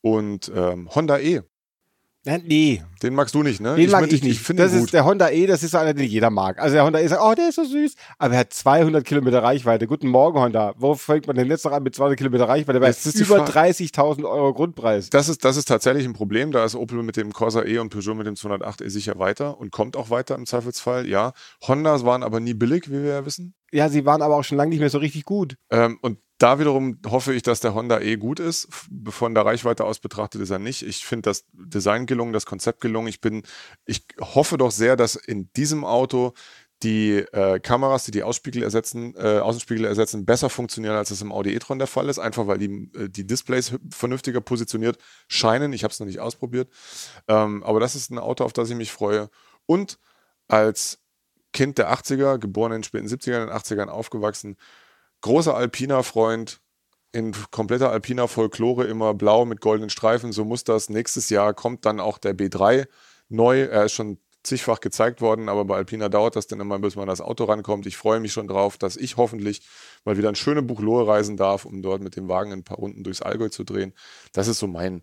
Und 0.00 0.50
ähm, 0.54 0.88
Honda 0.94 1.18
E 1.18 1.42
Nee. 2.24 2.82
Den 3.02 3.14
magst 3.14 3.34
du 3.34 3.42
nicht, 3.42 3.60
ne? 3.60 3.74
Den 3.74 3.86
ich 3.86 3.90
mag 3.90 4.10
ich 4.12 4.22
nicht. 4.22 4.48
Ich 4.48 4.56
das 4.56 4.72
ist 4.72 4.92
der 4.92 5.04
Honda 5.04 5.30
E, 5.30 5.46
das 5.46 5.64
ist 5.64 5.72
so 5.72 5.78
einer, 5.78 5.92
den 5.92 6.06
jeder 6.06 6.30
mag. 6.30 6.60
Also 6.60 6.74
der 6.74 6.84
Honda 6.84 7.00
E 7.00 7.06
sagt, 7.08 7.20
oh, 7.20 7.34
der 7.34 7.48
ist 7.48 7.56
so 7.56 7.64
süß. 7.64 7.94
Aber 8.18 8.34
er 8.34 8.40
hat 8.40 8.52
200 8.52 9.04
Kilometer 9.04 9.42
Reichweite. 9.42 9.88
Guten 9.88 10.06
Morgen, 10.06 10.38
Honda. 10.38 10.74
Wo 10.76 10.94
fängt 10.94 11.26
man 11.26 11.34
denn 11.34 11.48
jetzt 11.48 11.64
noch 11.64 11.72
an 11.72 11.82
mit 11.82 11.96
200 11.96 12.16
Kilometer 12.16 12.48
Reichweite? 12.48 12.78
Bei 12.78 12.90
über 12.90 13.44
30.000 13.44 14.24
Euro 14.24 14.54
Grundpreis. 14.54 15.10
Das 15.10 15.28
ist, 15.28 15.44
das 15.44 15.56
ist 15.56 15.66
tatsächlich 15.66 16.04
ein 16.04 16.12
Problem. 16.12 16.52
Da 16.52 16.64
ist 16.64 16.76
Opel 16.76 17.02
mit 17.02 17.16
dem 17.16 17.32
Corsa 17.32 17.64
E 17.64 17.78
und 17.78 17.90
Peugeot 17.90 18.14
mit 18.14 18.28
dem 18.28 18.36
208 18.36 18.82
E 18.82 18.88
sicher 18.88 19.18
weiter 19.18 19.58
und 19.58 19.72
kommt 19.72 19.96
auch 19.96 20.10
weiter 20.10 20.36
im 20.36 20.46
Zweifelsfall, 20.46 21.08
ja. 21.08 21.32
Hondas 21.66 22.04
waren 22.04 22.22
aber 22.22 22.38
nie 22.38 22.54
billig, 22.54 22.88
wie 22.88 23.02
wir 23.02 23.10
ja 23.10 23.26
wissen. 23.26 23.54
Ja, 23.72 23.88
sie 23.88 24.04
waren 24.04 24.22
aber 24.22 24.36
auch 24.36 24.44
schon 24.44 24.58
lange 24.58 24.70
nicht 24.70 24.80
mehr 24.80 24.90
so 24.90 24.98
richtig 24.98 25.24
gut. 25.24 25.56
Ähm, 25.70 25.98
und 26.02 26.18
da 26.42 26.58
wiederum 26.58 26.98
hoffe 27.06 27.32
ich, 27.32 27.42
dass 27.42 27.60
der 27.60 27.74
Honda 27.74 28.00
E 28.00 28.16
gut 28.16 28.40
ist. 28.40 28.68
Von 29.08 29.34
der 29.34 29.46
Reichweite 29.46 29.84
aus 29.84 30.00
betrachtet 30.00 30.40
ist 30.40 30.50
er 30.50 30.58
nicht. 30.58 30.82
Ich 30.82 31.06
finde 31.06 31.30
das 31.30 31.44
Design 31.52 32.06
gelungen, 32.06 32.32
das 32.32 32.46
Konzept 32.46 32.80
gelungen. 32.80 33.06
Ich 33.06 33.20
bin, 33.20 33.44
ich 33.86 34.04
hoffe 34.20 34.58
doch 34.58 34.72
sehr, 34.72 34.96
dass 34.96 35.14
in 35.14 35.52
diesem 35.52 35.84
Auto 35.84 36.32
die 36.82 37.18
äh, 37.18 37.60
Kameras, 37.60 38.02
die 38.04 38.10
die 38.10 38.24
Ausspiegel 38.24 38.64
ersetzen, 38.64 39.14
äh, 39.14 39.38
Außenspiegel 39.38 39.84
ersetzen, 39.84 40.26
besser 40.26 40.50
funktionieren, 40.50 40.96
als 40.96 41.12
es 41.12 41.22
im 41.22 41.30
Audi 41.30 41.54
e-tron 41.54 41.78
der 41.78 41.86
Fall 41.86 42.08
ist. 42.08 42.18
Einfach 42.18 42.48
weil 42.48 42.58
die, 42.58 42.90
äh, 42.96 43.08
die 43.08 43.24
Displays 43.24 43.74
vernünftiger 43.90 44.40
positioniert 44.40 44.98
scheinen. 45.28 45.72
Ich 45.72 45.84
habe 45.84 45.92
es 45.92 46.00
noch 46.00 46.08
nicht 46.08 46.18
ausprobiert. 46.18 46.68
Ähm, 47.28 47.62
aber 47.62 47.78
das 47.78 47.94
ist 47.94 48.10
ein 48.10 48.18
Auto, 48.18 48.42
auf 48.44 48.52
das 48.52 48.68
ich 48.68 48.74
mich 48.74 48.90
freue. 48.90 49.30
Und 49.66 50.00
als 50.48 50.98
Kind 51.52 51.78
der 51.78 51.92
80er, 51.92 52.38
geboren 52.38 52.72
in 52.72 52.78
den 52.78 52.84
späten 52.84 53.06
70ern, 53.06 53.42
in 53.42 53.48
den 53.48 53.56
80ern 53.56 53.88
aufgewachsen, 53.88 54.56
großer 55.22 55.56
alpiner 55.56 56.02
Freund, 56.02 56.60
in 57.12 57.34
kompletter 57.50 57.90
alpiner 57.90 58.28
Folklore 58.28 58.84
immer 58.84 59.14
blau 59.14 59.44
mit 59.44 59.60
goldenen 59.60 59.90
Streifen. 59.90 60.32
So 60.32 60.44
muss 60.44 60.64
das. 60.64 60.88
Nächstes 60.88 61.30
Jahr 61.30 61.54
kommt 61.54 61.84
dann 61.84 62.00
auch 62.00 62.18
der 62.18 62.34
B3 62.34 62.86
neu. 63.28 63.62
Er 63.62 63.84
ist 63.84 63.92
schon 63.92 64.18
zigfach 64.42 64.80
gezeigt 64.80 65.20
worden, 65.20 65.48
aber 65.48 65.64
bei 65.64 65.76
Alpina 65.76 66.08
dauert 66.08 66.36
das 66.36 66.46
dann 66.46 66.60
immer, 66.60 66.78
bis 66.78 66.96
man 66.96 67.06
das 67.06 67.20
Auto 67.20 67.44
rankommt. 67.44 67.86
Ich 67.86 67.96
freue 67.96 68.18
mich 68.18 68.32
schon 68.32 68.48
drauf, 68.48 68.76
dass 68.76 68.96
ich 68.96 69.16
hoffentlich 69.16 69.62
mal 70.04 70.16
wieder 70.16 70.28
ein 70.28 70.34
schöne 70.34 70.62
Buchlohe 70.62 71.06
reisen 71.06 71.36
darf, 71.36 71.64
um 71.64 71.82
dort 71.82 72.02
mit 72.02 72.16
dem 72.16 72.28
Wagen 72.28 72.52
ein 72.52 72.64
paar 72.64 72.78
Runden 72.78 73.04
durchs 73.04 73.22
Allgäu 73.22 73.50
zu 73.50 73.62
drehen. 73.62 73.92
Das 74.32 74.48
ist 74.48 74.58
so 74.58 74.66
mein, 74.66 75.02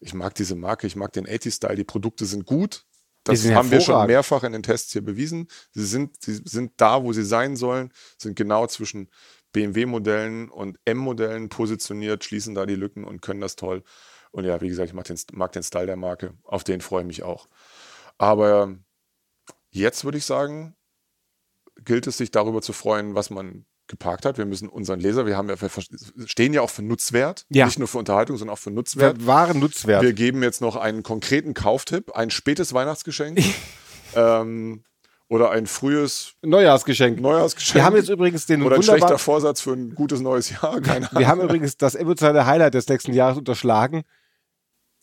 ich 0.00 0.14
mag 0.14 0.34
diese 0.34 0.56
Marke, 0.56 0.86
ich 0.86 0.96
mag 0.96 1.12
den 1.12 1.26
80-Style, 1.26 1.76
die 1.76 1.84
Produkte 1.84 2.24
sind 2.24 2.46
gut, 2.46 2.84
Das 3.24 3.42
sind 3.42 3.54
haben 3.54 3.70
wir 3.70 3.80
schon 3.80 4.06
mehrfach 4.06 4.42
in 4.44 4.52
den 4.52 4.62
Tests 4.62 4.92
hier 4.92 5.04
bewiesen. 5.04 5.46
Sie 5.72 5.84
sind, 5.84 6.20
sie 6.22 6.40
sind 6.44 6.72
da, 6.78 7.04
wo 7.04 7.12
sie 7.12 7.24
sein 7.24 7.54
sollen, 7.54 7.92
sind 8.18 8.34
genau 8.34 8.66
zwischen 8.66 9.10
BMW-Modellen 9.52 10.48
und 10.48 10.78
M-Modellen 10.84 11.48
positioniert, 11.48 12.24
schließen 12.24 12.54
da 12.54 12.66
die 12.66 12.74
Lücken 12.76 13.04
und 13.04 13.22
können 13.22 13.40
das 13.40 13.56
toll. 13.56 13.82
Und 14.30 14.44
ja, 14.44 14.60
wie 14.60 14.68
gesagt, 14.68 14.88
ich 14.88 14.94
mag 14.94 15.06
den, 15.06 15.18
mag 15.32 15.52
den 15.52 15.62
Style 15.62 15.86
der 15.86 15.96
Marke. 15.96 16.34
Auf 16.44 16.62
den 16.64 16.80
freue 16.80 17.02
ich 17.02 17.06
mich 17.06 17.22
auch. 17.22 17.48
Aber 18.18 18.76
jetzt 19.70 20.04
würde 20.04 20.18
ich 20.18 20.24
sagen, 20.24 20.76
gilt 21.84 22.06
es 22.06 22.16
sich 22.18 22.30
darüber 22.30 22.62
zu 22.62 22.72
freuen, 22.72 23.14
was 23.14 23.30
man 23.30 23.64
geparkt 23.86 24.24
hat. 24.24 24.38
Wir 24.38 24.46
müssen 24.46 24.68
unseren 24.68 25.00
Leser, 25.00 25.26
wir 25.26 25.36
haben 25.36 25.48
ja, 25.48 25.60
wir 25.60 25.68
stehen 26.28 26.52
ja 26.52 26.60
auch 26.62 26.70
für 26.70 26.82
Nutzwert, 26.82 27.44
Ja. 27.48 27.66
nicht 27.66 27.80
nur 27.80 27.88
für 27.88 27.98
Unterhaltung, 27.98 28.36
sondern 28.36 28.54
auch 28.54 28.58
für 28.60 28.70
Nutzwert. 28.70 29.16
Wer- 29.18 29.26
Wahren 29.26 29.58
Nutzwert. 29.58 30.02
Wir 30.02 30.12
geben 30.12 30.44
jetzt 30.44 30.60
noch 30.60 30.76
einen 30.76 31.02
konkreten 31.02 31.54
Kauftipp, 31.54 32.12
ein 32.12 32.30
spätes 32.30 32.72
Weihnachtsgeschenk 32.72 33.40
ähm, 34.14 34.84
oder 35.30 35.52
ein 35.52 35.66
frühes 35.66 36.34
Neujahrsgeschenk. 36.42 37.20
Neujahrsgeschenk. 37.20 37.76
Wir 37.76 37.84
haben 37.84 37.96
jetzt 37.96 38.08
übrigens 38.08 38.46
den 38.46 38.62
oder 38.62 38.76
ein 38.76 38.82
schlechter 38.82 39.16
Vorsatz 39.16 39.60
für 39.60 39.72
ein 39.72 39.94
gutes 39.94 40.20
neues 40.20 40.50
Jahr. 40.50 40.80
Keine 40.80 41.08
Ahnung. 41.08 41.20
wir 41.20 41.28
haben 41.28 41.40
übrigens 41.40 41.76
das 41.76 41.94
emotionale 41.94 42.44
Highlight 42.46 42.74
des 42.74 42.88
nächsten 42.88 43.12
Jahres 43.12 43.38
unterschlagen. 43.38 44.02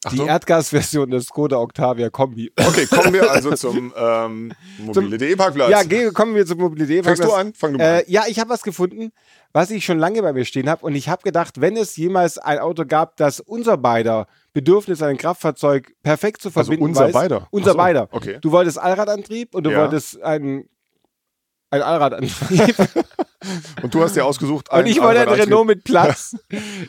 Die 0.04 0.08
Achtung. 0.10 0.28
Erdgasversion 0.28 1.10
des 1.10 1.26
Skoda 1.26 1.58
Octavia 1.58 2.12
Kombi. 2.12 2.52
Okay, 2.56 2.86
kommen 2.86 3.14
wir 3.14 3.32
also 3.32 3.52
zum 3.56 3.92
ähm, 3.98 4.54
mobile.de 4.78 5.36
Parkplatz. 5.36 5.72
Ja, 5.72 5.82
geh, 5.82 6.12
kommen 6.12 6.36
wir 6.36 6.46
zur 6.46 6.58
Mobilität. 6.58 7.04
Fängst 7.04 7.24
du 7.24 7.32
an? 7.34 7.52
Fang 7.56 7.72
du 7.74 7.80
mal 7.80 7.84
Äh, 7.84 7.98
an. 7.98 8.04
ja, 8.08 8.24
ich 8.28 8.40
habe 8.40 8.52
was 8.52 8.62
gefunden, 8.62 9.12
was 9.54 9.72
ich 9.72 9.84
schon 9.84 9.98
lange 9.98 10.22
bei 10.22 10.34
mir 10.34 10.46
stehen 10.46 10.70
habe. 10.70 10.86
Und 10.86 10.94
ich 10.94 11.10
habe 11.10 11.24
gedacht, 11.24 11.60
wenn 11.62 11.76
es 11.76 11.96
jemals 11.98 12.38
ein 12.38 12.60
Auto 12.60 12.86
gab, 12.86 13.18
das 13.18 13.40
unser 13.40 13.76
beider 13.78 14.28
Bedürfnis 14.54 15.02
an 15.02 15.10
ein 15.10 15.18
Kraftfahrzeug 15.18 15.92
perfekt 16.04 16.44
zu 16.44 16.50
Also 16.50 16.62
verbinden 16.62 16.84
unser 16.86 17.06
weiß. 17.06 17.14
beider? 17.14 17.48
Unser 17.50 17.72
so, 17.72 17.78
beider. 17.78 18.08
okay. 18.12 18.38
Du 18.40 18.52
wolltest 18.52 18.78
Allradantrieb 18.78 19.56
und 19.56 19.64
du 19.64 19.72
Ja. 19.72 19.82
wolltest 19.82 20.22
ein, 20.22 20.70
ein 21.70 21.82
Allradantrieb. 21.82 22.76
Und 23.84 23.94
du 23.94 24.02
hast 24.02 24.16
dir 24.16 24.26
ausgesucht, 24.26 24.72
Und 24.72 24.88
ich 24.88 24.98
wollte 25.00 25.20
einen 25.20 25.30
Allradantrieb. 25.30 25.46
Renault 25.48 25.68
mit 25.68 25.84
Platz. 25.84 26.36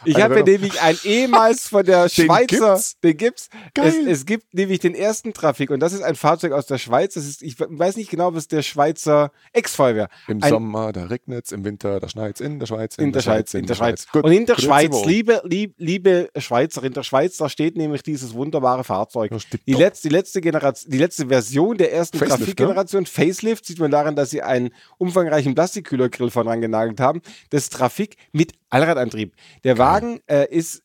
Ich 0.05 0.17
Ein 0.17 0.23
habe 0.23 0.35
mir 0.37 0.45
nämlich 0.45 0.81
ein 0.81 0.97
ehemals 1.05 1.69
von 1.69 1.85
der 1.85 2.09
Den 2.09 2.25
Schweizer, 2.27 2.47
gibt's? 2.75 3.01
den 3.01 3.17
gibt's. 3.17 3.49
Geil. 3.75 3.89
Es, 4.07 4.21
es 4.21 4.27
gibt 4.27 4.55
nämlich 4.55 4.79
den 4.81 4.95
ersten 4.95 5.35
Trafik 5.35 5.71
und 5.71 5.81
das 5.81 5.93
ist 5.93 6.03
ein 6.03 6.17
Fahrzeug 6.17 6.53
aus 6.53 6.67
der 6.67 6.79
Schweiz. 6.79 7.15
Das 7.15 7.27
ist, 7.27 7.43
ich 7.43 7.57
weiß 7.61 7.97
nicht 7.97 8.11
genau, 8.11 8.35
was 8.35 8.49
der 8.49 8.63
Schweizer 8.63 9.31
Ex-Feuerwehr. 9.53 10.09
Im 10.27 10.43
Ein- 10.43 10.49
Sommer, 10.49 10.93
da 10.93 11.05
regnet's, 11.05 11.53
im 11.53 11.65
Winter, 11.65 12.01
da 12.01 12.09
schneit's 12.09 12.41
in 12.41 12.59
der 12.59 12.67
Schweiz, 12.67 12.97
In 12.97 13.13
der 13.13 13.21
Schweiz, 13.21 13.53
in 13.55 13.67
der 13.67 13.75
Schweiz. 13.75 14.07
Gut. 14.11 14.25
Und 14.25 14.33
in 14.33 14.47
der 14.47 14.57
Schweiz, 14.59 15.05
liebe, 15.05 15.43
lieb, 15.45 15.75
liebe 15.77 16.31
Schweizer, 16.39 16.83
in 16.83 16.95
der 16.95 17.03
Schweiz, 17.03 17.37
da 17.37 17.49
steht 17.49 17.77
nämlich 17.77 18.03
dieses 18.03 18.33
wunderbare 18.35 18.85
Fahrzeug. 18.85 19.31
Die 19.67 19.75
letzte, 19.75 20.09
die 20.09 20.15
letzte 20.15 20.41
Generation, 20.41 20.91
die 20.91 20.99
letzte 20.99 21.27
Version 21.27 21.77
der 21.77 21.93
ersten 21.93 22.19
Facelift, 22.19 22.41
Trafik-Generation, 22.41 23.07
Facelift, 23.07 23.67
sieht 23.67 23.79
man 23.79 23.91
daran, 23.91 24.17
dass 24.17 24.31
sie 24.31 24.43
einen 24.69 24.81
umfangreichen 24.99 25.55
Plastikkühlergrill 25.55 26.31
von 26.31 26.47
dran 26.47 26.61
genagelt 26.61 27.01
haben. 27.01 27.21
Das 27.51 27.69
Trafik 27.69 28.17
mit 28.33 28.53
Allradantrieb. 28.71 29.35
Der 29.65 29.79
Wagen 29.79 30.21
äh, 30.27 30.47
ist 30.51 30.83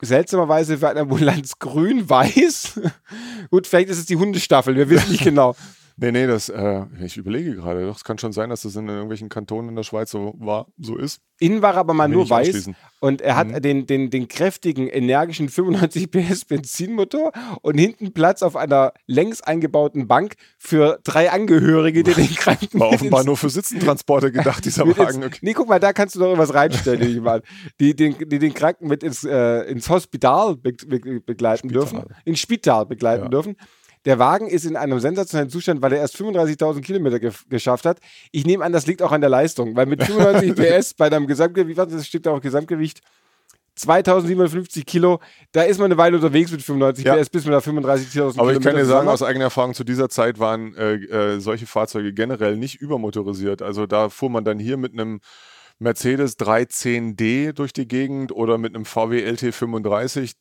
seltsamerweise 0.00 0.78
für 0.78 0.88
eine 0.88 1.00
Ambulanz 1.00 1.58
grün-weiß. 1.58 2.80
Gut, 3.50 3.66
vielleicht 3.66 3.88
ist 3.88 3.98
es 3.98 4.06
die 4.06 4.16
Hundestaffel, 4.16 4.76
wir 4.76 4.90
wissen 4.90 5.10
nicht 5.10 5.24
genau. 5.24 5.54
Nee, 6.02 6.12
nee, 6.12 6.26
das, 6.26 6.48
äh, 6.48 6.82
ich 7.02 7.16
überlege 7.16 7.54
gerade. 7.54 7.86
Doch, 7.86 7.96
es 7.96 8.04
kann 8.04 8.18
schon 8.18 8.32
sein, 8.32 8.50
dass 8.50 8.62
das 8.62 8.76
in 8.76 8.88
irgendwelchen 8.88 9.28
Kantonen 9.28 9.70
in 9.70 9.76
der 9.76 9.82
Schweiz 9.84 10.10
so 10.10 10.34
war, 10.38 10.66
so 10.78 10.96
ist. 10.96 11.20
Innen 11.38 11.62
war 11.62 11.74
er 11.74 11.80
aber 11.80 11.94
mal 11.94 12.08
nur 12.08 12.28
weiß 12.28 12.70
und 13.00 13.20
er 13.20 13.34
hat 13.36 13.48
Mhm. 13.48 13.62
den, 13.62 13.86
den, 13.86 14.10
den 14.10 14.28
kräftigen, 14.28 14.86
energischen 14.88 15.48
95 15.48 16.10
PS 16.10 16.44
Benzinmotor 16.44 17.32
und 17.62 17.78
hinten 17.78 18.12
Platz 18.12 18.42
auf 18.42 18.54
einer 18.56 18.92
längs 19.06 19.40
eingebauten 19.42 20.06
Bank 20.06 20.34
für 20.58 21.00
drei 21.04 21.30
Angehörige, 21.32 22.02
die 22.04 22.14
den 22.14 22.34
Kranken 22.34 22.78
War 22.78 22.90
offenbar 22.90 23.24
nur 23.24 23.36
für 23.36 23.48
Sitzentransporter 23.50 24.30
gedacht, 24.30 24.64
dieser 24.64 24.86
Wagen. 24.98 25.22
ins, 25.22 25.26
Okay. 25.32 25.38
Nee, 25.42 25.52
guck 25.54 25.68
mal, 25.68 25.80
da 25.80 25.92
kannst 25.92 26.14
du 26.14 26.20
doch 26.20 26.26
irgendwas 26.26 26.54
reinstellen, 26.54 27.22
mal. 27.22 27.42
Die, 27.80 27.96
den, 27.96 28.16
die 28.28 28.38
den 28.38 28.54
Kranken 28.54 28.86
mit 28.88 29.02
ins, 29.02 29.24
äh, 29.24 29.62
ins 29.70 29.88
Hospital 29.88 30.56
be 30.56 30.72
be 30.86 31.20
begleiten 31.20 31.68
Spital. 31.70 31.72
dürfen, 31.88 32.04
ins 32.24 32.38
Spital 32.40 32.86
begleiten 32.86 33.24
Ja. 33.24 33.28
dürfen. 33.30 33.56
Der 34.04 34.18
Wagen 34.18 34.48
ist 34.48 34.64
in 34.64 34.76
einem 34.76 34.98
sensationellen 34.98 35.50
Zustand, 35.50 35.80
weil 35.80 35.92
er 35.92 36.00
erst 36.00 36.16
35.000 36.16 36.80
Kilometer 36.80 37.20
ge 37.20 37.30
geschafft 37.48 37.86
hat. 37.86 37.98
Ich 38.32 38.44
nehme 38.44 38.64
an, 38.64 38.72
das 38.72 38.86
liegt 38.86 39.02
auch 39.02 39.12
an 39.12 39.20
der 39.20 39.30
Leistung, 39.30 39.76
weil 39.76 39.86
mit 39.86 40.02
95 40.02 40.54
PS 40.56 40.94
bei 40.94 41.06
einem 41.06 41.26
Gesamtgewicht, 41.26 41.78
was 41.78 41.88
das 41.88 42.06
steht 42.06 42.26
da 42.26 42.32
auch 42.32 42.40
Gesamtgewicht, 42.40 43.00
2750 43.76 44.84
Kilo, 44.84 45.20
da 45.52 45.62
ist 45.62 45.78
man 45.78 45.86
eine 45.86 45.96
Weile 45.96 46.16
unterwegs 46.16 46.50
mit 46.50 46.62
95 46.62 47.04
Ja. 47.04 47.16
PS, 47.16 47.30
bis 47.30 47.44
man 47.44 47.52
da 47.52 47.58
35.000 47.58 48.38
Aber 48.38 48.52
ich 48.52 48.60
kann 48.60 48.76
dir 48.76 48.84
sagen, 48.84 49.08
aus 49.08 49.22
eigener 49.22 49.44
Erfahrung, 49.44 49.74
zu 49.74 49.84
dieser 49.84 50.08
Zeit 50.08 50.38
waren 50.38 50.74
äh, 50.76 50.94
äh, 50.94 51.40
solche 51.40 51.66
Fahrzeuge 51.66 52.12
generell 52.12 52.56
nicht 52.56 52.80
übermotorisiert. 52.80 53.62
Also 53.62 53.86
da 53.86 54.10
fuhr 54.10 54.30
man 54.30 54.44
dann 54.44 54.58
hier 54.58 54.76
mit 54.76 54.92
einem 54.92 55.20
Mercedes 55.78 56.38
310D 56.38 57.52
durch 57.52 57.72
die 57.72 57.88
Gegend 57.88 58.30
oder 58.32 58.58
mit 58.58 58.74
einem 58.74 58.84
VW 58.84 59.26
LT35. 59.26 60.34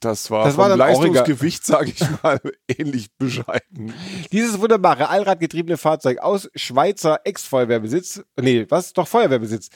Das 0.00 0.30
war 0.30 0.44
Das 0.44 0.54
vom 0.54 0.64
war. 0.64 0.76
Leistungsgewicht, 0.76 1.64
sage 1.64 1.90
ich 1.90 2.04
mal, 2.22 2.40
ähnlich 2.68 3.08
bescheiden. 3.16 3.92
Dieses 4.32 4.60
wunderbare 4.60 5.08
Allradgetriebene 5.08 5.76
Fahrzeug 5.76 6.18
aus 6.18 6.50
Schweizer 6.54 7.20
Ex-Feuerwehrbesitz, 7.24 8.22
nee, 8.40 8.66
was? 8.68 8.92
Doch 8.92 9.08
Feuerwehrbesitz, 9.08 9.70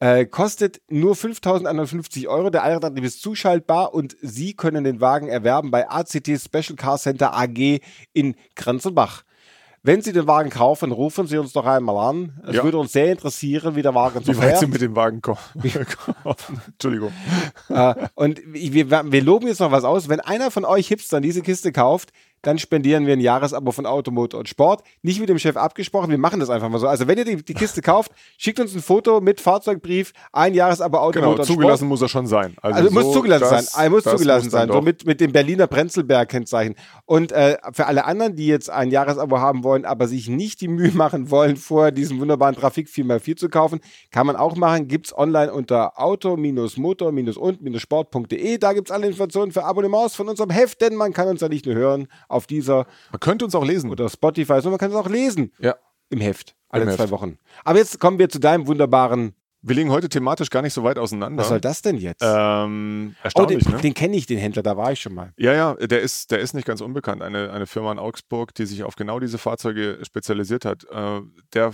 äh, 0.00 0.24
kostet 0.26 0.80
nur 0.88 1.14
5.150 1.14 2.26
Euro. 2.26 2.50
Der 2.50 2.62
Allradantrieb 2.62 3.04
ist 3.04 3.22
zuschaltbar 3.22 3.92
und 3.94 4.16
Sie 4.22 4.54
können 4.54 4.84
den 4.84 5.00
Wagen 5.00 5.28
erwerben 5.28 5.70
bei 5.70 5.88
ACT 5.88 6.40
Special 6.40 6.76
Car 6.76 6.98
Center 6.98 7.34
AG 7.34 7.80
in 8.12 8.34
Kranzenbach. 8.54 9.24
Wenn 9.82 10.02
Sie 10.02 10.12
den 10.12 10.26
Wagen 10.26 10.50
kaufen, 10.50 10.92
rufen 10.92 11.26
Sie 11.26 11.38
uns 11.38 11.54
doch 11.54 11.64
einmal 11.64 11.96
an. 11.96 12.38
Es 12.46 12.56
Ja. 12.56 12.64
würde 12.64 12.76
uns 12.78 12.92
sehr 12.92 13.10
interessieren, 13.10 13.76
wie 13.76 13.82
der 13.82 13.94
Wagen 13.94 14.22
so 14.22 14.32
Wie 14.32 14.38
weit 14.38 14.58
sie 14.58 14.66
mit 14.66 14.82
dem 14.82 14.94
Wagen 14.94 15.22
kommen. 15.22 15.38
Entschuldigung. 16.72 17.12
Äh, 17.70 17.94
und 18.14 18.40
wir, 18.46 18.90
wir 18.90 19.22
loben 19.22 19.46
jetzt 19.46 19.60
noch 19.60 19.72
was 19.72 19.84
aus. 19.84 20.08
Wenn 20.10 20.20
einer 20.20 20.50
von 20.50 20.66
euch 20.66 20.88
Hipstern 20.88 21.22
diese 21.22 21.40
Kiste 21.40 21.72
kauft, 21.72 22.10
dann 22.42 22.58
spendieren 22.58 23.06
wir 23.06 23.12
ein 23.14 23.20
Jahresabo 23.20 23.72
von 23.72 23.86
Automotor 23.86 24.40
und 24.40 24.48
Sport. 24.48 24.82
Nicht 25.02 25.20
mit 25.20 25.28
dem 25.28 25.38
Chef 25.38 25.56
abgesprochen, 25.56 26.10
wir 26.10 26.18
machen 26.18 26.40
das 26.40 26.50
einfach 26.50 26.68
mal 26.68 26.78
so. 26.78 26.88
Also 26.88 27.06
wenn 27.06 27.18
ihr 27.18 27.24
die, 27.24 27.36
die 27.44 27.54
Kiste 27.54 27.82
kauft, 27.82 28.12
schickt 28.38 28.58
uns 28.60 28.74
ein 28.74 28.82
Foto 28.82 29.20
mit 29.20 29.40
Fahrzeugbrief, 29.40 30.12
ein 30.32 30.54
Jahresabo 30.54 30.98
Automotor 30.98 31.34
Genau, 31.34 31.42
und 31.42 31.46
zugelassen 31.46 31.88
muss 31.88 32.02
er 32.02 32.08
schon 32.08 32.26
sein. 32.26 32.52
Sport. 32.52 32.74
Also 32.74 32.90
muss 32.90 33.04
so, 33.04 33.12
zugelassen 33.12 33.40
das- 33.50 33.72
sein. 33.72 33.84
Er 33.84 33.90
muss 33.90 34.04
das 34.04 34.12
zugelassen 34.14 34.46
muss 34.46 34.52
sein. 34.52 34.68
So 34.72 34.80
mit, 34.80 35.06
mit 35.06 35.20
dem 35.20 35.32
Berliner 35.32 35.66
Prenzlberg-Kennzeichen. 35.66 36.74
Und 37.06 37.32
äh, 37.32 37.58
für 37.72 37.86
alle 37.86 38.04
anderen, 38.04 38.36
die 38.36 38.46
jetzt 38.46 38.70
ein 38.70 38.90
Jahresabo 38.90 39.38
haben 39.38 39.64
wollen, 39.64 39.84
aber 39.84 40.06
sich 40.08 40.28
nicht 40.28 40.60
die 40.60 40.68
Mühe 40.68 40.92
machen 40.92 41.30
wollen, 41.30 41.56
vorher 41.56 41.92
diesen 41.92 42.20
wunderbaren 42.20 42.54
Trafik 42.54 42.88
4x4 42.88 43.36
zu 43.36 43.48
kaufen, 43.48 43.80
kann 44.10 44.26
man 44.26 44.36
auch 44.36 44.56
machen. 44.56 44.88
Gibt 44.88 45.06
es 45.06 45.16
online 45.18 45.52
unter 45.52 45.98
auto-motor-und-sport.de. 46.00 48.58
Da 48.58 48.72
gibt 48.72 48.88
es 48.88 48.92
alle 48.94 49.06
Informationen 49.06 49.52
für 49.52 49.64
Abonnements 49.64 50.14
von 50.14 50.28
unserem 50.28 50.50
Heft, 50.50 50.80
denn 50.80 50.94
man 50.96 51.12
kann 51.12 51.28
uns 51.28 51.40
ja 51.40 51.48
nicht 51.48 51.66
nur 51.66 51.74
hören 51.74 52.08
auf 52.30 52.46
dieser 52.46 52.86
Man 53.12 53.20
könnte 53.20 53.44
uns 53.44 53.54
auch 53.54 53.64
lesen. 53.64 53.90
oder 53.90 54.08
Spotify, 54.08 54.54
sondern 54.54 54.72
man 54.72 54.78
kann 54.78 54.90
es 54.90 54.96
auch 54.96 55.08
lesen 55.08 55.52
Ja. 55.58 55.74
im 56.08 56.20
Heft. 56.20 56.54
Alle 56.68 56.84
Im 56.84 56.90
zwei 56.90 57.02
Heft. 57.04 57.10
Wochen. 57.12 57.38
Aber 57.64 57.78
jetzt 57.78 57.98
kommen 57.98 58.18
wir 58.18 58.28
zu 58.28 58.38
deinem 58.38 58.66
wunderbaren. 58.66 59.34
Wir 59.62 59.76
liegen 59.76 59.90
heute 59.90 60.08
thematisch 60.08 60.48
gar 60.48 60.62
nicht 60.62 60.72
so 60.72 60.84
weit 60.84 60.98
auseinander. 60.98 61.42
Was 61.42 61.48
soll 61.48 61.60
das 61.60 61.82
denn 61.82 61.98
jetzt? 61.98 62.22
Ähm, 62.24 63.14
oh, 63.14 63.24
erstaunlich, 63.24 63.62
den, 63.64 63.74
ne? 63.74 63.80
den 63.82 63.92
kenne 63.92 64.16
ich, 64.16 64.24
den 64.24 64.38
Händler, 64.38 64.62
da 64.62 64.74
war 64.78 64.90
ich 64.92 65.00
schon 65.02 65.12
mal. 65.12 65.34
Ja, 65.36 65.52
ja, 65.52 65.74
der 65.74 66.00
ist, 66.00 66.30
der 66.30 66.38
ist 66.38 66.54
nicht 66.54 66.66
ganz 66.66 66.80
unbekannt. 66.80 67.20
Eine, 67.20 67.50
eine 67.52 67.66
Firma 67.66 67.92
in 67.92 67.98
Augsburg, 67.98 68.54
die 68.54 68.64
sich 68.64 68.84
auf 68.84 68.96
genau 68.96 69.20
diese 69.20 69.36
Fahrzeuge 69.36 69.98
spezialisiert 70.02 70.64
hat. 70.64 70.84
Äh, 70.90 71.20
der 71.52 71.72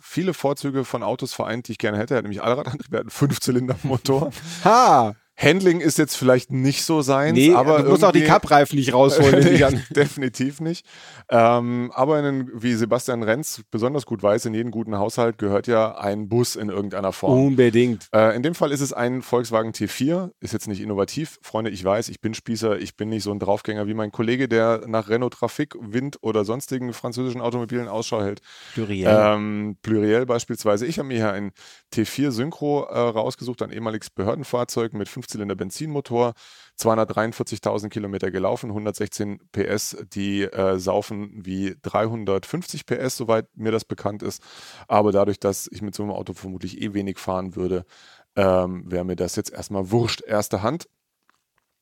viele 0.00 0.34
Vorzüge 0.34 0.84
von 0.84 1.04
Autos 1.04 1.32
vereint, 1.32 1.68
die 1.68 1.72
ich 1.72 1.78
gerne 1.78 1.98
hätte. 1.98 2.14
Er 2.14 2.18
hat 2.18 2.24
nämlich 2.24 2.42
Allradantrieb, 2.42 2.92
er 2.92 2.98
hat 2.98 3.04
einen 3.04 3.10
Fünfzylinder-Motor. 3.10 4.30
Ha! 4.64 5.14
Handling 5.40 5.80
ist 5.80 5.98
jetzt 5.98 6.16
vielleicht 6.16 6.50
nicht 6.50 6.82
so 6.82 7.00
seins, 7.00 7.38
Nee, 7.38 7.54
aber 7.54 7.82
du 7.82 7.90
musst 7.90 8.04
auch 8.04 8.10
die 8.10 8.24
Cup-Reifen 8.24 8.76
nicht 8.76 8.92
rausholen. 8.92 9.44
nee, 9.44 9.64
definitiv 9.94 10.60
nicht. 10.60 10.84
Ähm, 11.30 11.92
aber 11.94 12.16
einen, 12.16 12.50
wie 12.60 12.74
Sebastian 12.74 13.22
Renz 13.22 13.62
besonders 13.70 14.04
gut 14.04 14.20
weiß, 14.20 14.46
in 14.46 14.54
jeden 14.54 14.72
guten 14.72 14.98
Haushalt 14.98 15.38
gehört 15.38 15.68
ja 15.68 15.96
ein 15.96 16.28
Bus 16.28 16.56
in 16.56 16.70
irgendeiner 16.70 17.12
Form. 17.12 17.46
Unbedingt. 17.46 18.08
Äh, 18.12 18.34
in 18.34 18.42
dem 18.42 18.56
Fall 18.56 18.72
ist 18.72 18.80
es 18.80 18.92
ein 18.92 19.22
Volkswagen 19.22 19.70
T4, 19.70 20.32
ist 20.40 20.52
jetzt 20.52 20.66
nicht 20.66 20.80
innovativ. 20.80 21.38
Freunde, 21.42 21.70
ich 21.70 21.84
weiß, 21.84 22.08
ich 22.08 22.20
bin 22.20 22.34
Spießer, 22.34 22.78
ich 22.78 22.96
bin 22.96 23.08
nicht 23.08 23.22
so 23.22 23.30
ein 23.30 23.38
Draufgänger 23.38 23.86
wie 23.86 23.94
mein 23.94 24.10
Kollege, 24.10 24.48
der 24.48 24.82
nach 24.88 25.08
Renault 25.08 25.34
Trafic, 25.34 25.76
Wind 25.78 26.18
oder 26.20 26.44
sonstigen 26.44 26.92
französischen 26.92 27.40
Automobilen 27.40 27.86
Ausschau 27.86 28.22
hält. 28.22 28.40
Pluriel. 28.74 29.06
Ähm, 29.08 29.76
Pluriel 29.82 30.26
beispielsweise. 30.26 30.84
Ich 30.84 30.98
habe 30.98 31.06
mir 31.06 31.18
hier 31.18 31.32
ein 31.32 31.52
T4 31.94 32.32
Synchro 32.32 32.84
äh, 32.84 32.98
rausgesucht, 32.98 33.62
ein 33.62 33.70
ehemaliges 33.70 34.10
Behördenfahrzeug 34.10 34.94
mit 34.94 35.08
5-Zylinder 35.28 35.54
Benzinmotor, 35.54 36.34
243.000 36.78 37.88
Kilometer 37.88 38.30
gelaufen, 38.30 38.70
116 38.70 39.40
PS, 39.52 39.96
die 40.12 40.42
äh, 40.42 40.78
saufen 40.78 41.30
wie 41.34 41.76
350 41.82 42.86
PS, 42.86 43.16
soweit 43.16 43.46
mir 43.54 43.72
das 43.72 43.84
bekannt 43.84 44.22
ist. 44.22 44.42
Aber 44.86 45.12
dadurch, 45.12 45.40
dass 45.40 45.68
ich 45.70 45.82
mit 45.82 45.94
so 45.94 46.02
einem 46.02 46.12
Auto 46.12 46.32
vermutlich 46.32 46.80
eh 46.80 46.94
wenig 46.94 47.18
fahren 47.18 47.56
würde, 47.56 47.84
ähm, 48.36 48.84
wäre 48.90 49.04
mir 49.04 49.16
das 49.16 49.36
jetzt 49.36 49.52
erstmal 49.52 49.90
wurscht. 49.90 50.22
Erste 50.22 50.62
Hand. 50.62 50.88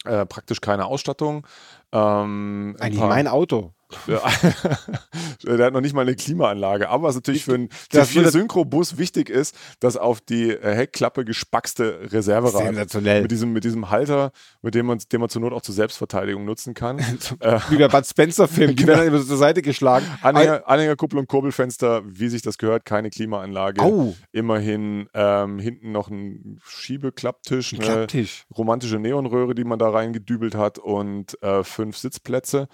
Äh, 0.05 0.27
praktisch 0.27 0.61
keine 0.61 0.87
Ausstattung. 0.87 1.47
Ähm, 1.93 2.77
Eigentlich 2.79 3.01
mein 3.01 3.29
Auto. 3.29 3.73
Ja. 4.07 4.21
der 5.45 5.67
hat 5.67 5.73
noch 5.73 5.81
nicht 5.81 5.95
mal 5.95 6.03
eine 6.03 6.17
Klimaanlage. 6.17 6.89
Aber 6.89 7.05
was 7.09 7.15
natürlich 7.15 7.45
für 7.45 7.55
einen 7.55 7.69
Das 7.91 8.11
C4 8.11 8.15
würde- 8.17 8.31
Synchrobus 8.31 8.99
wichtig 8.99 9.31
ist, 9.31 9.55
dass 9.81 9.97
auf 9.97 10.21
die 10.21 10.51
äh, 10.51 10.75
Heckklappe 10.75 11.25
gespackste 11.25 12.01
Reserverad 12.13 12.65
Sensationell. 12.65 13.23
mit 13.23 13.31
diesem, 13.31 13.53
mit 13.53 13.65
diesem 13.65 13.91
Halter, 13.91 14.33
mit 14.63 14.75
dem 14.75 14.87
man, 14.87 14.99
den 15.13 15.21
man 15.21 15.29
zur 15.29 15.41
Not 15.43 15.53
auch 15.53 15.63
zur 15.63 15.75
Selbstverteidigung 15.75 16.45
nutzen 16.45 16.75
kann. 16.75 16.99
äh, 17.41 17.61
Wie 17.71 17.77
bei 17.77 17.89
Bud 17.89 18.05
Spencer-Film, 18.07 18.75
die 18.77 18.87
werden 18.87 18.99
dann 18.99 19.09
immer 19.09 19.19
so 19.19 19.25
zur 19.29 19.37
Seite 19.37 19.63
geschlagen. 19.63 20.07
Anhänger, 20.23 20.63
Anhängerkuppel 20.67 21.19
und 21.19 21.29
Kurbelfenster, 21.29 22.03
wie 22.07 22.29
sich 22.29 22.43
das 22.43 22.59
gehört, 22.59 22.85
keine 22.85 23.11
Klimaanlage. 23.11 23.83
Au. 23.83 24.15
Immerhin 24.33 25.09
ähm, 25.15 25.59
hinten 25.59 25.93
noch 25.93 26.09
ein 26.09 26.61
Schiebeklapptisch, 26.67 27.73
Ein 27.75 27.81
eine 27.83 27.89
Klapptisch. 27.93 28.45
romantische 28.57 28.99
Neonröhre, 28.99 29.55
die 29.55 29.65
man 29.65 29.79
da 29.79 29.91
reingedübelt 29.91 30.55
hat 30.57 30.79
und 30.79 31.41
äh, 31.43 31.63
fünf 31.63 31.97
Sitzplätze. 31.97 32.69